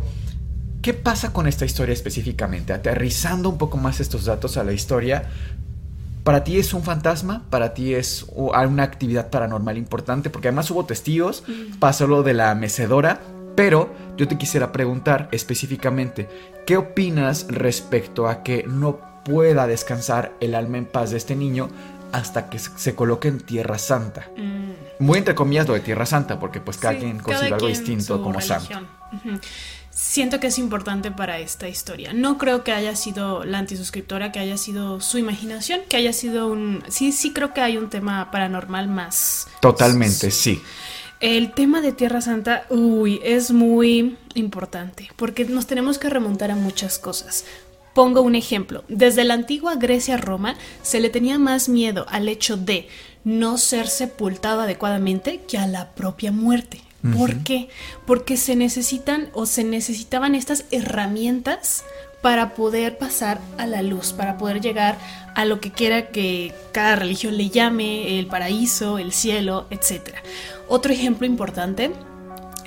¿qué 0.80 0.94
pasa 0.94 1.32
con 1.32 1.46
esta 1.48 1.64
historia 1.64 1.92
específicamente? 1.92 2.72
Aterrizando 2.72 3.48
un 3.48 3.58
poco 3.58 3.76
más 3.76 3.98
estos 4.00 4.24
datos 4.24 4.56
a 4.56 4.62
la 4.64 4.72
historia, 4.72 5.24
¿para 6.22 6.44
ti 6.44 6.58
es 6.58 6.72
un 6.74 6.82
fantasma? 6.84 7.42
¿Para 7.50 7.74
ti 7.74 7.94
es 7.94 8.24
una 8.34 8.82
actividad 8.84 9.30
paranormal 9.30 9.76
importante? 9.76 10.30
Porque 10.30 10.48
además 10.48 10.70
hubo 10.70 10.84
testigos, 10.86 11.42
pasó 11.80 12.06
lo 12.06 12.22
de 12.22 12.34
la 12.34 12.54
mecedora, 12.54 13.20
pero 13.58 13.92
yo 14.16 14.28
te 14.28 14.38
quisiera 14.38 14.70
preguntar 14.70 15.28
específicamente, 15.32 16.28
¿qué 16.64 16.76
opinas 16.76 17.44
respecto 17.48 18.28
a 18.28 18.44
que 18.44 18.62
no 18.68 19.00
pueda 19.24 19.66
descansar 19.66 20.32
el 20.38 20.54
alma 20.54 20.78
en 20.78 20.86
paz 20.86 21.10
de 21.10 21.16
este 21.16 21.34
niño 21.34 21.68
hasta 22.12 22.50
que 22.50 22.60
se- 22.60 22.94
coloque 22.94 23.26
en 23.26 23.40
Tierra 23.40 23.76
Santa? 23.76 24.28
Muy 25.00 25.18
entre 25.18 25.34
comillas 25.34 25.66
lo 25.66 25.74
de 25.74 25.80
Tierra 25.80 26.06
Santa, 26.06 26.38
porque 26.38 26.60
pues 26.60 26.76
cada 26.76 26.94
Sí, 26.94 27.00
quien 27.00 27.18
considera 27.18 27.56
algo 27.56 27.66
distinto 27.66 28.22
como 28.22 28.40
santo. 28.40 28.78
Siento 29.90 30.38
que 30.38 30.46
es 30.46 30.58
importante 30.60 31.10
para 31.10 31.40
esta 31.40 31.66
historia. 31.68 32.12
No 32.12 32.38
creo 32.38 32.62
que 32.62 32.70
haya 32.70 32.94
sido 32.94 33.42
la 33.42 33.58
antisuscriptora, 33.58 34.30
que 34.30 34.38
haya 34.38 34.56
sido 34.56 35.00
su 35.00 35.18
imaginación, 35.18 35.80
que 35.88 35.96
haya 35.96 36.12
sido 36.12 36.46
un... 36.46 36.84
Sí, 36.86 37.10
sí 37.10 37.32
creo 37.32 37.52
que 37.52 37.60
hay 37.60 37.76
un 37.76 37.90
tema 37.90 38.30
paranormal 38.30 38.86
más... 38.86 39.48
Totalmente, 39.60 40.30
sí. 40.30 40.62
El 41.20 41.52
tema 41.52 41.80
de 41.80 41.90
Tierra 41.90 42.20
Santa, 42.20 42.64
uy, 42.70 43.20
es 43.24 43.50
muy 43.50 44.16
importante, 44.34 45.10
porque 45.16 45.44
nos 45.44 45.66
tenemos 45.66 45.98
que 45.98 46.08
remontar 46.08 46.52
a 46.52 46.56
muchas 46.56 47.00
cosas. 47.00 47.44
Pongo 47.92 48.20
un 48.20 48.36
ejemplo. 48.36 48.84
Desde 48.88 49.24
la 49.24 49.34
antigua 49.34 49.74
Grecia-Roma 49.74 50.54
se 50.82 51.00
le 51.00 51.10
tenía 51.10 51.36
más 51.40 51.68
miedo 51.68 52.06
al 52.08 52.28
hecho 52.28 52.56
de 52.56 52.86
no 53.24 53.58
ser 53.58 53.88
sepultado 53.88 54.60
adecuadamente 54.60 55.40
que 55.48 55.58
a 55.58 55.66
la 55.66 55.90
propia 55.90 56.30
muerte. 56.30 56.82
¿Por 57.16 57.42
qué? 57.44 57.68
Porque 58.06 58.36
se 58.36 58.54
necesitan 58.56 59.30
o 59.32 59.46
se 59.46 59.64
necesitaban 59.64 60.34
estas 60.34 60.64
herramientas 60.70 61.84
para 62.22 62.54
poder 62.54 62.98
pasar 62.98 63.40
a 63.56 63.66
la 63.66 63.82
luz, 63.82 64.12
para 64.12 64.36
poder 64.36 64.60
llegar 64.60 64.98
a 65.34 65.44
lo 65.44 65.60
que 65.60 65.70
quiera 65.70 66.08
que 66.08 66.52
cada 66.72 66.96
religión 66.96 67.36
le 67.36 67.50
llame, 67.50 68.18
el 68.18 68.26
paraíso, 68.26 68.98
el 68.98 69.12
cielo, 69.12 69.66
etc. 69.70 70.16
Otro 70.68 70.92
ejemplo 70.92 71.26
importante 71.26 71.92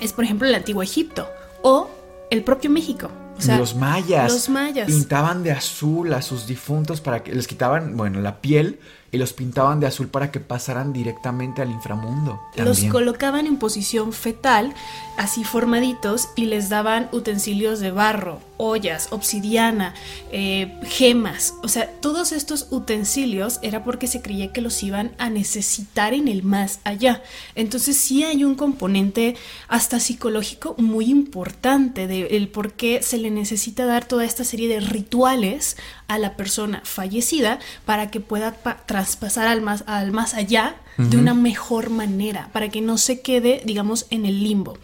es, 0.00 0.12
por 0.12 0.24
ejemplo, 0.24 0.48
el 0.48 0.54
antiguo 0.54 0.82
Egipto 0.82 1.28
o 1.62 1.88
el 2.30 2.42
propio 2.42 2.70
México. 2.70 3.10
O 3.36 3.40
sea, 3.40 3.58
los 3.58 3.74
mayas. 3.74 4.32
Los 4.32 4.48
mayas. 4.48 4.86
Pintaban 4.86 5.42
de 5.42 5.52
azul 5.52 6.12
a 6.12 6.22
sus 6.22 6.46
difuntos 6.46 7.00
para 7.00 7.22
que 7.22 7.34
les 7.34 7.46
quitaban, 7.46 7.96
bueno, 7.96 8.20
la 8.20 8.40
piel 8.40 8.78
y 9.12 9.18
los 9.18 9.34
pintaban 9.34 9.78
de 9.78 9.86
azul 9.86 10.08
para 10.08 10.30
que 10.32 10.40
pasaran 10.40 10.94
directamente 10.94 11.60
al 11.60 11.70
inframundo. 11.70 12.40
Los 12.56 12.78
también. 12.78 12.92
colocaban 12.92 13.46
en 13.46 13.58
posición 13.58 14.14
fetal, 14.14 14.74
así 15.18 15.44
formaditos, 15.44 16.30
y 16.34 16.46
les 16.46 16.70
daban 16.70 17.10
utensilios 17.12 17.78
de 17.78 17.90
barro, 17.90 18.40
ollas, 18.56 19.08
obsidiana, 19.10 19.94
eh, 20.30 20.80
gemas. 20.84 21.52
O 21.62 21.68
sea, 21.68 21.90
todos 22.00 22.32
estos 22.32 22.68
utensilios 22.70 23.58
era 23.60 23.84
porque 23.84 24.06
se 24.06 24.22
creía 24.22 24.50
que 24.50 24.62
los 24.62 24.82
iban 24.82 25.12
a 25.18 25.28
necesitar 25.28 26.14
en 26.14 26.26
el 26.26 26.42
más 26.42 26.80
allá. 26.84 27.22
Entonces 27.54 27.98
sí 27.98 28.24
hay 28.24 28.44
un 28.44 28.54
componente 28.54 29.36
hasta 29.68 30.00
psicológico 30.00 30.74
muy 30.78 31.10
importante 31.10 32.06
del 32.06 32.48
por 32.48 32.72
qué 32.72 33.02
se 33.02 33.18
le 33.18 33.30
necesita 33.30 33.84
dar 33.84 34.06
toda 34.06 34.24
esta 34.24 34.44
serie 34.44 34.68
de 34.68 34.80
rituales 34.80 35.76
a 36.14 36.18
la 36.18 36.36
persona 36.36 36.80
fallecida 36.84 37.58
para 37.84 38.10
que 38.10 38.20
pueda 38.20 38.52
pa- 38.54 38.78
traspasar 38.86 39.46
al 39.48 39.60
más, 39.62 39.84
al 39.86 40.12
más 40.12 40.34
allá 40.34 40.76
de 40.98 41.16
una 41.16 41.32
mejor 41.34 41.88
manera, 41.90 42.50
para 42.52 42.68
que 42.68 42.80
no 42.82 42.98
se 42.98 43.20
quede, 43.22 43.62
digamos, 43.64 44.06
en 44.10 44.26
el 44.26 44.42
limbo. 44.42 44.76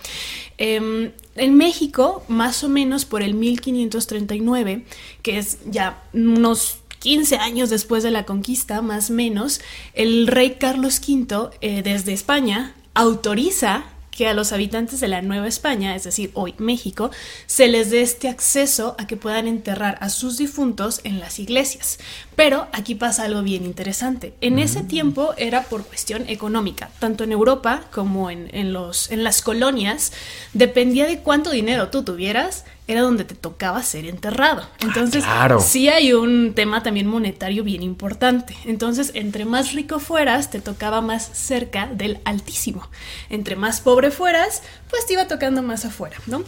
Em, 0.56 1.12
en 1.36 1.54
México, 1.54 2.24
más 2.28 2.64
o 2.64 2.68
menos 2.70 3.04
por 3.04 3.22
el 3.22 3.34
1539, 3.34 4.84
que 5.22 5.38
es 5.38 5.58
ya 5.66 6.02
unos 6.14 6.78
15 7.00 7.36
años 7.36 7.70
después 7.70 8.02
de 8.02 8.10
la 8.10 8.24
conquista, 8.24 8.80
más 8.82 9.10
o 9.10 9.12
menos, 9.12 9.60
el 9.94 10.26
rey 10.26 10.56
Carlos 10.58 11.00
V 11.06 11.50
eh, 11.60 11.82
desde 11.82 12.12
España 12.12 12.74
autoriza 12.94 13.84
que 14.18 14.26
a 14.26 14.34
los 14.34 14.50
habitantes 14.50 14.98
de 14.98 15.06
la 15.06 15.22
Nueva 15.22 15.46
España, 15.46 15.94
es 15.94 16.02
decir, 16.02 16.32
hoy 16.34 16.52
México, 16.58 17.12
se 17.46 17.68
les 17.68 17.92
dé 17.92 18.00
este 18.00 18.28
acceso 18.28 18.96
a 18.98 19.06
que 19.06 19.16
puedan 19.16 19.46
enterrar 19.46 19.96
a 20.00 20.10
sus 20.10 20.38
difuntos 20.38 21.00
en 21.04 21.20
las 21.20 21.38
iglesias. 21.38 22.00
Pero 22.34 22.66
aquí 22.72 22.96
pasa 22.96 23.22
algo 23.22 23.42
bien 23.42 23.64
interesante. 23.64 24.34
En 24.40 24.58
ese 24.58 24.82
tiempo 24.82 25.34
era 25.36 25.62
por 25.62 25.84
cuestión 25.84 26.28
económica, 26.28 26.90
tanto 26.98 27.22
en 27.22 27.30
Europa 27.30 27.84
como 27.92 28.28
en, 28.28 28.50
en 28.52 28.72
los, 28.72 29.08
en 29.12 29.22
las 29.22 29.40
colonias, 29.40 30.12
dependía 30.52 31.06
de 31.06 31.20
cuánto 31.20 31.50
dinero 31.50 31.90
tú 31.90 32.02
tuvieras, 32.02 32.64
era 32.88 33.02
donde 33.02 33.24
te 33.24 33.34
tocaba 33.34 33.82
ser 33.82 34.06
enterrado. 34.06 34.66
Entonces, 34.80 35.22
claro. 35.22 35.60
sí 35.60 35.88
hay 35.88 36.14
un 36.14 36.54
tema 36.54 36.82
también 36.82 37.06
monetario 37.06 37.62
bien 37.62 37.82
importante. 37.82 38.56
Entonces, 38.64 39.12
entre 39.14 39.44
más 39.44 39.74
rico 39.74 40.00
fueras, 40.00 40.50
te 40.50 40.60
tocaba 40.60 41.02
más 41.02 41.30
cerca 41.34 41.86
del 41.86 42.18
altísimo. 42.24 42.88
Entre 43.28 43.56
más 43.56 43.82
pobre 43.82 44.10
fueras, 44.10 44.62
pues 44.90 45.06
te 45.06 45.12
iba 45.12 45.28
tocando 45.28 45.62
más 45.62 45.84
afuera, 45.84 46.16
¿no? 46.26 46.42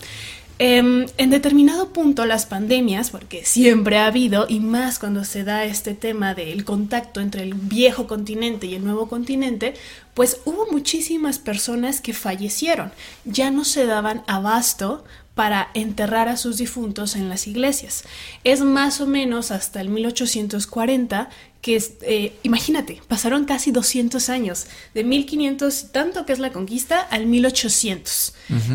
Em, 0.63 1.07
en 1.17 1.31
determinado 1.31 1.91
punto 1.95 2.27
las 2.27 2.45
pandemias, 2.45 3.09
porque 3.09 3.47
siempre 3.47 3.97
ha 3.97 4.05
habido, 4.05 4.45
y 4.47 4.61
más 4.61 4.99
cuando 4.99 5.25
se 5.25 5.43
da 5.43 5.65
este 5.65 5.95
tema 5.95 6.35
del 6.35 6.67
contacto 6.67 7.23
entre 7.23 7.45
el 7.45 7.55
viejo 7.55 8.07
continente 8.07 8.67
y 8.67 8.75
el 8.75 8.85
nuevo 8.85 9.09
continente, 9.09 9.73
pues 10.13 10.43
hubo 10.45 10.71
muchísimas 10.71 11.39
personas 11.39 12.03
que 12.03 12.13
fallecieron, 12.13 12.93
ya 13.25 13.51
no 13.51 13.65
se 13.65 13.87
daban 13.87 14.23
abasto 14.27 15.03
para 15.35 15.71
enterrar 15.75 16.29
a 16.29 16.37
sus 16.37 16.59
difuntos 16.59 17.17
en 17.17 17.29
las 17.29 17.47
iglesias. 17.47 18.05
Es 18.45 18.61
más 18.61 19.01
o 19.01 19.07
menos 19.07 19.51
hasta 19.51 19.81
el 19.81 19.89
1840 19.89 21.31
que, 21.63 21.83
eh, 22.03 22.39
imagínate, 22.43 23.01
pasaron 23.07 23.45
casi 23.45 23.71
200 23.71 24.29
años, 24.29 24.67
de 24.95 25.05
1500 25.05 25.93
tanto 25.93 26.25
que 26.27 26.33
es 26.33 26.39
la 26.39 26.53
conquista 26.53 27.01
al 27.01 27.27
1800. 27.27 28.35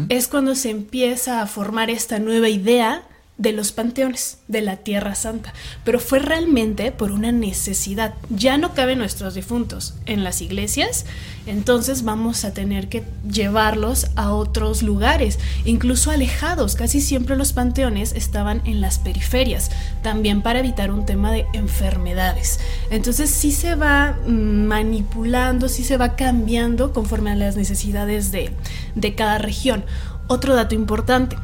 Es 0.09 0.27
cuando 0.27 0.55
se 0.55 0.69
empieza 0.69 1.41
a 1.41 1.47
formar 1.47 1.89
esta 1.89 2.19
nueva 2.19 2.49
idea 2.49 3.03
de 3.37 3.51
los 3.51 3.73
panteones, 3.73 4.37
de 4.47 4.61
la 4.61 4.77
Tierra 4.77 5.13
Santa, 5.13 5.53
pero 5.83 5.99
fue 5.99 6.19
realmente 6.19 6.91
por 6.93 7.11
una 7.11 7.33
necesidad. 7.33 8.13
Ya 8.29 8.57
no 8.57 8.73
caben 8.73 8.99
nuestros 8.99 9.33
difuntos 9.33 9.95
en 10.05 10.23
las 10.23 10.41
iglesias, 10.41 11.05
entonces 11.45 12.03
vamos 12.03 12.45
a 12.45 12.53
tener 12.53 12.87
que 12.87 13.03
llevarlos 13.29 14.07
a 14.15 14.31
otros 14.33 14.83
lugares, 14.83 15.37
incluso 15.65 16.11
alejados. 16.11 16.75
Casi 16.75 17.01
siempre 17.01 17.35
los 17.35 17.51
panteones 17.51 18.13
estaban 18.13 18.61
en 18.65 18.79
las 18.79 18.99
periferias, 18.99 19.69
también 20.01 20.41
para 20.41 20.59
evitar 20.59 20.91
un 20.91 21.05
tema 21.05 21.31
de 21.31 21.45
enfermedades. 21.53 22.59
Entonces 22.89 23.29
sí 23.29 23.51
se 23.51 23.75
va 23.75 24.17
mm, 24.25 24.65
manipulando, 24.65 25.67
sí 25.67 25.83
se 25.83 25.97
va 25.97 26.15
cambiando 26.15 26.93
conforme 26.93 27.31
a 27.31 27.35
las 27.35 27.57
necesidades 27.57 28.31
de, 28.31 28.51
de 28.95 29.13
cada 29.13 29.37
región. 29.39 29.83
Otro 30.27 30.55
dato 30.55 30.73
importante, 30.73 31.37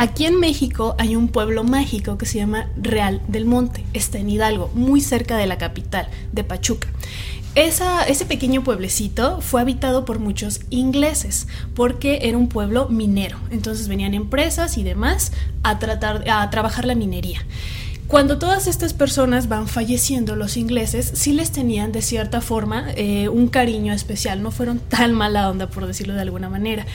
Aquí 0.00 0.24
en 0.24 0.40
México 0.40 0.94
hay 0.96 1.14
un 1.14 1.28
pueblo 1.28 1.62
mágico 1.62 2.16
que 2.16 2.24
se 2.24 2.38
llama 2.38 2.70
Real 2.74 3.20
del 3.28 3.44
Monte, 3.44 3.84
está 3.92 4.16
en 4.16 4.30
Hidalgo, 4.30 4.70
muy 4.72 5.02
cerca 5.02 5.36
de 5.36 5.46
la 5.46 5.58
capital, 5.58 6.08
de 6.32 6.42
Pachuca. 6.42 6.88
ese 7.54 8.24
pequeño 8.24 8.64
pueblecito 8.64 9.42
fue 9.42 9.60
habitado 9.60 10.06
por 10.06 10.18
muchos 10.18 10.62
ingleses 10.70 11.48
porque 11.74 12.20
era 12.22 12.38
un 12.38 12.48
pueblo 12.48 12.88
minero. 12.88 13.36
Entonces 13.50 13.88
venían 13.88 14.14
empresas 14.14 14.78
y 14.78 14.84
demás 14.84 15.32
a, 15.64 15.78
tratar, 15.78 16.24
a 16.30 16.48
trabajar 16.48 16.86
la 16.86 16.94
minería. 16.94 17.44
Cuando 18.10 18.38
todas 18.38 18.66
estas 18.66 18.92
personas 18.92 19.48
van 19.48 19.68
falleciendo, 19.68 20.34
los 20.34 20.56
ingleses 20.56 21.12
sí 21.14 21.32
les 21.32 21.52
tenían 21.52 21.92
de 21.92 22.02
cierta 22.02 22.40
forma 22.40 22.86
eh, 22.96 23.28
un 23.28 23.46
cariño 23.46 23.92
especial, 23.92 24.42
no 24.42 24.50
fueron 24.50 24.80
tan 24.80 25.12
mala 25.12 25.48
onda 25.48 25.68
por 25.68 25.86
decirlo 25.86 26.14
de 26.14 26.22
alguna 26.22 26.48
manera 26.48 26.86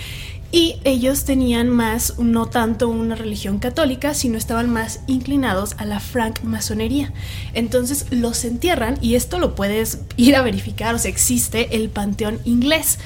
y 0.56 0.80
ellos 0.86 1.26
tenían 1.26 1.68
más, 1.68 2.18
no 2.18 2.46
tanto 2.46 2.88
una 2.88 3.16
religión 3.16 3.60
católica, 3.60 4.14
sino 4.14 4.38
estaban 4.38 4.70
más 4.70 5.02
inclinados 5.06 5.76
a 5.80 5.84
la 5.84 6.00
francmasonería. 6.00 7.12
Entonces 7.54 8.06
los 8.10 8.46
entierran 8.46 8.98
y 9.02 9.16
esto 9.16 9.38
lo 9.38 9.54
puedes 9.54 10.00
ir 10.16 10.38
a 10.38 10.44
verificar, 10.44 10.96
o 10.96 10.98
sea, 10.98 11.12
existe 11.12 11.76
el 11.76 11.90
panteón 11.90 12.40
inglés. 12.46 13.00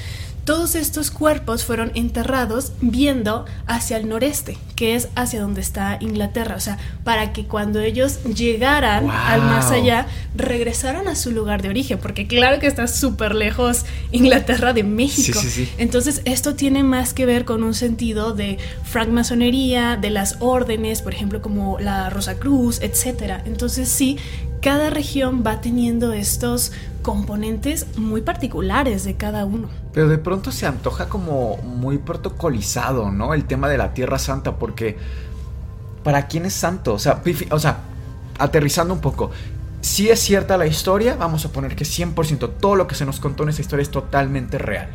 Todos 0.50 0.74
estos 0.74 1.12
cuerpos 1.12 1.64
fueron 1.64 1.92
enterrados 1.94 2.72
viendo 2.80 3.44
hacia 3.68 3.96
el 3.96 4.08
noreste, 4.08 4.58
que 4.74 4.96
es 4.96 5.06
hacia 5.14 5.40
donde 5.40 5.60
está 5.60 5.96
Inglaterra, 6.00 6.56
o 6.56 6.60
sea, 6.60 6.76
para 7.04 7.32
que 7.32 7.44
cuando 7.44 7.78
ellos 7.78 8.18
llegaran 8.24 9.08
al 9.08 9.42
más 9.42 9.70
allá, 9.70 10.08
regresaran 10.34 11.06
a 11.06 11.14
su 11.14 11.30
lugar 11.30 11.62
de 11.62 11.68
origen, 11.68 12.00
porque 12.00 12.26
claro 12.26 12.58
que 12.58 12.66
está 12.66 12.88
súper 12.88 13.36
lejos 13.36 13.84
Inglaterra 14.10 14.72
de 14.72 14.82
México. 14.82 15.38
Entonces, 15.78 16.20
esto 16.24 16.56
tiene 16.56 16.82
más 16.82 17.14
que 17.14 17.26
ver 17.26 17.44
con 17.44 17.62
un 17.62 17.74
sentido 17.74 18.32
de 18.32 18.58
francmasonería, 18.82 19.96
de 19.96 20.10
las 20.10 20.38
órdenes, 20.40 21.00
por 21.00 21.14
ejemplo, 21.14 21.40
como 21.42 21.78
la 21.78 22.10
Rosa 22.10 22.40
Cruz, 22.40 22.80
etc. 22.82 23.42
Entonces, 23.46 23.88
sí, 23.88 24.18
cada 24.60 24.90
región 24.90 25.42
va 25.46 25.60
teniendo 25.60 26.12
estos 26.12 26.72
componentes 27.02 27.86
muy 27.96 28.20
particulares 28.20 29.04
de 29.04 29.16
cada 29.16 29.44
uno. 29.44 29.68
Pero 29.92 30.08
de 30.08 30.18
pronto 30.18 30.52
se 30.52 30.66
antoja 30.66 31.08
como 31.08 31.56
muy 31.58 31.98
protocolizado, 31.98 33.10
¿no? 33.10 33.34
El 33.34 33.44
tema 33.44 33.68
de 33.68 33.78
la 33.78 33.94
Tierra 33.94 34.18
Santa, 34.18 34.56
porque 34.56 34.98
¿para 36.04 36.26
quién 36.26 36.46
es 36.46 36.54
santo? 36.54 36.94
O 36.94 36.98
sea, 36.98 37.22
aterrizando 38.38 38.94
un 38.94 39.00
poco, 39.00 39.30
si 39.80 40.10
es 40.10 40.20
cierta 40.20 40.58
la 40.58 40.66
historia, 40.66 41.16
vamos 41.16 41.44
a 41.46 41.52
poner 41.52 41.74
que 41.74 41.84
100% 41.84 42.50
todo 42.60 42.76
lo 42.76 42.86
que 42.86 42.94
se 42.94 43.06
nos 43.06 43.18
contó 43.18 43.44
en 43.44 43.48
esa 43.48 43.62
historia 43.62 43.82
es 43.82 43.90
totalmente 43.90 44.58
real. 44.58 44.90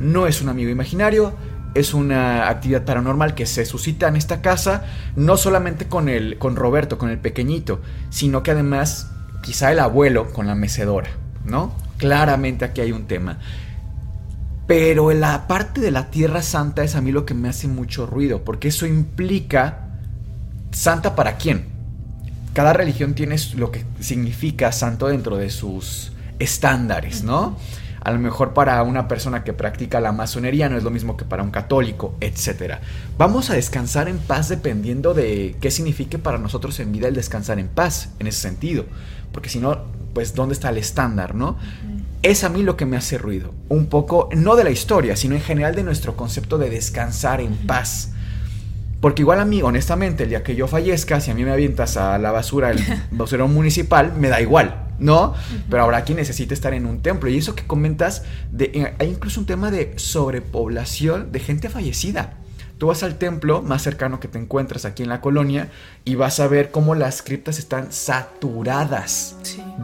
No 0.00 0.26
es 0.26 0.42
un 0.42 0.48
amigo 0.48 0.70
imaginario, 0.70 1.34
es 1.74 1.94
una 1.94 2.48
actividad 2.48 2.84
paranormal 2.84 3.34
que 3.34 3.46
se 3.46 3.64
suscita 3.64 4.08
en 4.08 4.16
esta 4.16 4.40
casa, 4.40 4.84
no 5.16 5.36
solamente 5.36 5.88
con 5.88 6.08
el 6.08 6.38
con 6.38 6.56
Roberto, 6.56 6.98
con 6.98 7.10
el 7.10 7.18
pequeñito, 7.18 7.80
sino 8.10 8.42
que 8.42 8.52
además 8.52 9.10
quizá 9.42 9.72
el 9.72 9.80
abuelo 9.80 10.32
con 10.32 10.46
la 10.46 10.54
mecedora. 10.54 11.10
¿no? 11.44 11.72
Claramente 11.98 12.64
aquí 12.64 12.80
hay 12.80 12.92
un 12.92 13.06
tema. 13.06 13.38
Pero 14.66 15.12
la 15.12 15.46
parte 15.46 15.80
de 15.80 15.90
la 15.90 16.10
Tierra 16.10 16.42
Santa 16.42 16.82
es 16.84 16.94
a 16.94 17.00
mí 17.00 17.12
lo 17.12 17.26
que 17.26 17.34
me 17.34 17.48
hace 17.48 17.68
mucho 17.68 18.06
ruido, 18.06 18.44
porque 18.44 18.68
eso 18.68 18.86
implica 18.86 19.88
santa 20.70 21.14
para 21.14 21.36
quién. 21.36 21.66
Cada 22.54 22.72
religión 22.72 23.14
tiene 23.14 23.36
lo 23.56 23.70
que 23.70 23.84
significa 24.00 24.72
santo 24.72 25.08
dentro 25.08 25.36
de 25.36 25.50
sus 25.50 26.12
estándares, 26.38 27.24
¿no? 27.24 27.58
A 28.04 28.12
lo 28.12 28.18
mejor 28.18 28.52
para 28.52 28.82
una 28.82 29.08
persona 29.08 29.44
que 29.44 29.54
practica 29.54 29.98
la 29.98 30.12
masonería 30.12 30.68
no 30.68 30.76
es 30.76 30.84
lo 30.84 30.90
mismo 30.90 31.16
que 31.16 31.24
para 31.24 31.42
un 31.42 31.50
católico, 31.50 32.16
etc. 32.20 32.74
Vamos 33.16 33.48
a 33.48 33.54
descansar 33.54 34.08
en 34.08 34.18
paz 34.18 34.50
dependiendo 34.50 35.14
de 35.14 35.56
qué 35.58 35.70
signifique 35.70 36.18
para 36.18 36.36
nosotros 36.36 36.78
en 36.80 36.92
vida 36.92 37.08
el 37.08 37.14
descansar 37.14 37.58
en 37.58 37.68
paz, 37.68 38.10
en 38.18 38.26
ese 38.26 38.40
sentido. 38.40 38.84
Porque 39.32 39.48
si 39.48 39.58
no, 39.58 39.84
pues 40.12 40.34
dónde 40.34 40.52
está 40.52 40.68
el 40.68 40.76
estándar, 40.76 41.34
¿no? 41.34 41.56
Es 42.22 42.44
a 42.44 42.50
mí 42.50 42.62
lo 42.62 42.76
que 42.76 42.84
me 42.84 42.98
hace 42.98 43.16
ruido. 43.16 43.54
Un 43.70 43.86
poco, 43.86 44.28
no 44.36 44.54
de 44.54 44.64
la 44.64 44.70
historia, 44.70 45.16
sino 45.16 45.34
en 45.34 45.40
general 45.40 45.74
de 45.74 45.82
nuestro 45.82 46.14
concepto 46.14 46.58
de 46.58 46.68
descansar 46.68 47.40
en 47.40 47.56
paz. 47.56 48.12
Porque 49.00 49.22
igual 49.22 49.40
a 49.40 49.44
mí, 49.44 49.60
honestamente, 49.62 50.24
el 50.24 50.28
día 50.28 50.42
que 50.42 50.56
yo 50.56 50.66
fallezca, 50.66 51.20
si 51.20 51.30
a 51.30 51.34
mí 51.34 51.44
me 51.44 51.52
avientas 51.52 51.96
a 51.96 52.18
la 52.18 52.32
basura 52.32 52.70
el 52.70 52.80
basurero 53.10 53.48
municipal, 53.48 54.12
me 54.16 54.28
da 54.28 54.40
igual, 54.40 54.83
¿no? 54.98 55.34
Pero 55.68 55.82
habrá 55.82 56.04
quien 56.04 56.16
necesite 56.16 56.54
estar 56.54 56.74
en 56.74 56.86
un 56.86 57.02
templo. 57.02 57.28
Y 57.30 57.38
eso 57.38 57.54
que 57.54 57.66
comentas, 57.66 58.22
de, 58.50 58.70
eh, 58.74 58.94
hay 58.98 59.08
incluso 59.08 59.40
un 59.40 59.46
tema 59.46 59.70
de 59.70 59.94
sobrepoblación 59.96 61.32
de 61.32 61.40
gente 61.40 61.68
fallecida. 61.68 62.38
Tú 62.78 62.88
vas 62.88 63.04
al 63.04 63.18
templo 63.18 63.62
más 63.62 63.82
cercano 63.82 64.18
que 64.18 64.26
te 64.26 64.38
encuentras 64.38 64.84
aquí 64.84 65.04
en 65.04 65.08
la 65.08 65.20
colonia 65.20 65.70
y 66.04 66.16
vas 66.16 66.40
a 66.40 66.48
ver 66.48 66.72
cómo 66.72 66.96
las 66.96 67.22
criptas 67.22 67.58
están 67.58 67.92
saturadas. 67.92 69.36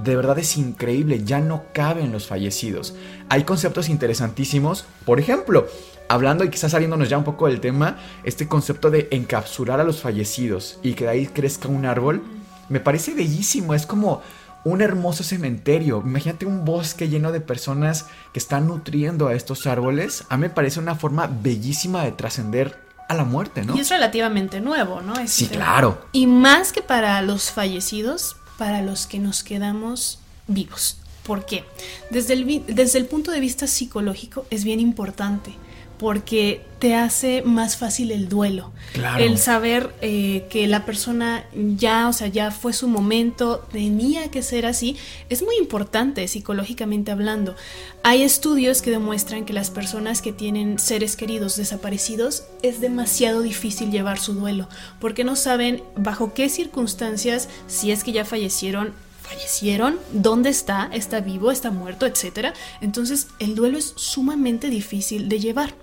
De 0.03 0.17
verdad 0.17 0.39
es 0.41 0.57
increíble, 0.57 1.23
ya 1.25 1.39
no 1.39 1.63
caben 1.73 2.11
los 2.11 2.27
fallecidos. 2.27 2.95
Hay 3.29 3.45
conceptos 3.45 3.89
interesantísimos, 3.89 4.87
por 5.07 5.21
ejemplo, 5.21 5.69
hablando 6.09 6.43
y 6.43 6.51
quizás 6.51 6.73
saliéndonos 6.73 7.09
ya 7.09 7.17
un 7.17 7.25
poco 7.25 7.47
del 7.47 7.61
tema, 7.61 7.97
este 8.25 8.49
concepto 8.49 8.91
de 8.91 9.07
encapsular 9.13 9.79
a 9.79 9.85
los 9.85 10.01
fallecidos 10.01 10.81
y 10.83 10.95
que 10.95 11.05
de 11.05 11.11
ahí 11.11 11.27
crezca 11.29 11.69
un 11.69 11.87
árbol, 11.87 12.23
me 12.69 12.81
parece 12.81 13.15
bellísimo, 13.15 13.73
es 13.73 13.87
como 13.87 14.21
un 14.65 14.83
hermoso 14.83 15.25
cementerio. 15.25 16.03
Imagínate 16.05 16.47
un 16.47 16.65
bosque 16.65 17.09
lleno 17.09 17.33
de 17.33 17.41
personas 17.41 18.07
que 18.33 18.39
están 18.39 18.67
nutriendo 18.67 19.29
a 19.29 19.35
estos 19.35 19.67
árboles. 19.67 20.25
A 20.29 20.37
mí 20.37 20.43
me 20.43 20.51
parece 20.51 20.81
una 20.81 20.95
forma 20.95 21.27
bellísima 21.27 22.05
de 22.05 22.13
trascender 22.13 22.79
a 23.09 23.15
la 23.15 23.25
muerte, 23.25 23.65
¿no? 23.65 23.77
Y 23.77 23.81
es 23.81 23.89
relativamente 23.89 24.61
nuevo, 24.61 25.01
¿no? 25.01 25.15
sí, 25.27 25.49
claro. 25.49 26.07
Y 26.13 26.27
más 26.27 26.73
que 26.73 26.81
para 26.81 27.21
los 27.23 27.51
fallecidos, 27.51 28.37
para 28.57 28.83
los 28.83 29.07
que 29.07 29.19
nos 29.19 29.43
quedamos 29.43 30.21
vivos. 30.47 30.99
¿Por 31.25 31.45
qué? 31.45 31.65
Desde 32.11 32.35
el, 32.35 32.65
desde 32.67 32.99
el 32.99 33.07
punto 33.07 33.31
de 33.31 33.41
vista 33.41 33.67
psicológico 33.67 34.47
es 34.51 34.65
bien 34.65 34.81
importante 34.81 35.55
porque 36.01 36.63
te 36.79 36.95
hace 36.95 37.43
más 37.43 37.77
fácil 37.77 38.11
el 38.11 38.31
duelo. 38.31 38.73
El 39.19 39.37
saber 39.37 39.93
eh, 40.01 40.47
que 40.49 40.67
la 40.67 40.87
persona 40.87 41.45
ya, 41.55 42.09
o 42.09 42.15
sea, 42.15 42.27
ya 42.29 42.51
fue 42.51 42.73
su 42.73 42.89
momento, 42.89 43.69
tenía 43.71 44.31
que 44.31 44.43
ser 44.43 44.65
así, 44.65 44.97
es 45.29 45.43
muy 45.43 45.57
importante 45.59 46.27
psicológicamente 46.27 47.11
hablando. 47.11 47.55
Hay 48.03 48.23
estudios 48.23 48.81
que 48.81 48.91
demuestran 48.91 49.45
que 49.45 49.53
las 49.53 49.69
personas 49.69 50.23
que 50.23 50.33
tienen 50.33 50.79
seres 50.79 51.17
queridos 51.17 51.57
desaparecidos 51.57 52.45
es 52.63 52.81
demasiado 52.81 53.43
difícil 53.43 53.91
llevar 53.91 54.19
su 54.19 54.33
duelo, 54.33 54.71
porque 55.01 55.23
no 55.23 55.37
saben 55.37 55.83
bajo 55.97 56.33
qué 56.33 56.49
circunstancias, 56.49 57.51
si 57.67 57.93
es 57.93 58.05
que 58.05 58.13
ya 58.13 58.25
fallecieron, 58.25 58.95
fallecieron, 59.31 59.99
dónde 60.13 60.51
está, 60.51 60.91
está 60.93 61.21
vivo, 61.21 61.51
está 61.53 61.71
muerto, 61.71 62.05
etc. 62.07 62.49
Entonces 62.81 63.29
el 63.39 63.55
duelo 63.55 63.79
es 63.79 63.93
sumamente 63.97 64.69
difícil 64.69 65.29
de 65.29 65.39
llevar. 65.39 65.75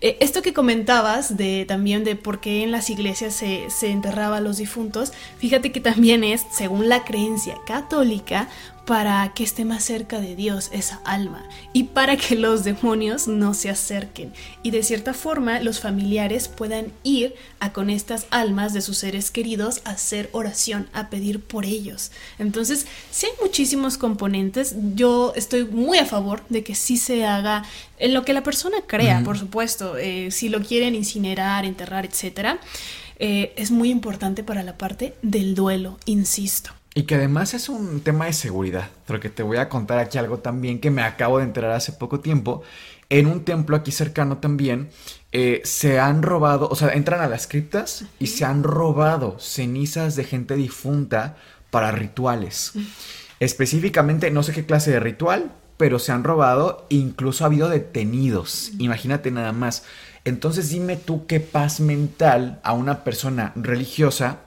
Eh, 0.00 0.18
esto 0.20 0.42
que 0.42 0.52
comentabas 0.52 1.36
de 1.36 1.64
también 1.66 2.04
de 2.04 2.16
por 2.16 2.38
qué 2.40 2.62
en 2.62 2.70
las 2.70 2.90
iglesias 2.90 3.34
se, 3.34 3.70
se 3.70 3.90
enterraba 3.90 4.36
a 4.36 4.40
los 4.40 4.58
difuntos, 4.58 5.12
fíjate 5.38 5.72
que 5.72 5.80
también 5.80 6.22
es, 6.22 6.44
según 6.52 6.88
la 6.88 7.04
creencia 7.04 7.56
católica, 7.66 8.48
para 8.86 9.32
que 9.34 9.42
esté 9.42 9.64
más 9.64 9.84
cerca 9.84 10.20
de 10.20 10.36
Dios 10.36 10.70
esa 10.72 11.00
alma 11.04 11.44
y 11.72 11.84
para 11.84 12.16
que 12.16 12.36
los 12.36 12.64
demonios 12.64 13.26
no 13.26 13.52
se 13.52 13.68
acerquen 13.68 14.32
y 14.62 14.70
de 14.70 14.82
cierta 14.82 15.12
forma 15.12 15.60
los 15.60 15.80
familiares 15.80 16.48
puedan 16.48 16.92
ir 17.02 17.34
a 17.58 17.72
con 17.72 17.90
estas 17.90 18.26
almas 18.30 18.72
de 18.72 18.80
sus 18.80 18.98
seres 18.98 19.30
queridos 19.30 19.82
a 19.84 19.90
hacer 19.90 20.30
oración, 20.32 20.88
a 20.92 21.10
pedir 21.10 21.40
por 21.40 21.64
ellos. 21.64 22.12
Entonces, 22.38 22.86
si 23.10 23.26
hay 23.26 23.32
muchísimos 23.42 23.98
componentes, 23.98 24.76
yo 24.94 25.32
estoy 25.34 25.64
muy 25.64 25.98
a 25.98 26.06
favor 26.06 26.42
de 26.48 26.62
que 26.62 26.74
sí 26.74 26.96
se 26.96 27.26
haga 27.26 27.64
en 27.98 28.14
lo 28.14 28.24
que 28.24 28.32
la 28.32 28.42
persona 28.42 28.78
crea, 28.86 29.22
por 29.24 29.38
supuesto, 29.38 29.96
eh, 29.96 30.30
si 30.30 30.48
lo 30.48 30.62
quieren 30.62 30.94
incinerar, 30.94 31.64
enterrar, 31.64 32.06
etcétera. 32.06 32.58
Eh, 33.18 33.54
es 33.56 33.70
muy 33.70 33.90
importante 33.90 34.44
para 34.44 34.62
la 34.62 34.76
parte 34.76 35.14
del 35.22 35.54
duelo, 35.54 35.98
insisto. 36.04 36.70
Y 36.96 37.02
que 37.02 37.16
además 37.16 37.52
es 37.52 37.68
un 37.68 38.00
tema 38.00 38.24
de 38.24 38.32
seguridad, 38.32 38.88
porque 39.06 39.28
te 39.28 39.42
voy 39.42 39.58
a 39.58 39.68
contar 39.68 39.98
aquí 39.98 40.16
algo 40.16 40.38
también 40.38 40.80
que 40.80 40.90
me 40.90 41.02
acabo 41.02 41.36
de 41.36 41.44
enterar 41.44 41.72
hace 41.72 41.92
poco 41.92 42.20
tiempo. 42.20 42.62
En 43.10 43.26
un 43.26 43.44
templo 43.44 43.76
aquí 43.76 43.92
cercano 43.92 44.38
también 44.38 44.88
eh, 45.30 45.60
se 45.62 46.00
han 46.00 46.22
robado, 46.22 46.70
o 46.70 46.74
sea, 46.74 46.94
entran 46.94 47.20
a 47.20 47.28
las 47.28 47.48
criptas 47.48 48.06
y 48.18 48.28
se 48.28 48.46
han 48.46 48.62
robado 48.62 49.38
cenizas 49.38 50.16
de 50.16 50.24
gente 50.24 50.56
difunta 50.56 51.36
para 51.70 51.92
rituales. 51.92 52.72
Específicamente, 53.40 54.30
no 54.30 54.42
sé 54.42 54.54
qué 54.54 54.64
clase 54.64 54.90
de 54.90 55.00
ritual, 55.00 55.52
pero 55.76 55.98
se 55.98 56.12
han 56.12 56.24
robado, 56.24 56.86
incluso 56.88 57.44
ha 57.44 57.48
habido 57.48 57.68
detenidos. 57.68 58.72
Imagínate 58.78 59.30
nada 59.30 59.52
más. 59.52 59.84
Entonces 60.24 60.70
dime 60.70 60.96
tú 60.96 61.26
qué 61.26 61.40
paz 61.40 61.78
mental 61.78 62.58
a 62.64 62.72
una 62.72 63.04
persona 63.04 63.52
religiosa 63.54 64.45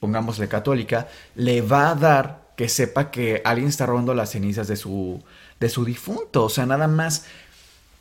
pongámosle 0.00 0.48
católica, 0.48 1.08
le 1.34 1.60
va 1.62 1.90
a 1.90 1.94
dar 1.94 2.50
que 2.56 2.68
sepa 2.68 3.10
que 3.10 3.40
alguien 3.44 3.68
está 3.68 3.86
robando 3.86 4.14
las 4.14 4.30
cenizas 4.30 4.68
de 4.68 4.76
su, 4.76 5.22
de 5.60 5.68
su 5.68 5.84
difunto. 5.84 6.44
O 6.44 6.48
sea, 6.48 6.66
nada 6.66 6.88
más 6.88 7.24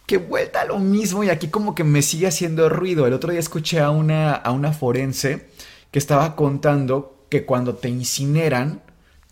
que 0.06 0.18
vuelta 0.18 0.62
a 0.62 0.66
lo 0.66 0.80
mismo 0.80 1.24
y 1.24 1.30
aquí 1.30 1.50
como 1.50 1.76
que 1.76 1.84
me 1.84 2.02
sigue 2.02 2.28
haciendo 2.28 2.68
ruido. 2.68 3.06
El 3.06 3.14
otro 3.14 3.32
día 3.32 3.40
escuché 3.40 3.80
a 3.80 3.92
una, 3.92 4.34
a 4.34 4.52
una 4.52 4.74
forense 4.74 5.48
que 5.92 6.00
estaba 6.00 6.36
contando 6.36 7.26
que 7.30 7.46
cuando 7.46 7.76
te 7.76 7.90
incineran, 7.90 8.82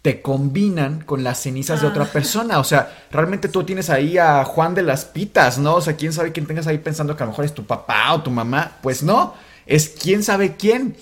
te 0.02 0.22
combinan 0.22 1.02
con 1.02 1.24
las 1.24 1.42
cenizas 1.42 1.82
de 1.82 1.88
otra 1.88 2.04
ah. 2.04 2.12
persona. 2.14 2.60
O 2.60 2.64
sea, 2.64 3.06
realmente 3.12 3.50
tú 3.50 3.64
tienes 3.64 3.90
ahí 3.90 4.18
a 4.18 4.44
Juan 4.46 4.76
de 4.76 4.84
las 4.84 5.04
Pitas, 5.04 5.58
¿no? 5.58 5.76
O 5.76 5.82
sea, 5.82 5.96
quién 5.96 6.14
sabe 6.14 6.32
quién 6.32 6.46
tengas 6.46 6.68
ahí 6.68 6.78
pensando 6.78 7.18
que 7.18 7.24
a 7.24 7.26
lo 7.26 7.32
mejor 7.32 7.46
es 7.46 7.54
tu 7.54 7.66
papá 7.66 8.14
o 8.14 8.22
tu 8.22 8.32
mamá. 8.32 8.78
Pues 8.82 9.04
no, 9.04 9.34
es 9.66 9.90
quién 9.90 10.24
sabe 10.24 10.56
quién. 10.56 10.96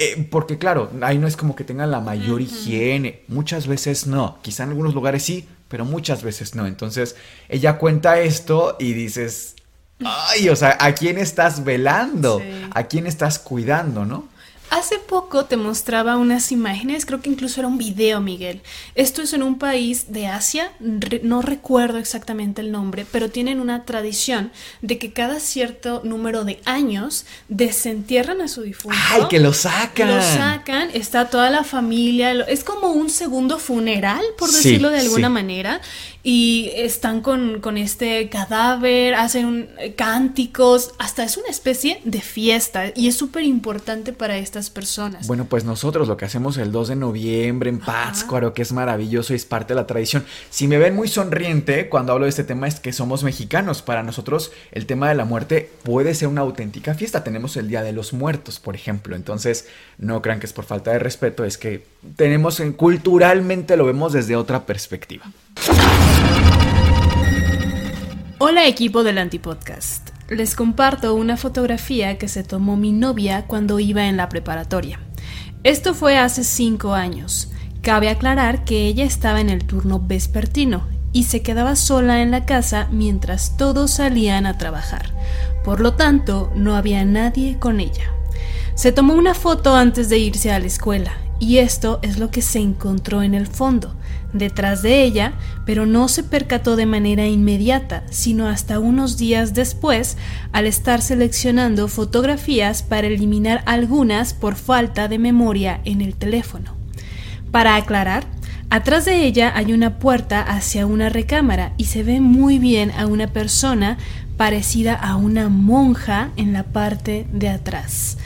Eh, 0.00 0.28
porque 0.30 0.58
claro, 0.58 0.90
ahí 1.02 1.18
no 1.18 1.26
es 1.26 1.36
como 1.36 1.56
que 1.56 1.64
tengan 1.64 1.90
la 1.90 2.00
mayor 2.00 2.40
higiene. 2.40 3.22
Muchas 3.26 3.66
veces 3.66 4.06
no. 4.06 4.38
Quizá 4.42 4.62
en 4.62 4.70
algunos 4.70 4.94
lugares 4.94 5.24
sí, 5.24 5.48
pero 5.66 5.84
muchas 5.84 6.22
veces 6.22 6.54
no. 6.54 6.66
Entonces, 6.66 7.16
ella 7.48 7.78
cuenta 7.78 8.20
esto 8.20 8.76
y 8.78 8.92
dices, 8.92 9.56
ay, 10.04 10.48
o 10.50 10.56
sea, 10.56 10.78
¿a 10.80 10.92
quién 10.94 11.18
estás 11.18 11.64
velando? 11.64 12.40
¿A 12.70 12.84
quién 12.84 13.08
estás 13.08 13.40
cuidando, 13.40 14.04
no? 14.04 14.28
Hace 14.70 14.98
poco 14.98 15.46
te 15.46 15.56
mostraba 15.56 16.16
unas 16.18 16.52
imágenes, 16.52 17.06
creo 17.06 17.22
que 17.22 17.30
incluso 17.30 17.60
era 17.60 17.68
un 17.68 17.78
video, 17.78 18.20
Miguel. 18.20 18.60
Esto 18.94 19.22
es 19.22 19.32
en 19.32 19.42
un 19.42 19.58
país 19.58 20.12
de 20.12 20.26
Asia, 20.26 20.72
no 20.78 21.40
recuerdo 21.40 21.98
exactamente 21.98 22.60
el 22.60 22.70
nombre, 22.70 23.06
pero 23.10 23.30
tienen 23.30 23.60
una 23.60 23.84
tradición 23.84 24.52
de 24.82 24.98
que 24.98 25.12
cada 25.12 25.40
cierto 25.40 26.02
número 26.04 26.44
de 26.44 26.60
años 26.66 27.24
desentierran 27.48 28.42
a 28.42 28.48
su 28.48 28.62
difunto. 28.62 28.98
¡Ay, 29.10 29.22
que 29.30 29.40
lo 29.40 29.54
sacan! 29.54 30.14
Lo 30.14 30.22
sacan, 30.22 30.90
está 30.92 31.30
toda 31.30 31.48
la 31.48 31.64
familia, 31.64 32.32
es 32.46 32.62
como 32.62 32.88
un 32.88 33.08
segundo 33.08 33.58
funeral, 33.58 34.22
por 34.36 34.50
decirlo 34.50 34.90
de 34.90 35.00
alguna 35.00 35.30
manera, 35.30 35.80
y 36.22 36.70
están 36.74 37.22
con, 37.22 37.60
con, 37.60 37.78
este 37.78 38.28
cadáver, 38.28 39.14
hacen 39.14 39.70
cánticos, 39.96 40.92
hasta 40.98 41.24
es 41.24 41.38
una 41.38 41.48
especie 41.48 42.02
de 42.04 42.20
fiesta 42.20 42.92
y 42.94 43.08
es 43.08 43.16
súper 43.16 43.44
importante 43.44 44.12
para 44.12 44.36
estas 44.58 44.70
personas. 44.70 45.26
Bueno, 45.26 45.44
pues 45.44 45.64
nosotros 45.64 46.08
lo 46.08 46.16
que 46.16 46.24
hacemos 46.24 46.56
el 46.58 46.72
2 46.72 46.88
de 46.88 46.96
noviembre 46.96 47.70
en 47.70 47.78
Pátzcuaro, 47.78 48.54
que 48.54 48.62
es 48.62 48.72
maravilloso 48.72 49.32
y 49.32 49.36
es 49.36 49.44
parte 49.44 49.74
de 49.74 49.80
la 49.80 49.86
tradición. 49.86 50.24
Si 50.50 50.66
me 50.66 50.78
ven 50.78 50.96
muy 50.96 51.06
sonriente 51.06 51.88
cuando 51.88 52.12
hablo 52.12 52.24
de 52.24 52.30
este 52.30 52.44
tema 52.44 52.66
es 52.66 52.80
que 52.80 52.92
somos 52.92 53.22
mexicanos. 53.22 53.82
Para 53.82 54.02
nosotros 54.02 54.50
el 54.72 54.86
tema 54.86 55.08
de 55.08 55.14
la 55.14 55.24
muerte 55.24 55.70
puede 55.84 56.14
ser 56.14 56.28
una 56.28 56.40
auténtica 56.40 56.94
fiesta. 56.94 57.22
Tenemos 57.22 57.56
el 57.56 57.68
Día 57.68 57.82
de 57.82 57.92
los 57.92 58.12
Muertos, 58.12 58.58
por 58.58 58.74
ejemplo. 58.74 59.14
Entonces, 59.14 59.68
no 59.96 60.20
crean 60.22 60.40
que 60.40 60.46
es 60.46 60.52
por 60.52 60.64
falta 60.64 60.90
de 60.90 60.98
respeto, 60.98 61.44
es 61.44 61.56
que 61.56 61.86
tenemos 62.16 62.60
culturalmente 62.76 63.76
lo 63.76 63.86
vemos 63.86 64.12
desde 64.12 64.34
otra 64.34 64.66
perspectiva. 64.66 65.24
Hola 68.38 68.66
equipo 68.66 69.04
del 69.04 69.18
Antipodcast. 69.18 70.17
Les 70.28 70.54
comparto 70.54 71.14
una 71.14 71.38
fotografía 71.38 72.18
que 72.18 72.28
se 72.28 72.42
tomó 72.42 72.76
mi 72.76 72.92
novia 72.92 73.46
cuando 73.46 73.80
iba 73.80 74.08
en 74.08 74.18
la 74.18 74.28
preparatoria. 74.28 75.00
Esto 75.64 75.94
fue 75.94 76.18
hace 76.18 76.44
cinco 76.44 76.92
años. 76.92 77.50
Cabe 77.80 78.10
aclarar 78.10 78.64
que 78.64 78.86
ella 78.86 79.04
estaba 79.04 79.40
en 79.40 79.48
el 79.48 79.64
turno 79.64 80.00
vespertino 80.06 80.86
y 81.14 81.24
se 81.24 81.40
quedaba 81.40 81.76
sola 81.76 82.20
en 82.20 82.30
la 82.30 82.44
casa 82.44 82.88
mientras 82.92 83.56
todos 83.56 83.92
salían 83.92 84.44
a 84.44 84.58
trabajar. 84.58 85.14
Por 85.64 85.80
lo 85.80 85.94
tanto, 85.94 86.52
no 86.54 86.76
había 86.76 87.06
nadie 87.06 87.58
con 87.58 87.80
ella. 87.80 88.12
Se 88.74 88.92
tomó 88.92 89.14
una 89.14 89.32
foto 89.32 89.76
antes 89.76 90.10
de 90.10 90.18
irse 90.18 90.52
a 90.52 90.58
la 90.58 90.66
escuela 90.66 91.12
y 91.40 91.56
esto 91.56 92.00
es 92.02 92.18
lo 92.18 92.30
que 92.30 92.42
se 92.42 92.58
encontró 92.58 93.22
en 93.22 93.32
el 93.32 93.46
fondo, 93.46 93.94
detrás 94.32 94.82
de 94.82 95.02
ella, 95.02 95.32
pero 95.64 95.86
no 95.86 96.08
se 96.08 96.22
percató 96.22 96.76
de 96.76 96.86
manera 96.86 97.26
inmediata, 97.26 98.04
sino 98.10 98.48
hasta 98.48 98.78
unos 98.78 99.16
días 99.16 99.54
después, 99.54 100.16
al 100.52 100.66
estar 100.66 101.02
seleccionando 101.02 101.88
fotografías 101.88 102.82
para 102.82 103.06
eliminar 103.06 103.62
algunas 103.66 104.34
por 104.34 104.56
falta 104.56 105.08
de 105.08 105.18
memoria 105.18 105.80
en 105.84 106.00
el 106.00 106.14
teléfono. 106.14 106.74
Para 107.50 107.76
aclarar, 107.76 108.24
atrás 108.70 109.04
de 109.04 109.24
ella 109.24 109.52
hay 109.54 109.72
una 109.72 109.98
puerta 109.98 110.42
hacia 110.42 110.86
una 110.86 111.08
recámara 111.08 111.72
y 111.76 111.84
se 111.84 112.02
ve 112.02 112.20
muy 112.20 112.58
bien 112.58 112.90
a 112.90 113.06
una 113.06 113.28
persona 113.28 113.98
parecida 114.36 114.94
a 114.94 115.16
una 115.16 115.48
monja 115.48 116.30
en 116.36 116.52
la 116.52 116.62
parte 116.62 117.26
de 117.32 117.48
atrás. 117.48 118.18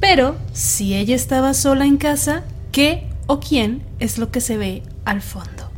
Pero 0.00 0.36
si 0.52 0.94
ella 0.94 1.16
estaba 1.16 1.52
sola 1.52 1.84
en 1.84 1.96
casa, 1.96 2.44
¿Qué 2.72 3.08
o 3.26 3.40
quién 3.40 3.82
es 3.98 4.18
lo 4.18 4.30
que 4.30 4.40
se 4.40 4.56
ve 4.56 4.82
al 5.08 5.22
fondo? 5.22 5.70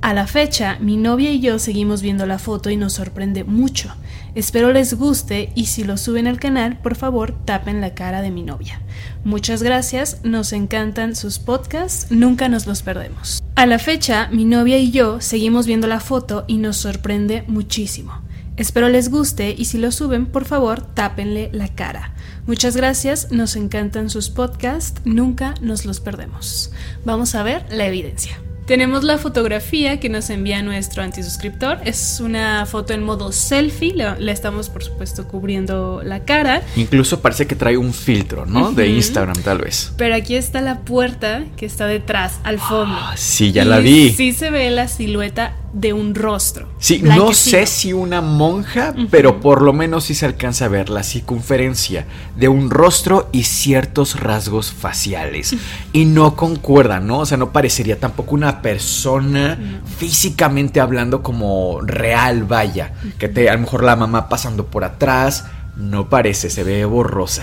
A 0.00 0.12
la 0.12 0.26
fecha, 0.26 0.78
mi 0.80 0.96
novia 0.96 1.30
y 1.30 1.40
yo 1.40 1.58
seguimos 1.58 2.02
viendo 2.02 2.26
la 2.26 2.38
foto 2.38 2.68
y 2.68 2.76
nos 2.76 2.94
sorprende 2.94 3.44
mucho. 3.44 3.94
Espero 4.34 4.72
les 4.72 4.94
guste 4.94 5.50
y 5.54 5.66
si 5.66 5.84
lo 5.84 5.96
suben 5.96 6.26
al 6.26 6.40
canal, 6.40 6.78
por 6.78 6.94
favor 6.94 7.34
tapen 7.44 7.80
la 7.80 7.94
cara 7.94 8.20
de 8.20 8.30
mi 8.30 8.42
novia. 8.42 8.80
Muchas 9.24 9.62
gracias, 9.62 10.20
nos 10.24 10.52
encantan 10.52 11.14
sus 11.14 11.38
podcasts, 11.38 12.10
nunca 12.10 12.48
nos 12.48 12.66
los 12.66 12.82
perdemos. 12.82 13.42
A 13.54 13.66
la 13.66 13.78
fecha, 13.78 14.28
mi 14.30 14.44
novia 14.44 14.78
y 14.78 14.90
yo 14.90 15.20
seguimos 15.20 15.66
viendo 15.66 15.86
la 15.86 16.00
foto 16.00 16.44
y 16.48 16.58
nos 16.58 16.76
sorprende 16.76 17.44
muchísimo. 17.46 18.20
Espero 18.56 18.88
les 18.88 19.10
guste 19.10 19.54
y 19.56 19.64
si 19.64 19.78
lo 19.78 19.90
suben, 19.90 20.26
por 20.26 20.44
favor, 20.44 20.82
tápenle 20.82 21.50
la 21.52 21.68
cara. 21.68 22.14
Muchas 22.46 22.76
gracias, 22.76 23.32
nos 23.32 23.56
encantan 23.56 24.10
sus 24.10 24.28
podcasts, 24.28 25.00
nunca 25.04 25.54
nos 25.60 25.86
los 25.86 26.00
perdemos. 26.00 26.72
Vamos 27.04 27.34
a 27.34 27.42
ver 27.42 27.64
la 27.70 27.86
evidencia. 27.86 28.38
Tenemos 28.66 29.04
la 29.04 29.18
fotografía 29.18 30.00
que 30.00 30.08
nos 30.08 30.30
envía 30.30 30.62
nuestro 30.62 31.02
antisuscriptor. 31.02 31.78
Es 31.84 32.20
una 32.20 32.64
foto 32.64 32.94
en 32.94 33.02
modo 33.02 33.30
selfie. 33.30 33.94
Le, 33.94 34.32
estamos, 34.32 34.70
por 34.70 34.82
supuesto, 34.82 35.28
cubriendo 35.28 36.00
la 36.02 36.24
cara. 36.24 36.62
Incluso 36.74 37.20
parece 37.20 37.46
que 37.46 37.56
trae 37.56 37.76
un 37.76 37.92
filtro, 37.92 38.46
¿no? 38.46 38.72
De 38.72 38.88
Instagram, 38.88 39.36
tal 39.42 39.58
vez. 39.58 39.92
Pero 39.98 40.14
aquí 40.14 40.34
está 40.34 40.62
la 40.62 40.80
puerta 40.80 41.44
que 41.58 41.66
está 41.66 41.86
detrás, 41.86 42.40
al 42.42 42.58
fondo. 42.58 42.96
Ah, 42.98 43.14
sí, 43.16 43.52
ya 43.52 43.66
la 43.66 43.80
vi. 43.80 44.10
Sí 44.12 44.32
se 44.32 44.50
ve 44.50 44.70
la 44.70 44.88
silueta 44.88 45.54
de 45.74 45.92
un 45.92 46.14
rostro. 46.14 46.68
Sí, 46.78 47.00
no 47.02 47.34
sé 47.34 47.66
si 47.66 47.92
una 47.92 48.20
monja, 48.20 48.94
pero 49.10 49.40
por 49.40 49.60
lo 49.60 49.72
menos 49.72 50.04
sí 50.04 50.14
se 50.14 50.24
alcanza 50.24 50.66
a 50.66 50.68
ver 50.68 50.88
la 50.88 51.02
circunferencia 51.02 52.06
de 52.36 52.48
un 52.48 52.70
rostro 52.70 53.28
y 53.32 53.42
ciertos 53.42 54.20
rasgos 54.20 54.72
faciales. 54.72 55.56
Y 55.92 56.04
no 56.04 56.36
concuerdan, 56.36 57.08
¿no? 57.08 57.18
O 57.18 57.26
sea, 57.26 57.36
no 57.36 57.50
parecería 57.52 57.98
tampoco 57.98 58.36
una 58.36 58.62
persona 58.62 59.58
físicamente 59.98 60.80
hablando 60.80 61.22
como 61.22 61.80
real, 61.82 62.44
vaya. 62.44 62.92
Que 63.18 63.28
te, 63.28 63.50
a 63.50 63.54
lo 63.54 63.60
mejor 63.60 63.82
la 63.82 63.96
mamá 63.96 64.28
pasando 64.28 64.66
por 64.66 64.84
atrás, 64.84 65.46
no 65.76 66.08
parece, 66.08 66.50
se 66.50 66.62
ve 66.62 66.84
borrosa. 66.84 67.42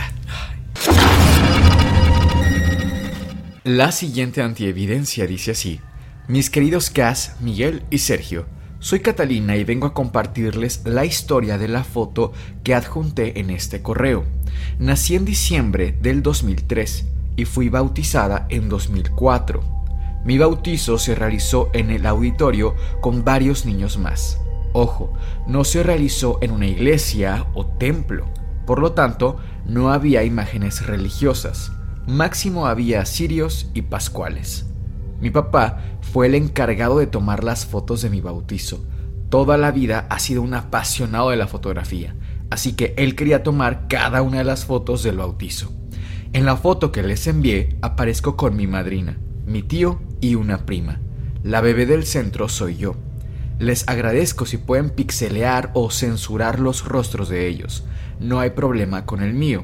La 3.65 3.91
siguiente 3.91 4.41
antievidencia 4.41 5.27
dice 5.27 5.51
así. 5.51 5.81
Mis 6.27 6.51
queridos 6.51 6.91
Cas, 6.91 7.35
Miguel 7.39 7.83
y 7.89 7.97
Sergio, 7.97 8.45
soy 8.79 8.99
Catalina 8.99 9.55
y 9.57 9.63
vengo 9.63 9.87
a 9.87 9.93
compartirles 9.93 10.81
la 10.85 11.03
historia 11.03 11.57
de 11.57 11.67
la 11.67 11.83
foto 11.83 12.31
que 12.63 12.75
adjunté 12.75 13.39
en 13.39 13.49
este 13.49 13.81
correo. 13.81 14.23
Nací 14.77 15.15
en 15.15 15.25
diciembre 15.25 15.97
del 15.99 16.21
2003 16.21 17.05
y 17.37 17.45
fui 17.45 17.69
bautizada 17.69 18.45
en 18.49 18.69
2004. 18.69 19.63
Mi 20.23 20.37
bautizo 20.37 20.99
se 20.99 21.15
realizó 21.15 21.71
en 21.73 21.89
el 21.89 22.05
auditorio 22.05 22.75
con 23.01 23.25
varios 23.25 23.65
niños 23.65 23.97
más. 23.97 24.39
Ojo, 24.73 25.13
no 25.47 25.63
se 25.63 25.81
realizó 25.81 26.37
en 26.41 26.51
una 26.51 26.67
iglesia 26.67 27.47
o 27.55 27.65
templo. 27.65 28.27
Por 28.67 28.79
lo 28.79 28.91
tanto, 28.93 29.37
no 29.65 29.91
había 29.91 30.23
imágenes 30.23 30.85
religiosas. 30.85 31.71
Máximo 32.07 32.67
había 32.67 33.05
cirios 33.05 33.69
y 33.73 33.81
pascuales. 33.81 34.67
Mi 35.21 35.29
papá 35.29 35.79
fue 36.11 36.27
el 36.27 36.35
encargado 36.35 36.99
de 36.99 37.07
tomar 37.07 37.43
las 37.43 37.65
fotos 37.65 38.01
de 38.01 38.09
mi 38.09 38.19
bautizo. 38.19 38.83
Toda 39.29 39.57
la 39.57 39.71
vida 39.71 40.07
ha 40.09 40.19
sido 40.19 40.41
un 40.41 40.53
apasionado 40.53 41.29
de 41.29 41.37
la 41.37 41.47
fotografía, 41.47 42.15
así 42.49 42.73
que 42.73 42.93
él 42.97 43.15
quería 43.15 43.43
tomar 43.43 43.87
cada 43.87 44.21
una 44.21 44.39
de 44.39 44.43
las 44.43 44.65
fotos 44.65 45.03
del 45.03 45.17
bautizo. 45.17 45.71
En 46.33 46.45
la 46.45 46.57
foto 46.57 46.91
que 46.91 47.01
les 47.01 47.27
envié 47.27 47.77
aparezco 47.81 48.35
con 48.35 48.57
mi 48.57 48.67
madrina, 48.67 49.19
mi 49.45 49.63
tío 49.63 50.01
y 50.19 50.35
una 50.35 50.65
prima. 50.65 50.99
La 51.43 51.61
bebé 51.61 51.85
del 51.85 52.05
centro 52.05 52.49
soy 52.49 52.75
yo. 52.75 52.95
Les 53.57 53.87
agradezco 53.87 54.45
si 54.45 54.57
pueden 54.57 54.89
pixelear 54.89 55.71
o 55.73 55.91
censurar 55.91 56.59
los 56.59 56.83
rostros 56.83 57.29
de 57.29 57.47
ellos. 57.47 57.85
No 58.19 58.41
hay 58.41 58.49
problema 58.49 59.05
con 59.05 59.23
el 59.23 59.33
mío. 59.33 59.63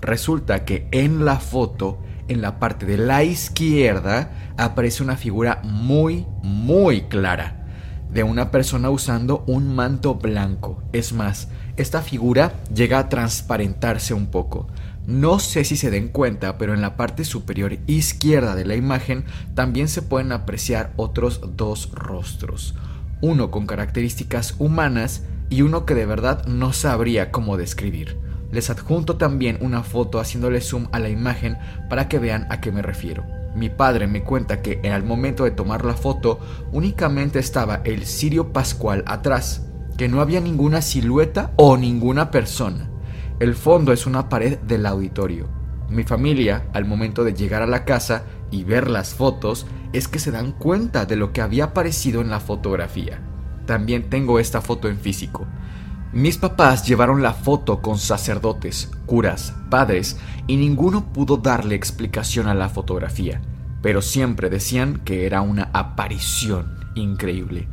Resulta 0.00 0.64
que 0.64 0.86
en 0.92 1.24
la 1.24 1.40
foto, 1.40 1.98
en 2.30 2.40
la 2.40 2.58
parte 2.58 2.86
de 2.86 2.96
la 2.96 3.22
izquierda, 3.24 4.30
aparece 4.56 5.02
una 5.02 5.16
figura 5.16 5.60
muy, 5.62 6.26
muy 6.42 7.02
clara 7.02 7.66
de 8.10 8.22
una 8.22 8.50
persona 8.50 8.88
usando 8.90 9.44
un 9.46 9.74
manto 9.74 10.14
blanco. 10.14 10.82
Es 10.92 11.12
más, 11.12 11.48
esta 11.76 12.02
figura 12.02 12.54
llega 12.74 12.98
a 12.98 13.08
transparentarse 13.08 14.14
un 14.14 14.26
poco. 14.26 14.68
No 15.06 15.38
sé 15.38 15.64
si 15.64 15.76
se 15.76 15.90
den 15.90 16.08
cuenta, 16.08 16.56
pero 16.56 16.72
en 16.72 16.80
la 16.80 16.96
parte 16.96 17.24
superior 17.24 17.78
izquierda 17.86 18.54
de 18.54 18.64
la 18.64 18.76
imagen 18.76 19.24
también 19.54 19.88
se 19.88 20.02
pueden 20.02 20.32
apreciar 20.32 20.92
otros 20.96 21.40
dos 21.56 21.90
rostros 21.92 22.74
uno 23.20 23.50
con 23.50 23.66
características 23.66 24.54
humanas 24.58 25.22
y 25.48 25.62
uno 25.62 25.84
que 25.84 25.94
de 25.94 26.06
verdad 26.06 26.46
no 26.46 26.72
sabría 26.72 27.30
cómo 27.30 27.56
describir. 27.56 28.16
Les 28.52 28.70
adjunto 28.70 29.16
también 29.16 29.58
una 29.60 29.82
foto 29.82 30.18
haciéndole 30.18 30.60
zoom 30.60 30.88
a 30.92 30.98
la 30.98 31.08
imagen 31.08 31.56
para 31.88 32.08
que 32.08 32.18
vean 32.18 32.46
a 32.50 32.60
qué 32.60 32.72
me 32.72 32.82
refiero. 32.82 33.24
Mi 33.54 33.68
padre 33.68 34.06
me 34.06 34.22
cuenta 34.22 34.62
que 34.62 34.80
al 34.90 35.04
momento 35.04 35.44
de 35.44 35.50
tomar 35.50 35.84
la 35.84 35.94
foto 35.94 36.38
únicamente 36.72 37.38
estaba 37.38 37.80
el 37.84 38.06
cirio 38.06 38.52
pascual 38.52 39.04
atrás, 39.06 39.66
que 39.96 40.08
no 40.08 40.20
había 40.20 40.40
ninguna 40.40 40.82
silueta 40.82 41.52
o 41.56 41.76
ninguna 41.76 42.30
persona. 42.30 42.88
El 43.38 43.54
fondo 43.54 43.92
es 43.92 44.06
una 44.06 44.28
pared 44.28 44.58
del 44.58 44.86
auditorio. 44.86 45.48
Mi 45.88 46.04
familia, 46.04 46.68
al 46.72 46.84
momento 46.84 47.24
de 47.24 47.34
llegar 47.34 47.62
a 47.62 47.66
la 47.66 47.84
casa 47.84 48.24
y 48.50 48.64
ver 48.64 48.88
las 48.88 49.14
fotos, 49.14 49.66
es 49.92 50.06
que 50.06 50.18
se 50.20 50.30
dan 50.30 50.52
cuenta 50.52 51.04
de 51.04 51.16
lo 51.16 51.32
que 51.32 51.40
había 51.40 51.64
aparecido 51.64 52.20
en 52.20 52.30
la 52.30 52.38
fotografía. 52.38 53.20
También 53.66 54.08
tengo 54.08 54.38
esta 54.38 54.60
foto 54.60 54.88
en 54.88 54.98
físico. 54.98 55.46
Mis 56.12 56.38
papás 56.38 56.86
llevaron 56.88 57.22
la 57.22 57.32
foto 57.34 57.80
con 57.80 57.98
sacerdotes, 57.98 58.90
curas, 59.06 59.54
padres, 59.70 60.16
y 60.48 60.56
ninguno 60.56 61.12
pudo 61.12 61.36
darle 61.36 61.76
explicación 61.76 62.48
a 62.48 62.54
la 62.54 62.68
fotografía, 62.68 63.40
pero 63.80 64.02
siempre 64.02 64.50
decían 64.50 65.02
que 65.04 65.24
era 65.24 65.40
una 65.40 65.70
aparición 65.72 66.80
increíble. 66.96 67.68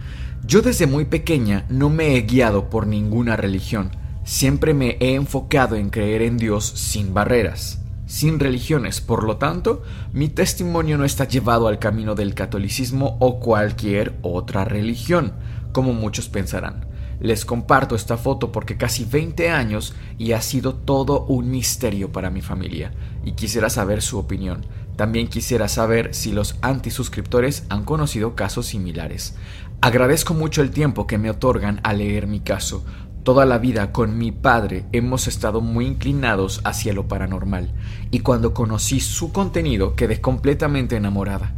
Yo 0.46 0.62
desde 0.62 0.86
muy 0.86 1.06
pequeña 1.06 1.66
no 1.70 1.90
me 1.90 2.16
he 2.16 2.22
guiado 2.22 2.70
por 2.70 2.86
ninguna 2.86 3.36
religión, 3.38 3.90
siempre 4.24 4.76
me 4.76 4.98
he 5.00 5.16
enfocado 5.16 5.76
en 5.76 5.90
creer 5.90 6.22
en 6.22 6.38
Dios 6.38 6.66
sin 6.66 7.16
barreras 7.16 7.82
sin 8.08 8.40
religiones. 8.40 9.02
Por 9.02 9.24
lo 9.24 9.38
tanto, 9.38 9.84
mi 10.14 10.30
testimonio 10.30 10.98
no 10.98 11.04
está 11.04 11.28
llevado 11.28 11.68
al 11.68 11.78
camino 11.78 12.16
del 12.16 12.34
catolicismo 12.34 13.18
o 13.20 13.40
cualquier 13.40 14.16
otra 14.22 14.66
religión, 14.66 15.34
como 15.74 15.94
muchos 15.94 16.30
pensarán. 16.30 16.87
Les 17.20 17.46
comparto 17.46 17.96
esta 17.96 18.18
foto 18.18 18.52
porque 18.52 18.78
casi 18.78 19.06
20 19.06 19.50
años 19.50 19.96
y 20.18 20.34
ha 20.34 20.42
sido 20.42 20.76
todo 20.76 21.26
un 21.26 21.50
misterio 21.50 22.12
para 22.12 22.30
mi 22.30 22.42
familia, 22.42 22.92
y 23.26 23.32
quisiera 23.32 23.70
saber 23.70 24.02
su 24.02 24.20
opinión. 24.20 24.66
También 24.96 25.28
quisiera 25.28 25.68
saber 25.68 26.14
si 26.14 26.32
los 26.32 26.56
antisuscriptores 26.62 27.66
han 27.70 27.86
conocido 27.86 28.36
casos 28.36 28.68
similares. 28.68 29.36
Agradezco 29.82 30.34
mucho 30.34 30.62
el 30.62 30.72
tiempo 30.72 31.06
que 31.06 31.18
me 31.18 31.30
otorgan 31.30 31.80
a 31.84 31.94
leer 31.94 32.26
mi 32.26 32.40
caso, 32.40 32.84
Toda 33.28 33.46
la 33.46 33.58
vida 33.58 33.92
con 33.92 34.18
mi 34.18 34.32
padre 34.32 34.86
hemos 34.94 35.28
estado 35.28 35.60
muy 35.60 35.86
inclinados 35.86 36.62
hacia 36.64 36.94
lo 36.94 37.10
paranormal 37.10 37.74
y 38.10 38.20
cuando 38.20 38.54
conocí 38.54 39.02
su 39.02 39.34
contenido 39.34 39.98
quedé 39.98 40.22
completamente 40.22 40.96
enamorada. 40.96 41.54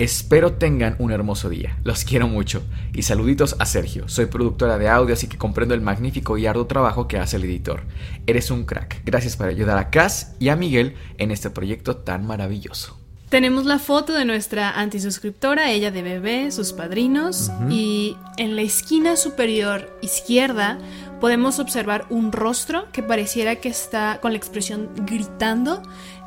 Espero 0.00 0.54
tengan 0.54 0.96
un 0.98 1.12
hermoso 1.12 1.50
día. 1.50 1.76
Los 1.84 2.06
quiero 2.06 2.26
mucho. 2.26 2.62
Y 2.94 3.02
saluditos 3.02 3.54
a 3.58 3.66
Sergio. 3.66 4.08
Soy 4.08 4.24
productora 4.24 4.78
de 4.78 4.88
audio, 4.88 5.12
así 5.12 5.26
que 5.26 5.36
comprendo 5.36 5.74
el 5.74 5.82
magnífico 5.82 6.38
y 6.38 6.46
arduo 6.46 6.66
trabajo 6.66 7.06
que 7.06 7.18
hace 7.18 7.36
el 7.36 7.44
editor. 7.44 7.82
Eres 8.26 8.50
un 8.50 8.64
crack. 8.64 9.02
Gracias 9.04 9.36
por 9.36 9.48
ayudar 9.48 9.76
a 9.76 9.90
Cass 9.90 10.36
y 10.38 10.48
a 10.48 10.56
Miguel 10.56 10.94
en 11.18 11.30
este 11.30 11.50
proyecto 11.50 11.98
tan 11.98 12.26
maravilloso. 12.26 12.98
Tenemos 13.28 13.66
la 13.66 13.78
foto 13.78 14.14
de 14.14 14.24
nuestra 14.24 14.70
antisuscriptora, 14.70 15.70
ella 15.70 15.90
de 15.90 16.02
bebé, 16.02 16.50
sus 16.50 16.72
padrinos, 16.72 17.52
y 17.68 18.16
en 18.38 18.56
la 18.56 18.62
esquina 18.62 19.16
superior 19.16 19.96
izquierda 20.00 20.78
podemos 21.20 21.60
observar 21.60 22.06
un 22.08 22.32
rostro 22.32 22.90
que 22.90 23.02
pareciera 23.04 23.56
que 23.56 23.68
está 23.68 24.18
con 24.20 24.32
la 24.32 24.38
expresión 24.38 24.88
gritando. 25.06 25.82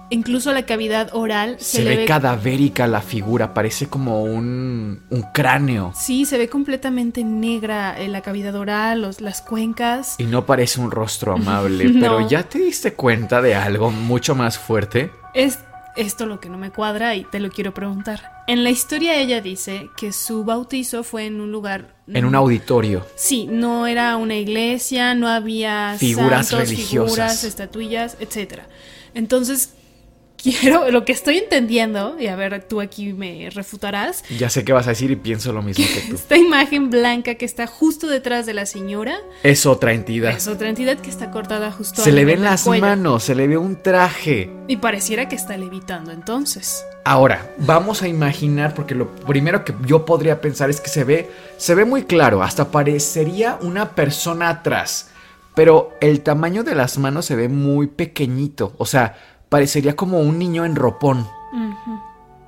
Incluso 0.10 0.52
la 0.52 0.66
cavidad 0.66 1.10
oral 1.14 1.58
se, 1.60 1.84
ve, 1.84 2.06
cadavérica 2.06 2.88
la 2.88 3.02
figura, 3.02 3.54
parece 3.54 3.88
como 3.88 4.24
un, 4.24 5.02
un, 5.10 5.22
cráneo. 5.34 5.92
Sí, 5.96 6.26
se 6.26 6.38
ve 6.38 6.50
completamente 6.50 7.24
negra 7.24 8.00
en 8.00 8.12
la 8.12 8.22
cavidad 8.22 8.56
oral, 8.56 9.02
los, 9.02 9.22
las 9.22 9.42
cuencas. 9.42 10.16
Y 10.20 10.26
no 10.26 10.46
parece 10.46 10.82
un 10.82 10.92
rostro 10.92 11.34
amable, 11.36 11.90
pero 12.00 12.28
¿ya 12.28 12.44
te 12.44 12.60
diste 12.60 12.94
cuenta 12.94 13.42
de 13.42 13.56
algo 13.56 13.92
mucho 13.92 14.36
más 14.36 14.60
fuerte? 14.60 15.12
Es 15.34 15.60
esto 15.96 16.26
lo 16.26 16.40
que 16.40 16.50
no 16.50 16.58
me 16.58 16.72
cuadra 16.72 17.16
y 17.16 17.24
te 17.24 17.40
lo 17.40 17.50
quiero 17.50 17.74
preguntar. 17.74 18.44
En 18.48 18.64
la 18.64 18.70
historia 18.70 19.18
ella 19.18 19.42
dice 19.42 19.90
que 19.96 20.12
su 20.12 20.44
bautizo 20.44 21.04
fue 21.04 21.26
en 21.26 21.40
un 21.40 21.52
lugar... 21.52 21.96
En 22.08 22.26
un 22.26 22.36
auditorio. 22.36 23.06
Sí, 23.16 23.48
no 23.50 23.88
era 23.88 24.18
una 24.18 24.36
iglesia, 24.36 25.16
no 25.16 25.28
había 25.28 25.96
figuras 25.98 26.52
religiosas, 26.52 26.90
figuras, 26.90 27.44
estatuillas, 27.44 28.18
etc. 28.20 28.62
Entonces, 29.14 29.76
quiero, 30.44 30.92
lo 30.92 31.06
que 31.06 31.14
estoy 31.14 31.38
entendiendo, 31.38 32.20
y 32.20 32.28
a 32.28 32.36
ver, 32.36 32.66
tú 32.68 32.82
aquí 32.82 33.14
me 33.14 33.50
refutarás. 33.50 34.24
Ya 34.38 34.50
sé 34.50 34.64
qué 34.64 34.74
vas 34.74 34.86
a 34.88 34.90
decir 34.92 35.10
y 35.10 35.16
pienso 35.16 35.54
lo 35.54 35.62
mismo 35.62 35.86
que 35.94 36.02
tú. 36.02 36.16
Esta 36.16 36.38
imagen 36.38 36.90
blanca 36.90 37.36
que 37.36 37.46
está 37.46 37.66
justo 37.66 38.08
detrás 38.08 38.46
de 38.46 38.54
la 38.54 38.66
señora. 38.66 39.18
Es 39.42 39.66
otra 39.66 39.94
entidad. 39.94 40.32
Es 40.32 40.48
otra 40.48 40.70
entidad 40.70 40.98
que 41.00 41.10
está 41.10 41.32
cortada 41.32 41.72
justo 41.72 42.02
Se 42.02 42.12
le 42.12 42.26
ven 42.26 42.44
las 42.44 42.68
manos, 42.68 43.24
se 43.24 43.36
le 43.36 43.48
ve 43.48 43.58
un 43.58 43.82
traje. 43.82 44.52
Y 44.68 44.78
pareciera 44.78 45.30
que 45.30 45.36
está 45.36 45.58
levitando 45.58 46.12
entonces. 46.12 46.86
Ahora, 47.06 47.54
vamos 47.58 48.02
a 48.02 48.08
imaginar, 48.08 48.74
porque 48.74 48.96
lo 48.96 49.14
primero 49.16 49.66
que 49.66 49.74
yo 49.86 50.06
podría 50.06 50.42
pensar 50.42 50.70
es 50.70 50.80
que 50.80 50.90
se 50.90 51.04
ve, 51.04 51.30
se 51.58 51.76
ve 51.76 51.86
muy 51.86 52.04
claro, 52.04 52.44
hasta 52.44 52.72
parecería 52.72 53.58
una 53.62 53.92
persona 53.92 54.50
atrás. 54.50 55.10
Pero 55.56 55.92
el 56.02 56.22
tamaño 56.22 56.64
de 56.64 56.76
las 56.76 56.98
manos 56.98 57.26
se 57.26 57.36
ve 57.36 57.48
muy 57.48 57.88
pequeñito. 57.88 58.74
O 58.78 58.86
sea, 58.86 59.18
parecería 59.54 59.96
como 59.96 60.20
un 60.20 60.40
niño 60.40 60.66
en 60.66 60.76
ropón. 60.76 61.30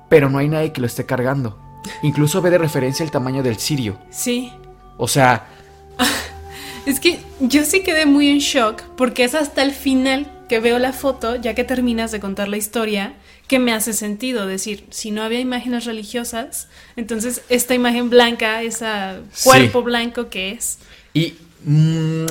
Pero 0.08 0.28
no 0.28 0.38
hay 0.38 0.48
nadie 0.48 0.72
que 0.72 0.80
lo 0.80 0.88
esté 0.88 1.06
cargando. 1.06 1.56
Incluso 2.02 2.42
ve 2.42 2.50
de 2.50 2.58
referencia 2.58 3.04
el 3.04 3.12
tamaño 3.12 3.44
del 3.44 3.58
cirio. 3.58 3.96
Sí. 4.10 4.52
O 4.96 5.06
sea... 5.06 5.46
es 6.84 6.98
que 6.98 7.20
yo 7.38 7.64
sí 7.64 7.84
quedé 7.84 8.06
muy 8.06 8.28
en 8.28 8.38
shock 8.38 8.82
porque 8.96 9.22
es 9.22 9.36
hasta 9.36 9.62
el 9.62 9.70
final 9.70 10.26
que 10.48 10.58
veo 10.58 10.80
la 10.80 10.92
foto, 10.92 11.36
ya 11.36 11.54
que 11.54 11.62
terminas 11.62 12.10
de 12.10 12.18
contar 12.18 12.48
la 12.48 12.56
historia, 12.56 13.14
que 13.46 13.60
me 13.60 13.72
hace 13.72 13.92
sentido 13.92 14.48
decir, 14.48 14.84
si 14.90 15.12
no 15.12 15.22
había 15.22 15.38
imágenes 15.38 15.84
religiosas, 15.84 16.66
entonces 16.96 17.42
esta 17.48 17.76
imagen 17.76 18.10
blanca, 18.10 18.64
ese 18.64 18.88
cuerpo 19.44 19.84
blanco 19.84 20.28
que 20.28 20.50
es. 20.50 20.80
Y 21.14 21.34
mm, 21.64 22.26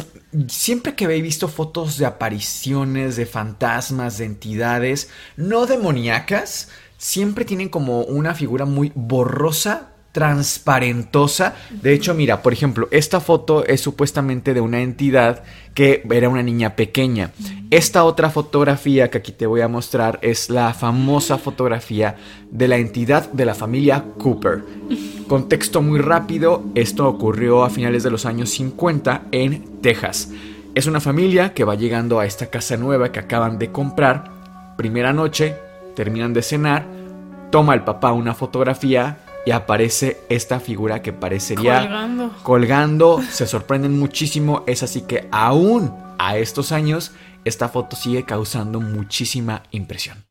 siempre 0.48 0.96
que 0.96 1.06
he 1.06 1.22
visto 1.22 1.48
fotos 1.48 1.98
de 1.98 2.06
apariciones, 2.06 3.16
de 3.16 3.26
fantasmas, 3.26 4.18
de 4.18 4.26
entidades, 4.26 5.10
no 5.38 5.66
demoníacas, 5.66 6.70
siempre 6.98 7.46
tienen 7.46 7.70
como 7.70 8.02
una 8.02 8.34
figura 8.36 8.66
muy 8.66 8.92
borrosa, 8.96 9.92
transparentosa. 10.16 11.56
De 11.70 11.94
hecho, 11.94 12.14
mira, 12.14 12.42
por 12.42 12.54
ejemplo, 12.54 12.88
esta 12.92 13.20
foto 13.20 13.66
es 13.66 13.82
supuestamente 13.82 14.54
de 14.54 14.62
una 14.62 14.82
entidad 14.82 15.44
que 15.74 16.04
era 16.10 16.30
una 16.30 16.42
niña 16.42 16.78
pequeña. 16.78 17.32
Esta 17.70 18.06
otra 18.06 18.30
fotografía 18.30 19.10
que 19.10 19.18
aquí 19.18 19.34
te 19.34 19.46
voy 19.46 19.60
a 19.60 19.68
mostrar 19.68 20.20
es 20.22 20.50
la 20.50 20.74
famosa 20.74 21.38
fotografía 21.38 22.16
de 22.50 22.70
la 22.70 22.78
entidad 22.78 23.30
de 23.30 23.46
la 23.46 23.56
familia 23.56 24.06
Cooper. 24.18 24.64
Contexto 25.28 25.82
muy 25.82 26.00
rápido, 26.00 26.64
esto 26.76 27.08
ocurrió 27.08 27.64
a 27.64 27.72
finales 27.72 28.04
de 28.04 28.12
los 28.12 28.28
años 28.28 28.52
50 28.52 29.24
en 29.32 29.82
Texas. 29.82 30.30
Es 30.76 30.86
una 30.86 31.00
familia 31.02 31.54
que 31.54 31.64
va 31.64 31.74
llegando 31.74 32.20
a 32.20 32.26
esta 32.28 32.48
casa 32.48 32.78
nueva 32.78 33.12
que 33.12 33.20
acaban 33.20 33.58
de 33.58 33.72
comprar. 33.72 34.32
Primera 34.78 35.14
noche, 35.14 35.56
terminan 35.96 36.34
de 36.34 36.44
cenar, 36.44 36.86
toma 37.50 37.74
el 37.74 37.84
papá 37.84 38.12
una 38.12 38.36
fotografía 38.36 39.18
y 39.48 39.52
aparece 39.52 40.18
esta 40.30 40.60
figura 40.60 41.02
que 41.02 41.14
parecería 41.14 41.80
Colgando. 41.80 42.32
colgando. 42.44 43.22
Se 43.32 43.48
sorprenden 43.48 43.98
muchísimo. 43.98 44.64
Es 44.68 44.84
así 44.84 45.02
que 45.02 45.28
aún 45.32 45.92
a 46.20 46.38
estos 46.38 46.72
años, 46.72 47.14
esta 47.46 47.70
foto 47.70 47.96
sigue 47.96 48.24
causando 48.26 48.80
muchísima 48.80 49.64
impresión. 49.72 50.24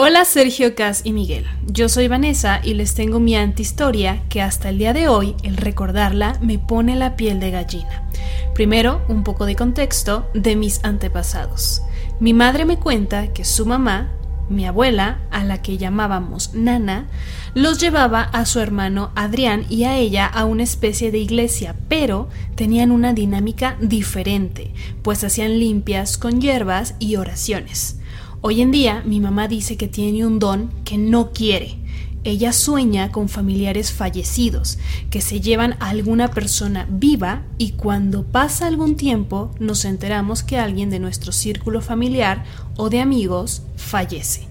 Hola 0.00 0.24
Sergio 0.24 0.76
Cas 0.76 1.00
y 1.02 1.12
Miguel, 1.12 1.44
yo 1.66 1.88
soy 1.88 2.06
Vanessa 2.06 2.60
y 2.62 2.74
les 2.74 2.94
tengo 2.94 3.18
mi 3.18 3.34
antihistoria 3.34 4.22
que 4.28 4.40
hasta 4.40 4.68
el 4.68 4.78
día 4.78 4.92
de 4.92 5.08
hoy 5.08 5.34
el 5.42 5.56
recordarla 5.56 6.38
me 6.40 6.60
pone 6.60 6.94
la 6.94 7.16
piel 7.16 7.40
de 7.40 7.50
gallina. 7.50 8.08
Primero, 8.54 9.02
un 9.08 9.24
poco 9.24 9.44
de 9.44 9.56
contexto 9.56 10.30
de 10.34 10.54
mis 10.54 10.84
antepasados. 10.84 11.82
Mi 12.20 12.32
madre 12.32 12.64
me 12.64 12.78
cuenta 12.78 13.32
que 13.32 13.44
su 13.44 13.66
mamá, 13.66 14.12
mi 14.48 14.68
abuela, 14.68 15.18
a 15.32 15.42
la 15.42 15.62
que 15.62 15.78
llamábamos 15.78 16.54
Nana, 16.54 17.08
los 17.54 17.80
llevaba 17.80 18.22
a 18.22 18.46
su 18.46 18.60
hermano 18.60 19.10
Adrián 19.16 19.66
y 19.68 19.82
a 19.82 19.96
ella 19.96 20.26
a 20.26 20.44
una 20.44 20.62
especie 20.62 21.10
de 21.10 21.18
iglesia, 21.18 21.74
pero 21.88 22.28
tenían 22.54 22.92
una 22.92 23.14
dinámica 23.14 23.76
diferente, 23.80 24.72
pues 25.02 25.24
hacían 25.24 25.58
limpias 25.58 26.18
con 26.18 26.40
hierbas 26.40 26.94
y 27.00 27.16
oraciones. 27.16 27.98
Hoy 28.40 28.60
en 28.60 28.70
día 28.70 29.02
mi 29.04 29.18
mamá 29.18 29.48
dice 29.48 29.76
que 29.76 29.88
tiene 29.88 30.24
un 30.24 30.38
don 30.38 30.70
que 30.84 30.96
no 30.96 31.32
quiere. 31.32 31.74
Ella 32.22 32.52
sueña 32.52 33.10
con 33.10 33.28
familiares 33.28 33.90
fallecidos 33.90 34.78
que 35.10 35.20
se 35.20 35.40
llevan 35.40 35.74
a 35.80 35.88
alguna 35.88 36.28
persona 36.28 36.86
viva 36.88 37.42
y 37.58 37.72
cuando 37.72 38.22
pasa 38.24 38.68
algún 38.68 38.96
tiempo 38.96 39.50
nos 39.58 39.84
enteramos 39.84 40.44
que 40.44 40.56
alguien 40.56 40.88
de 40.88 41.00
nuestro 41.00 41.32
círculo 41.32 41.80
familiar 41.80 42.44
o 42.76 42.90
de 42.90 43.00
amigos 43.00 43.62
fallece. 43.76 44.46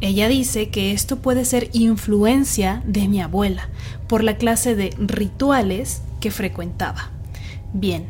Ella 0.00 0.28
dice 0.28 0.70
que 0.70 0.92
esto 0.92 1.18
puede 1.18 1.44
ser 1.44 1.68
influencia 1.74 2.82
de 2.86 3.06
mi 3.06 3.20
abuela 3.20 3.68
por 4.08 4.24
la 4.24 4.38
clase 4.38 4.74
de 4.74 4.94
rituales 4.98 6.00
que 6.20 6.30
frecuentaba. 6.30 7.10
Bien, 7.74 8.06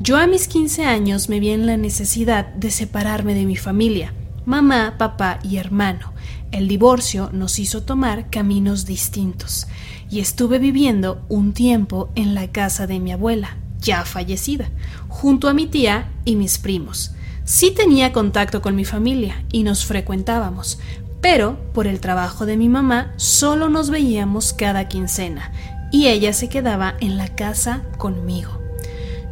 yo 0.00 0.18
a 0.18 0.26
mis 0.26 0.48
15 0.48 0.84
años 0.84 1.30
me 1.30 1.40
vi 1.40 1.50
en 1.50 1.66
la 1.66 1.78
necesidad 1.78 2.46
de 2.54 2.70
separarme 2.70 3.34
de 3.34 3.46
mi 3.46 3.56
familia 3.56 4.12
mamá, 4.46 4.94
papá 4.96 5.38
y 5.42 5.56
hermano. 5.58 6.14
El 6.52 6.68
divorcio 6.68 7.28
nos 7.32 7.58
hizo 7.58 7.82
tomar 7.82 8.30
caminos 8.30 8.86
distintos 8.86 9.66
y 10.08 10.20
estuve 10.20 10.58
viviendo 10.58 11.20
un 11.28 11.52
tiempo 11.52 12.08
en 12.14 12.34
la 12.34 12.50
casa 12.50 12.86
de 12.86 13.00
mi 13.00 13.12
abuela, 13.12 13.56
ya 13.80 14.04
fallecida, 14.04 14.70
junto 15.08 15.48
a 15.48 15.54
mi 15.54 15.66
tía 15.66 16.10
y 16.24 16.36
mis 16.36 16.58
primos. 16.58 17.12
Sí 17.44 17.72
tenía 17.72 18.12
contacto 18.12 18.62
con 18.62 18.74
mi 18.74 18.84
familia 18.84 19.44
y 19.52 19.64
nos 19.64 19.84
frecuentábamos, 19.84 20.78
pero 21.20 21.58
por 21.72 21.86
el 21.86 22.00
trabajo 22.00 22.46
de 22.46 22.56
mi 22.56 22.68
mamá 22.68 23.12
solo 23.16 23.68
nos 23.68 23.90
veíamos 23.90 24.52
cada 24.52 24.88
quincena 24.88 25.52
y 25.90 26.06
ella 26.06 26.32
se 26.32 26.48
quedaba 26.48 26.94
en 27.00 27.16
la 27.16 27.28
casa 27.34 27.82
conmigo. 27.98 28.60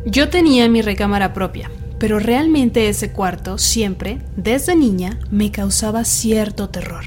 Yo 0.04 0.28
tenía 0.28 0.68
mi 0.68 0.82
recámara 0.82 1.32
propia, 1.32 1.70
pero 2.04 2.18
realmente 2.18 2.90
ese 2.90 3.12
cuarto 3.12 3.56
siempre, 3.56 4.18
desde 4.36 4.76
niña, 4.76 5.18
me 5.30 5.50
causaba 5.50 6.04
cierto 6.04 6.68
terror. 6.68 7.02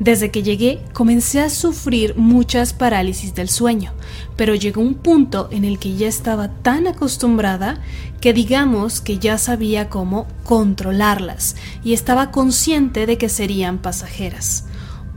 Desde 0.00 0.30
que 0.30 0.42
llegué 0.42 0.80
comencé 0.94 1.40
a 1.40 1.50
sufrir 1.50 2.16
muchas 2.16 2.72
parálisis 2.72 3.34
del 3.34 3.50
sueño, 3.50 3.92
pero 4.34 4.54
llegó 4.54 4.80
un 4.80 4.94
punto 4.94 5.50
en 5.52 5.66
el 5.66 5.78
que 5.78 5.96
ya 5.96 6.08
estaba 6.08 6.48
tan 6.48 6.86
acostumbrada 6.86 7.82
que 8.22 8.32
digamos 8.32 9.02
que 9.02 9.18
ya 9.18 9.36
sabía 9.36 9.90
cómo 9.90 10.26
controlarlas 10.44 11.54
y 11.84 11.92
estaba 11.92 12.30
consciente 12.30 13.04
de 13.04 13.18
que 13.18 13.28
serían 13.28 13.82
pasajeras. 13.82 14.64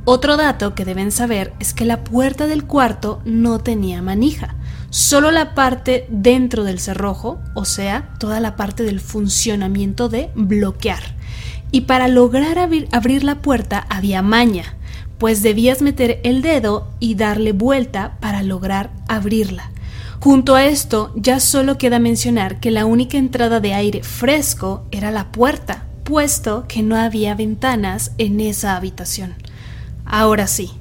Otro 0.03 0.35
dato 0.35 0.75
que 0.75 0.83
deben 0.83 1.13
saber 1.13 1.53
es 1.61 1.73
que 1.73 1.85
la 1.85 2.03
puerta 2.03 2.47
del 2.47 2.65
cuarto 2.65 3.21
no 3.23 3.59
tenía 3.59 4.01
manija, 4.01 4.55
solo 4.89 5.31
la 5.31 5.55
parte 5.55 6.05
dentro 6.09 6.63
del 6.63 6.79
cerrojo, 6.79 7.39
o 7.53 7.65
sea, 7.65 8.13
toda 8.19 8.39
la 8.39 8.55
parte 8.55 8.83
del 8.83 8.99
funcionamiento 8.99 10.09
de 10.09 10.29
bloquear. 10.35 11.15
Y 11.71 11.81
para 11.81 12.07
lograr 12.07 12.57
abrir, 12.57 13.23
la 13.23 13.41
puerta 13.41 13.85
había 13.89 14.21
maña, 14.21 14.75
pues 15.17 15.41
debías 15.41 15.81
meter 15.81 16.19
el 16.23 16.41
dedo 16.41 16.89
y 16.99 17.15
darle 17.15 17.51
vuelta 17.51 18.17
para 18.19 18.43
lograr 18.43 18.91
abrirla. 19.07 19.71
Junto 20.19 20.55
a 20.55 20.65
esto, 20.65 21.11
ya 21.15 21.39
solo 21.39 21.77
queda 21.77 21.99
mencionar 21.99 22.59
que 22.59 22.71
la 22.71 22.85
única 22.85 23.17
entrada 23.17 23.59
de 23.59 23.73
aire 23.73 24.03
fresco 24.03 24.85
era 24.91 25.11
la 25.11 25.31
puerta, 25.31 25.85
puesto 26.03 26.65
que 26.67 26.81
no 26.81 26.95
había 26.95 27.35
ventanas 27.35 28.11
en 28.17 28.39
esa 28.39 28.75
habitación. 28.77 29.35
Ahora 30.05 30.47
sí, 30.47 30.71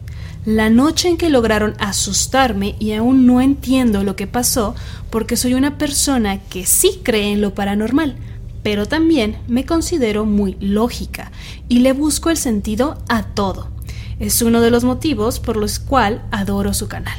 la 0.44 0.68
noche 0.68 1.08
en 1.08 1.16
que 1.16 1.30
lograron 1.30 1.74
asustarme 1.78 2.76
y 2.78 2.92
aún 2.92 3.26
no 3.26 3.40
entiendo 3.40 4.04
lo 4.04 4.14
que 4.14 4.26
pasó 4.26 4.74
porque 5.08 5.36
soy 5.36 5.54
una 5.54 5.78
persona 5.78 6.40
que 6.40 6.66
sí 6.66 7.00
cree 7.02 7.32
en 7.32 7.40
lo 7.40 7.54
paranormal, 7.54 8.16
pero 8.62 8.86
también 8.86 9.38
me 9.48 9.64
considero 9.64 10.26
muy 10.26 10.56
lógica 10.60 11.32
y 11.68 11.78
le 11.78 11.92
busco 11.92 12.30
el 12.30 12.36
sentido 12.36 12.98
a 13.08 13.22
todo. 13.22 13.68
Es 14.20 14.42
uno 14.42 14.60
de 14.60 14.70
los 14.70 14.84
motivos 14.84 15.40
por 15.40 15.56
los 15.56 15.78
cuales 15.78 16.20
adoro 16.30 16.74
su 16.74 16.88
canal. 16.88 17.16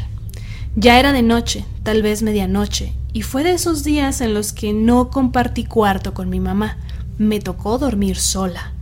Ya 0.76 1.00
era 1.00 1.14
de 1.14 1.22
noche, 1.22 1.66
tal 1.84 2.02
vez 2.02 2.22
medianoche, 2.22 2.94
y 3.12 3.22
fue 3.22 3.44
de 3.44 3.54
esos 3.54 3.84
días 3.84 4.22
en 4.22 4.34
los 4.34 4.54
que 4.54 4.74
no 4.74 5.10
compartí 5.10 5.64
cuarto 5.64 6.14
con 6.14 6.30
mi 6.30 6.40
mamá. 6.40 6.78
Me 7.18 7.40
tocó 7.40 7.78
dormir 7.78 8.18
sola. 8.18 8.75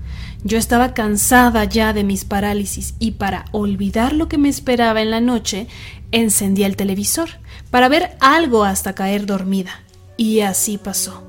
Yo 0.45 0.57
estaba 0.57 0.93
cansada 0.93 1.63
ya 1.63 1.93
de 1.93 2.03
mis 2.03 2.25
parálisis 2.25 2.95
y 2.99 3.11
para 3.11 3.45
olvidar 3.53 4.11
lo 4.11 4.27
que 4.27 4.37
me 4.37 4.49
esperaba 4.49 5.01
en 5.01 5.09
la 5.09 5.21
noche, 5.21 5.67
encendí 6.11 6.63
el 6.63 6.75
televisor 6.75 7.29
para 7.71 7.87
ver 7.87 8.17
algo 8.19 8.65
hasta 8.65 8.93
caer 8.93 9.25
dormida. 9.25 9.83
Y 10.17 10.41
así 10.41 10.77
pasó. 10.77 11.23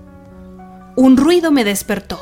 Un 0.97 1.17
ruido 1.17 1.53
me 1.53 1.63
despertó. 1.63 2.21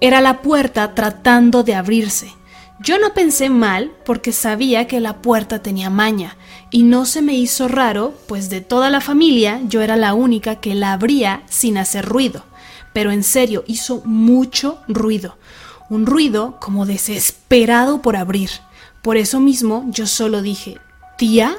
Era 0.00 0.20
la 0.20 0.42
puerta 0.42 0.92
tratando 0.94 1.62
de 1.62 1.76
abrirse. 1.76 2.32
Yo 2.80 2.98
no 2.98 3.14
pensé 3.14 3.48
mal 3.48 3.92
porque 4.04 4.32
sabía 4.32 4.88
que 4.88 4.98
la 4.98 5.22
puerta 5.22 5.62
tenía 5.62 5.88
maña 5.88 6.36
y 6.72 6.82
no 6.82 7.06
se 7.06 7.22
me 7.22 7.34
hizo 7.34 7.68
raro, 7.68 8.12
pues 8.26 8.50
de 8.50 8.60
toda 8.60 8.90
la 8.90 9.00
familia 9.00 9.60
yo 9.68 9.82
era 9.82 9.96
la 9.96 10.14
única 10.14 10.56
que 10.56 10.74
la 10.74 10.92
abría 10.92 11.44
sin 11.48 11.78
hacer 11.78 12.04
ruido. 12.04 12.44
Pero 12.92 13.12
en 13.12 13.22
serio, 13.22 13.62
hizo 13.68 14.02
mucho 14.04 14.80
ruido 14.88 15.36
un 15.90 16.06
ruido 16.06 16.58
como 16.60 16.86
desesperado 16.86 18.02
por 18.02 18.16
abrir. 18.16 18.50
Por 19.02 19.16
eso 19.16 19.40
mismo 19.40 19.84
yo 19.88 20.06
solo 20.06 20.42
dije, 20.42 20.78
tía, 21.18 21.56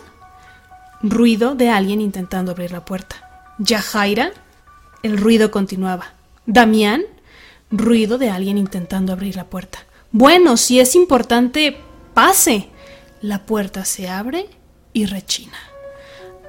ruido 1.01 1.55
de 1.55 1.69
alguien 1.69 2.01
intentando 2.01 2.51
abrir 2.51 2.71
la 2.71 2.85
puerta. 2.85 3.15
Yajaira, 3.59 4.31
el 5.03 5.17
ruido 5.17 5.51
continuaba. 5.51 6.13
Damián, 6.45 7.03
ruido 7.71 8.17
de 8.17 8.29
alguien 8.29 8.57
intentando 8.57 9.13
abrir 9.13 9.35
la 9.35 9.45
puerta. 9.45 9.79
Bueno, 10.11 10.57
si 10.57 10.79
es 10.79 10.95
importante, 10.95 11.77
pase. 12.13 12.69
La 13.21 13.45
puerta 13.45 13.85
se 13.85 14.07
abre 14.07 14.47
y 14.93 15.05
rechina. 15.05 15.57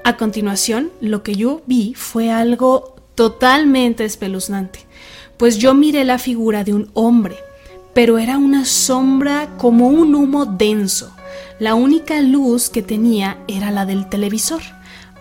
A 0.04 0.16
continuación, 0.16 0.92
lo 1.00 1.22
que 1.22 1.34
yo 1.34 1.62
vi 1.66 1.94
fue 1.94 2.30
algo 2.30 2.96
totalmente 3.14 4.04
espeluznante, 4.04 4.80
pues 5.36 5.58
yo 5.58 5.74
miré 5.74 6.04
la 6.04 6.18
figura 6.18 6.64
de 6.64 6.74
un 6.74 6.90
hombre 6.94 7.36
pero 7.96 8.18
era 8.18 8.36
una 8.36 8.66
sombra 8.66 9.48
como 9.56 9.88
un 9.88 10.14
humo 10.14 10.44
denso. 10.44 11.16
La 11.58 11.74
única 11.74 12.20
luz 12.20 12.68
que 12.68 12.82
tenía 12.82 13.38
era 13.48 13.70
la 13.70 13.86
del 13.86 14.10
televisor. 14.10 14.60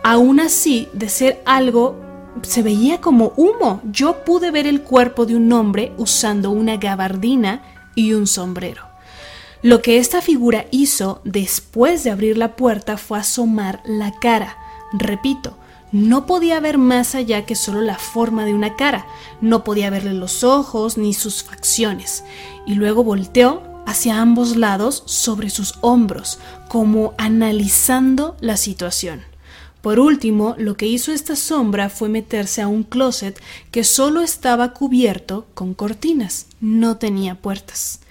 Aún 0.04 0.42
así, 0.42 0.90
de 0.92 1.08
ser 1.08 1.42
algo, 1.46 1.96
se 2.42 2.64
veía 2.64 3.00
como 3.00 3.32
humo. 3.38 3.80
Yo 3.86 4.26
pude 4.26 4.52
ver 4.52 4.68
el 4.68 4.82
cuerpo 4.82 5.26
de 5.26 5.38
un 5.38 5.54
hombre 5.54 5.94
usando 5.96 6.52
una 6.52 6.76
gabardina 6.76 7.64
y 7.96 8.12
un 8.12 8.28
sombrero. 8.28 8.82
Lo 9.62 9.82
que 9.82 9.98
esta 9.98 10.22
figura 10.22 10.66
hizo 10.70 11.22
después 11.24 12.04
de 12.04 12.12
abrir 12.12 12.38
la 12.38 12.58
puerta 12.58 12.98
fue 12.98 13.20
asomar 13.20 13.82
la 13.86 14.12
cara. 14.20 14.58
Repito, 14.92 15.56
no 15.96 16.26
podía 16.26 16.60
ver 16.60 16.78
más 16.78 17.16
allá 17.16 17.46
que 17.46 17.56
solo 17.56 17.80
la 17.80 17.98
forma 17.98 18.44
de 18.44 18.54
una 18.54 18.76
cara, 18.76 19.08
no 19.40 19.64
podía 19.64 19.90
verle 19.90 20.14
los 20.14 20.44
ojos 20.44 20.98
ni 20.98 21.14
sus 21.14 21.42
facciones, 21.42 22.26
y 22.68 22.74
luego 22.74 23.06
volteó 23.06 23.64
hacia 23.86 24.20
ambos 24.20 24.58
lados 24.58 25.04
sobre 25.06 25.50
sus 25.50 25.76
hombros, 25.80 26.38
como 26.68 27.14
analizando 27.18 28.36
la 28.42 28.58
situación. 28.58 29.22
Por 29.82 30.02
último, 30.02 30.56
lo 30.58 30.76
que 30.76 30.86
hizo 30.86 31.14
esta 31.14 31.38
sombra 31.38 31.88
fue 31.90 32.10
meterse 32.10 32.62
a 32.62 32.68
un 32.68 32.84
closet 32.84 33.42
que 33.72 33.86
solo 33.86 34.20
estaba 34.20 34.74
cubierto 34.74 35.48
con 35.54 35.74
cortinas, 35.74 36.48
no 36.60 36.98
tenía 36.98 37.36
puertas. 37.36 38.02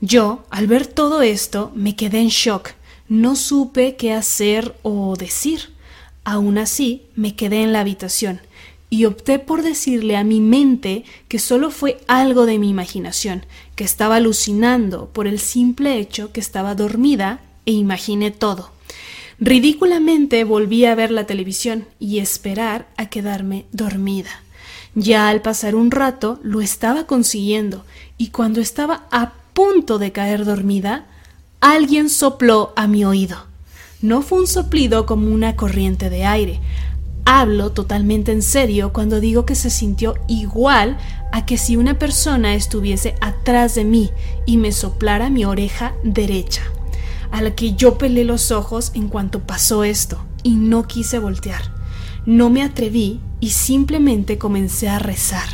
Yo, 0.00 0.46
al 0.48 0.66
ver 0.66 0.86
todo 0.86 1.20
esto, 1.20 1.72
me 1.74 1.94
quedé 1.94 2.20
en 2.20 2.28
shock, 2.28 2.70
no 3.06 3.36
supe 3.36 3.96
qué 3.96 4.14
hacer 4.14 4.78
o 4.82 5.14
decir. 5.14 5.76
Aún 6.30 6.58
así, 6.58 7.04
me 7.16 7.34
quedé 7.36 7.62
en 7.62 7.72
la 7.72 7.80
habitación. 7.80 8.42
y 8.90 9.06
opté 9.06 9.38
por 9.38 9.62
decirle 9.62 10.16
a 10.16 10.24
mi 10.24 10.40
mente 10.40 11.04
que 11.28 11.38
solo 11.38 11.70
fue 11.70 12.00
algo 12.06 12.44
de 12.44 12.58
mi 12.58 12.68
imaginación, 12.68 13.46
que 13.76 13.84
estaba 13.84 14.16
alucinando 14.16 15.08
por 15.08 15.26
el 15.26 15.40
simple 15.40 15.98
hecho 15.98 16.32
que 16.32 16.40
estaba 16.40 16.74
dormida 16.74 17.40
e 17.64 17.72
imaginé 17.72 18.30
todo. 18.30 18.70
Ridículamente 19.40 20.44
volví 20.44 20.84
a 20.84 20.94
ver 20.94 21.10
la 21.10 21.24
televisión 21.24 21.86
y 21.98 22.18
esperar 22.18 22.88
a 22.98 23.06
quedarme 23.10 23.64
dormida. 23.72 24.42
Ya 24.94 25.28
al 25.30 25.40
pasar 25.40 25.74
un 25.74 25.90
rato 25.90 26.40
lo 26.42 26.60
estaba 26.60 27.06
consiguiendo 27.06 27.86
y 28.18 28.28
cuando 28.28 28.60
estaba 28.60 29.06
a 29.10 29.32
punto 29.54 29.98
de 29.98 30.12
caer 30.12 30.44
dormida, 30.44 31.06
alguien 31.60 32.10
sopló 32.10 32.74
a 32.76 32.86
mi 32.86 33.04
oído. 33.04 33.47
No 34.00 34.22
fue 34.22 34.38
un 34.38 34.46
soplido 34.46 35.06
como 35.06 35.32
una 35.32 35.56
corriente 35.56 36.08
de 36.08 36.24
aire. 36.24 36.60
Hablo 37.24 37.72
totalmente 37.72 38.30
en 38.30 38.42
serio 38.42 38.92
cuando 38.92 39.18
digo 39.18 39.44
que 39.44 39.56
se 39.56 39.70
sintió 39.70 40.14
igual 40.28 40.98
a 41.32 41.44
que 41.46 41.58
si 41.58 41.76
una 41.76 41.98
persona 41.98 42.54
estuviese 42.54 43.16
atrás 43.20 43.74
de 43.74 43.84
mí 43.84 44.10
y 44.46 44.56
me 44.56 44.70
soplara 44.70 45.30
mi 45.30 45.44
oreja 45.44 45.94
derecha, 46.04 46.62
a 47.32 47.42
la 47.42 47.56
que 47.56 47.74
yo 47.74 47.98
pelé 47.98 48.24
los 48.24 48.52
ojos 48.52 48.92
en 48.94 49.08
cuanto 49.08 49.40
pasó 49.40 49.82
esto 49.82 50.24
y 50.44 50.54
no 50.54 50.86
quise 50.86 51.18
voltear. 51.18 51.74
No 52.24 52.50
me 52.50 52.62
atreví 52.62 53.20
y 53.40 53.50
simplemente 53.50 54.38
comencé 54.38 54.88
a 54.88 55.00
rezar. 55.00 55.48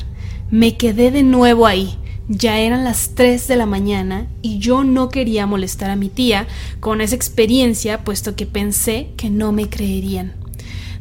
Me 0.51 0.77
quedé 0.77 1.11
de 1.11 1.23
nuevo 1.23 1.67
ahí, 1.67 1.99
ya 2.29 2.59
eran 2.59 2.85
las 2.85 3.11
3 3.15 3.49
de 3.49 3.57
la 3.57 3.67
mañana 3.67 4.29
y 4.41 4.59
yo 4.59 4.83
no 4.83 5.11
quería 5.11 5.47
molestar 5.47 5.91
a 5.91 5.97
mi 5.97 6.09
tía 6.09 6.47
con 6.81 7.01
esa 7.01 7.15
experiencia 7.15 8.03
puesto 8.03 8.35
que 8.35 8.47
pensé 8.47 9.11
que 9.17 9.29
no 9.29 9.53
me 9.53 9.69
creerían. 9.69 10.33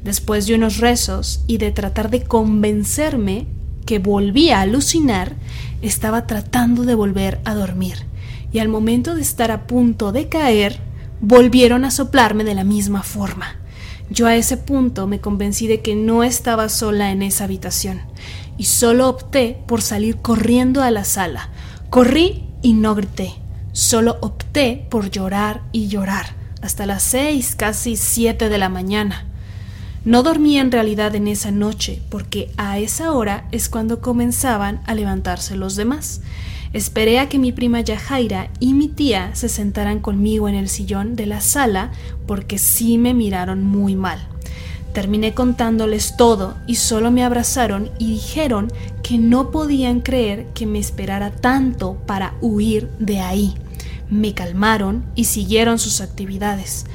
Después 0.04 0.48
de 0.48 0.56
unos 0.56 0.80
rezos 0.80 1.44
y 1.48 1.60
de 1.60 1.72
tratar 1.72 2.10
de 2.10 2.24
convencerme 2.24 3.48
que 3.86 4.00
volvía 4.00 4.60
a 4.60 4.62
alucinar, 4.62 5.36
estaba 5.82 6.28
tratando 6.28 6.84
de 6.84 6.96
volver 6.96 7.40
a 7.46 7.54
dormir 7.56 8.06
y 8.52 8.60
al 8.60 8.68
momento 8.68 9.16
de 9.16 9.22
estar 9.22 9.50
a 9.52 9.66
punto 9.66 10.12
de 10.12 10.28
caer, 10.28 10.80
volvieron 11.22 11.86
a 11.86 11.92
soplarme 11.92 12.44
de 12.44 12.54
la 12.54 12.66
misma 12.66 13.02
forma. 13.02 13.58
Yo 14.10 14.28
a 14.28 14.36
ese 14.36 14.58
punto 14.58 15.08
me 15.08 15.22
convencí 15.22 15.68
de 15.68 15.82
que 15.82 15.96
no 15.96 16.24
estaba 16.24 16.68
sola 16.68 17.12
en 17.12 17.24
esa 17.24 17.46
habitación 17.46 18.02
y 18.64 18.66
solo 18.66 19.10
opté 19.10 19.62
por 19.68 19.82
salir 19.82 20.20
corriendo 20.22 20.84
a 20.84 20.90
la 20.90 21.04
sala. 21.04 21.50
Corrí 21.90 22.46
y 22.62 22.72
no 22.72 22.96
grité, 22.96 23.34
solo 23.74 24.16
opté 24.22 24.88
por 24.90 25.12
llorar 25.12 25.64
y 25.74 25.90
llorar 25.90 26.28
hasta 26.62 26.86
las 26.86 27.04
seis, 27.04 27.58
casi 27.58 27.98
siete 27.98 28.48
de 28.48 28.58
la 28.58 28.70
mañana. 28.70 29.26
No 30.06 30.24
dormí 30.24 30.58
en 30.58 30.72
realidad 30.72 31.14
en 31.14 31.28
esa 31.28 31.52
noche, 31.52 32.02
porque 32.10 32.52
a 32.56 32.80
esa 32.80 33.12
hora 33.12 33.50
es 33.52 33.68
cuando 33.68 34.00
comenzaban 34.00 34.82
a 34.86 34.96
levantarse 34.96 35.58
los 35.58 35.76
demás. 35.76 36.22
Esperé 36.72 37.20
a 37.20 37.28
que 37.28 37.40
mi 37.40 37.52
prima 37.52 37.82
Yajaira 37.82 38.50
y 38.62 38.74
mi 38.76 38.88
tía 38.88 39.36
se 39.36 39.50
sentaran 39.50 40.00
conmigo 40.00 40.48
en 40.48 40.56
el 40.56 40.70
sillón 40.70 41.18
de 41.18 41.26
la 41.26 41.42
sala, 41.42 41.92
porque 42.26 42.58
sí 42.58 42.98
me 42.98 43.14
miraron 43.14 43.62
muy 43.62 43.98
mal. 43.98 44.26
Terminé 44.94 45.34
contándoles 45.34 46.16
todo 46.18 46.56
y 46.68 46.76
solo 46.76 47.10
me 47.10 47.24
abrazaron 47.24 47.90
y 47.98 48.12
dijeron 48.12 48.72
que 49.02 49.18
no 49.18 49.50
podían 49.50 50.02
creer 50.02 50.46
que 50.54 50.68
me 50.68 50.78
esperara 50.78 51.32
tanto 51.32 51.96
para 52.06 52.36
huir 52.42 52.90
de 53.00 53.20
ahí. 53.20 53.56
Me 54.10 54.36
calmaron 54.36 55.04
y 55.16 55.26
siguieron 55.26 55.80
sus 55.80 56.00
actividades. 56.00 56.86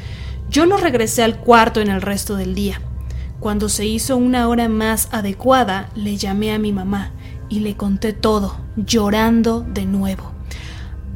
Yo 0.48 0.64
no 0.64 0.76
regresé 0.76 1.24
al 1.24 1.38
cuarto 1.40 1.80
en 1.80 1.88
el 1.88 2.00
resto 2.00 2.36
del 2.36 2.54
día. 2.54 2.80
Cuando 3.40 3.68
se 3.68 3.84
hizo 3.84 4.16
una 4.16 4.48
hora 4.48 4.68
más 4.68 5.08
adecuada, 5.10 5.90
le 5.96 6.16
llamé 6.16 6.52
a 6.52 6.58
mi 6.58 6.72
mamá 6.72 7.10
y 7.48 7.60
le 7.60 7.76
conté 7.76 8.12
todo, 8.12 8.58
llorando 8.76 9.60
de 9.60 9.86
nuevo 9.86 10.37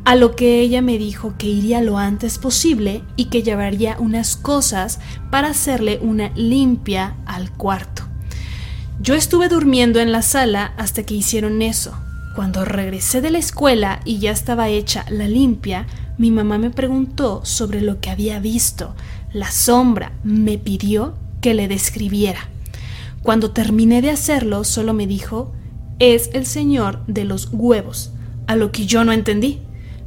a 0.05 0.17
lo 0.17 0.35
que 0.35 0.61
ella 0.61 0.83
me 0.83 0.99
dijo 0.99 1.35
que 1.39 1.47
iría 1.47 1.81
lo 1.81 1.99
antes 1.99 2.39
posible 2.39 3.03
y 3.17 3.27
que 3.27 3.43
llevaría 3.43 3.97
unas 3.99 4.37
cosas 4.37 4.99
para 5.31 5.49
hacerle 5.49 6.01
una 6.03 6.31
limpia 6.35 7.17
al 7.25 7.53
cuarto. 7.53 8.03
Yo 9.01 9.15
estuve 9.15 9.49
durmiendo 9.49 10.01
en 10.01 10.13
la 10.13 10.23
sala 10.23 10.75
hasta 10.77 11.05
que 11.05 11.15
hicieron 11.15 11.63
eso. 11.63 11.97
Cuando 12.35 12.65
regresé 12.65 13.21
de 13.21 13.31
la 13.31 13.39
escuela 13.39 14.01
y 14.05 14.19
ya 14.19 14.31
estaba 14.31 14.69
hecha 14.69 15.05
la 15.09 15.29
limpia, 15.29 15.87
mi 16.19 16.31
mamá 16.31 16.59
me 16.59 16.71
preguntó 16.71 17.45
sobre 17.45 17.81
lo 17.81 18.01
que 18.01 18.11
había 18.11 18.41
visto. 18.41 18.95
La 19.33 19.51
sombra 19.51 20.13
me 20.25 20.59
pidió 20.59 21.15
que 21.41 21.55
le 21.55 21.69
describiera. 21.69 22.49
Cuando 23.23 23.51
terminé 23.53 24.03
de 24.03 24.11
hacerlo, 24.11 24.65
solo 24.65 24.95
me 24.95 25.07
dijo, 25.07 25.53
es 25.99 26.31
el 26.33 26.47
señor 26.47 27.05
de 27.07 27.25
los 27.25 27.49
huevos, 27.53 28.13
a 28.47 28.57
lo 28.57 28.73
que 28.73 28.87
yo 28.87 29.05
no 29.05 29.13
entendí. 29.13 29.61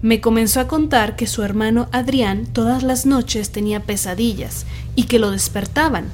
Me 0.06 0.22
comenzó 0.22 0.60
a 0.60 0.68
contar 0.68 1.16
que 1.16 1.26
su 1.26 1.41
hermano 1.41 1.88
Adrián 1.91 2.45
todas 2.45 2.84
las 2.84 3.08
noches 3.08 3.49
tenía 3.49 3.80
pesadillas 3.80 4.68
y 4.93 5.06
que 5.06 5.18
lo 5.18 5.32
despertaban. 5.32 6.10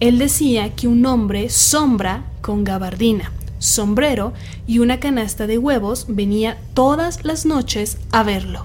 Él 0.00 0.18
decía 0.18 0.74
que 0.74 0.88
un 0.88 1.04
hombre 1.04 1.50
sombra 1.50 2.24
con 2.40 2.64
gabardina, 2.64 3.32
sombrero 3.58 4.32
y 4.66 4.78
una 4.78 4.98
canasta 4.98 5.46
de 5.46 5.58
huevos 5.58 6.06
venía 6.08 6.56
todas 6.72 7.22
las 7.26 7.44
noches 7.44 7.98
a 8.12 8.22
verlo. 8.22 8.64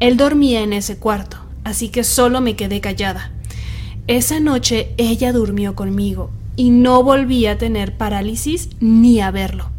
Él 0.00 0.16
dormía 0.16 0.62
en 0.62 0.72
ese 0.72 0.96
cuarto, 0.96 1.36
así 1.62 1.90
que 1.90 2.02
solo 2.02 2.40
me 2.40 2.56
quedé 2.56 2.80
callada. 2.80 3.30
Esa 4.06 4.40
noche 4.40 4.94
ella 4.96 5.34
durmió 5.34 5.74
conmigo 5.74 6.30
y 6.56 6.70
no 6.70 7.02
volví 7.02 7.44
a 7.44 7.58
tener 7.58 7.94
parálisis 7.98 8.70
ni 8.80 9.20
a 9.20 9.30
verlo. 9.30 9.73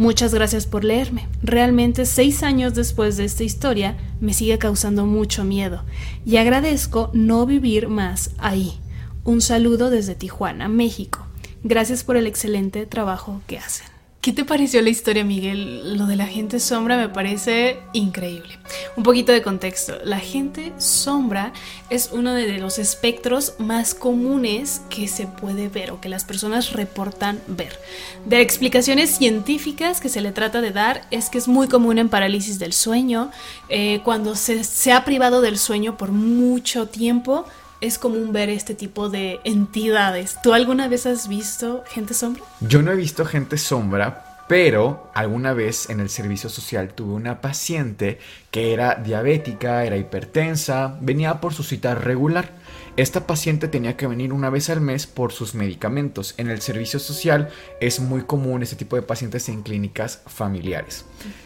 Muchas 0.00 0.32
gracias 0.32 0.64
por 0.64 0.82
leerme. 0.82 1.28
Realmente 1.42 2.06
seis 2.06 2.42
años 2.42 2.72
después 2.72 3.18
de 3.18 3.26
esta 3.26 3.44
historia 3.44 3.98
me 4.18 4.32
sigue 4.32 4.56
causando 4.56 5.04
mucho 5.04 5.44
miedo 5.44 5.84
y 6.24 6.38
agradezco 6.38 7.10
no 7.12 7.44
vivir 7.44 7.88
más 7.88 8.30
ahí. 8.38 8.80
Un 9.24 9.42
saludo 9.42 9.90
desde 9.90 10.14
Tijuana, 10.14 10.68
México. 10.68 11.26
Gracias 11.64 12.02
por 12.02 12.16
el 12.16 12.26
excelente 12.26 12.86
trabajo 12.86 13.42
que 13.46 13.58
hacen. 13.58 13.99
¿Qué 14.20 14.34
te 14.34 14.44
pareció 14.44 14.82
la 14.82 14.90
historia, 14.90 15.24
Miguel? 15.24 15.96
Lo 15.96 16.04
de 16.04 16.14
la 16.14 16.26
gente 16.26 16.60
sombra 16.60 16.98
me 16.98 17.08
parece 17.08 17.78
increíble. 17.94 18.58
Un 18.94 19.02
poquito 19.02 19.32
de 19.32 19.40
contexto. 19.40 19.96
La 20.04 20.18
gente 20.18 20.74
sombra 20.76 21.54
es 21.88 22.10
uno 22.12 22.34
de 22.34 22.58
los 22.58 22.78
espectros 22.78 23.54
más 23.56 23.94
comunes 23.94 24.82
que 24.90 25.08
se 25.08 25.26
puede 25.26 25.70
ver 25.70 25.90
o 25.90 26.02
que 26.02 26.10
las 26.10 26.26
personas 26.26 26.74
reportan 26.74 27.40
ver. 27.46 27.78
De 28.26 28.42
explicaciones 28.42 29.08
científicas 29.08 30.02
que 30.02 30.10
se 30.10 30.20
le 30.20 30.32
trata 30.32 30.60
de 30.60 30.72
dar 30.72 31.00
es 31.10 31.30
que 31.30 31.38
es 31.38 31.48
muy 31.48 31.66
común 31.66 31.96
en 31.96 32.10
parálisis 32.10 32.58
del 32.58 32.74
sueño, 32.74 33.30
eh, 33.70 34.02
cuando 34.04 34.36
se, 34.36 34.64
se 34.64 34.92
ha 34.92 35.02
privado 35.06 35.40
del 35.40 35.56
sueño 35.56 35.96
por 35.96 36.12
mucho 36.12 36.88
tiempo 36.88 37.46
es 37.80 37.98
común 37.98 38.32
ver 38.32 38.48
este 38.50 38.74
tipo 38.74 39.08
de 39.08 39.40
entidades. 39.44 40.36
¿Tú 40.42 40.52
alguna 40.52 40.88
vez 40.88 41.06
has 41.06 41.28
visto 41.28 41.84
gente 41.88 42.14
sombra? 42.14 42.42
Yo 42.60 42.82
no 42.82 42.92
he 42.92 42.96
visto 42.96 43.24
gente 43.24 43.56
sombra, 43.58 44.44
pero 44.48 45.10
alguna 45.14 45.52
vez 45.54 45.88
en 45.90 46.00
el 46.00 46.10
servicio 46.10 46.50
social 46.50 46.92
tuve 46.92 47.14
una 47.14 47.40
paciente 47.40 48.18
que 48.50 48.72
era 48.72 48.96
diabética, 48.96 49.84
era 49.84 49.96
hipertensa, 49.96 50.98
venía 51.00 51.40
por 51.40 51.54
su 51.54 51.62
cita 51.62 51.94
regular. 51.94 52.50
Esta 52.96 53.26
paciente 53.26 53.68
tenía 53.68 53.96
que 53.96 54.06
venir 54.06 54.32
una 54.32 54.50
vez 54.50 54.68
al 54.68 54.80
mes 54.80 55.06
por 55.06 55.32
sus 55.32 55.54
medicamentos. 55.54 56.34
En 56.36 56.50
el 56.50 56.60
servicio 56.60 56.98
social 56.98 57.48
es 57.80 58.00
muy 58.00 58.22
común 58.22 58.62
este 58.62 58.76
tipo 58.76 58.96
de 58.96 59.02
pacientes 59.02 59.48
en 59.48 59.62
clínicas 59.62 60.22
familiares. 60.26 61.04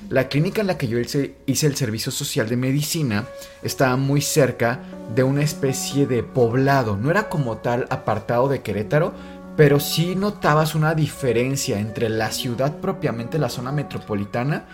La 0.08 0.28
clínica 0.28 0.62
en 0.62 0.66
la 0.66 0.78
que 0.78 0.88
yo 0.88 0.98
hice 0.98 1.36
el 1.46 1.76
servicio 1.76 2.10
social 2.10 2.48
de 2.48 2.56
medicina 2.56 3.26
estaba 3.62 3.96
muy 3.96 4.20
cerca 4.20 4.80
de 5.14 5.22
una 5.22 5.42
especie 5.42 6.06
de 6.06 6.22
poblado. 6.22 6.96
No 6.96 7.10
era 7.10 7.28
como 7.28 7.58
tal 7.58 7.86
apartado 7.90 8.48
de 8.48 8.62
Querétaro, 8.62 9.12
pero 9.56 9.78
sí 9.78 10.16
notabas 10.16 10.74
una 10.74 10.94
diferencia 10.94 11.78
entre 11.78 12.08
la 12.08 12.32
ciudad 12.32 12.78
propiamente, 12.78 13.38
la 13.38 13.48
zona 13.48 13.70
metropolitana, 13.70 14.66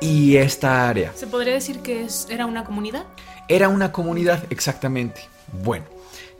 y 0.00 0.36
esta 0.36 0.88
área. 0.88 1.12
¿Se 1.14 1.26
podría 1.26 1.54
decir 1.54 1.80
que 1.80 2.06
era 2.28 2.46
una 2.46 2.64
comunidad? 2.64 3.04
Era 3.48 3.68
una 3.68 3.90
comunidad, 3.90 4.44
exactamente. 4.50 5.22
Bueno, 5.64 5.86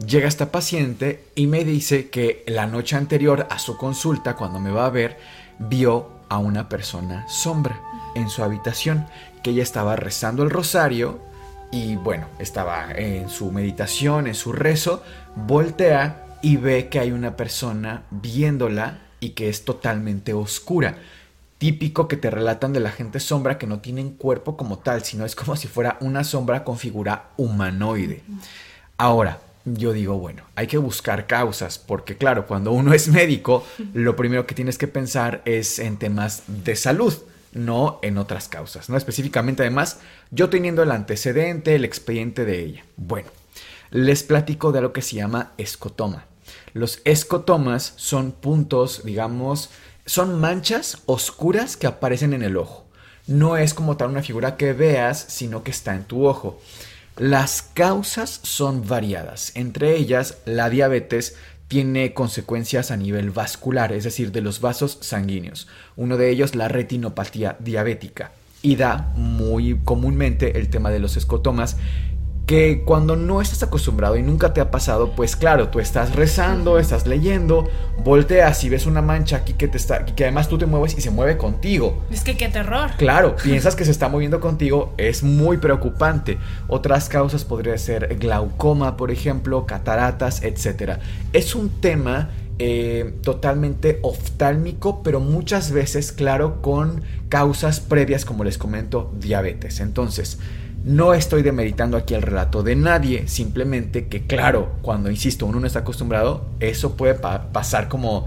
Llega 0.06 0.28
esta 0.28 0.52
paciente 0.52 1.24
y 1.34 1.48
me 1.48 1.64
dice 1.64 2.08
que 2.08 2.44
la 2.46 2.66
noche 2.66 2.94
anterior 2.94 3.48
a 3.50 3.58
su 3.58 3.76
consulta, 3.76 4.36
cuando 4.36 4.60
me 4.60 4.70
va 4.70 4.86
a 4.86 4.90
ver, 4.90 5.18
vio 5.58 6.10
a 6.28 6.38
una 6.38 6.68
persona 6.68 7.26
sombra 7.28 7.80
en 8.14 8.28
su 8.28 8.44
habitación, 8.44 9.06
que 9.42 9.50
ella 9.50 9.64
estaba 9.64 9.96
rezando 9.96 10.44
el 10.44 10.50
rosario 10.50 11.18
y 11.72 11.96
bueno, 11.96 12.26
estaba 12.38 12.92
en 12.92 13.28
su 13.28 13.50
meditación, 13.50 14.28
en 14.28 14.36
su 14.36 14.52
rezo, 14.52 15.02
voltea 15.34 16.24
y 16.42 16.58
ve 16.58 16.88
que 16.88 17.00
hay 17.00 17.10
una 17.10 17.36
persona 17.36 18.04
viéndola 18.12 19.00
y 19.18 19.30
que 19.30 19.48
es 19.48 19.64
totalmente 19.64 20.32
oscura. 20.32 20.96
Típico 21.58 22.06
que 22.06 22.16
te 22.16 22.30
relatan 22.30 22.72
de 22.72 22.78
la 22.78 22.92
gente 22.92 23.18
sombra 23.18 23.58
que 23.58 23.66
no 23.66 23.80
tienen 23.80 24.10
cuerpo 24.10 24.56
como 24.56 24.78
tal, 24.78 25.04
sino 25.04 25.24
es 25.24 25.34
como 25.34 25.56
si 25.56 25.66
fuera 25.66 25.98
una 26.00 26.22
sombra 26.22 26.62
con 26.62 26.78
figura 26.78 27.30
humanoide. 27.36 28.22
Ahora, 28.96 29.40
yo 29.76 29.92
digo, 29.92 30.18
bueno, 30.18 30.42
hay 30.54 30.66
que 30.66 30.78
buscar 30.78 31.26
causas, 31.26 31.78
porque 31.78 32.16
claro, 32.16 32.46
cuando 32.46 32.72
uno 32.72 32.92
es 32.92 33.08
médico, 33.08 33.64
lo 33.94 34.16
primero 34.16 34.46
que 34.46 34.54
tienes 34.54 34.78
que 34.78 34.88
pensar 34.88 35.42
es 35.44 35.78
en 35.78 35.96
temas 35.96 36.42
de 36.46 36.76
salud, 36.76 37.14
no 37.52 37.98
en 38.02 38.18
otras 38.18 38.48
causas, 38.48 38.88
¿no? 38.88 38.96
Específicamente, 38.96 39.62
además, 39.62 39.98
yo 40.30 40.48
teniendo 40.50 40.82
el 40.82 40.90
antecedente, 40.90 41.74
el 41.74 41.84
expediente 41.84 42.44
de 42.44 42.60
ella. 42.60 42.84
Bueno, 42.96 43.28
les 43.90 44.22
platico 44.22 44.72
de 44.72 44.80
lo 44.80 44.92
que 44.92 45.02
se 45.02 45.16
llama 45.16 45.52
escotoma. 45.58 46.26
Los 46.74 47.00
escotomas 47.04 47.94
son 47.96 48.32
puntos, 48.32 49.02
digamos, 49.04 49.70
son 50.06 50.40
manchas 50.40 50.98
oscuras 51.06 51.76
que 51.76 51.86
aparecen 51.86 52.32
en 52.32 52.42
el 52.42 52.56
ojo. 52.56 52.86
No 53.26 53.56
es 53.56 53.74
como 53.74 53.96
tal 53.96 54.10
una 54.10 54.22
figura 54.22 54.56
que 54.56 54.72
veas, 54.72 55.18
sino 55.28 55.62
que 55.62 55.70
está 55.70 55.94
en 55.94 56.04
tu 56.04 56.26
ojo. 56.26 56.60
Las 57.18 57.62
causas 57.62 58.38
son 58.44 58.86
variadas, 58.86 59.50
entre 59.56 59.96
ellas 59.96 60.38
la 60.44 60.70
diabetes 60.70 61.34
tiene 61.66 62.14
consecuencias 62.14 62.92
a 62.92 62.96
nivel 62.96 63.30
vascular, 63.30 63.90
es 63.90 64.04
decir, 64.04 64.30
de 64.30 64.40
los 64.40 64.60
vasos 64.60 64.98
sanguíneos. 65.00 65.66
Uno 65.96 66.16
de 66.16 66.30
ellos 66.30 66.54
la 66.54 66.68
retinopatía 66.68 67.56
diabética 67.58 68.30
y 68.62 68.76
da 68.76 69.12
muy 69.16 69.80
comúnmente 69.84 70.58
el 70.58 70.70
tema 70.70 70.90
de 70.90 71.00
los 71.00 71.16
escotomas 71.16 71.76
que 72.48 72.80
cuando 72.82 73.14
no 73.14 73.42
estás 73.42 73.62
acostumbrado 73.62 74.16
y 74.16 74.22
nunca 74.22 74.54
te 74.54 74.62
ha 74.62 74.70
pasado, 74.70 75.12
pues 75.14 75.36
claro, 75.36 75.68
tú 75.68 75.80
estás 75.80 76.16
rezando, 76.16 76.78
estás 76.78 77.06
leyendo, 77.06 77.68
volteas 78.02 78.64
y 78.64 78.70
ves 78.70 78.86
una 78.86 79.02
mancha 79.02 79.36
aquí 79.36 79.52
que 79.52 79.68
te 79.68 79.76
está, 79.76 80.06
que 80.06 80.24
además 80.24 80.48
tú 80.48 80.56
te 80.56 80.64
mueves 80.64 80.96
y 80.96 81.02
se 81.02 81.10
mueve 81.10 81.36
contigo. 81.36 82.02
Es 82.10 82.24
que 82.24 82.38
qué 82.38 82.48
terror. 82.48 82.92
Claro, 82.96 83.36
piensas 83.44 83.76
que 83.76 83.84
se 83.84 83.90
está 83.90 84.08
moviendo 84.08 84.40
contigo, 84.40 84.94
es 84.96 85.22
muy 85.22 85.58
preocupante. 85.58 86.38
Otras 86.68 87.10
causas 87.10 87.44
podría 87.44 87.76
ser 87.76 88.16
glaucoma, 88.18 88.96
por 88.96 89.10
ejemplo, 89.10 89.66
cataratas, 89.66 90.42
etc. 90.42 91.00
Es 91.34 91.54
un 91.54 91.68
tema 91.68 92.30
eh, 92.58 93.12
totalmente 93.22 93.98
oftálmico, 94.00 95.02
pero 95.02 95.20
muchas 95.20 95.70
veces, 95.70 96.12
claro, 96.12 96.62
con 96.62 97.02
causas 97.28 97.80
previas, 97.80 98.24
como 98.24 98.42
les 98.42 98.56
comento, 98.56 99.12
diabetes. 99.20 99.80
Entonces, 99.80 100.38
no 100.88 101.12
estoy 101.12 101.42
demeritando 101.42 101.98
aquí 101.98 102.14
el 102.14 102.22
relato 102.22 102.62
de 102.62 102.74
nadie, 102.74 103.28
simplemente 103.28 104.08
que 104.08 104.26
claro, 104.26 104.76
cuando 104.80 105.10
insisto, 105.10 105.44
uno 105.44 105.60
no 105.60 105.66
está 105.66 105.80
acostumbrado, 105.80 106.46
eso 106.60 106.96
puede 106.96 107.12
pasar 107.14 107.88
como 107.88 108.24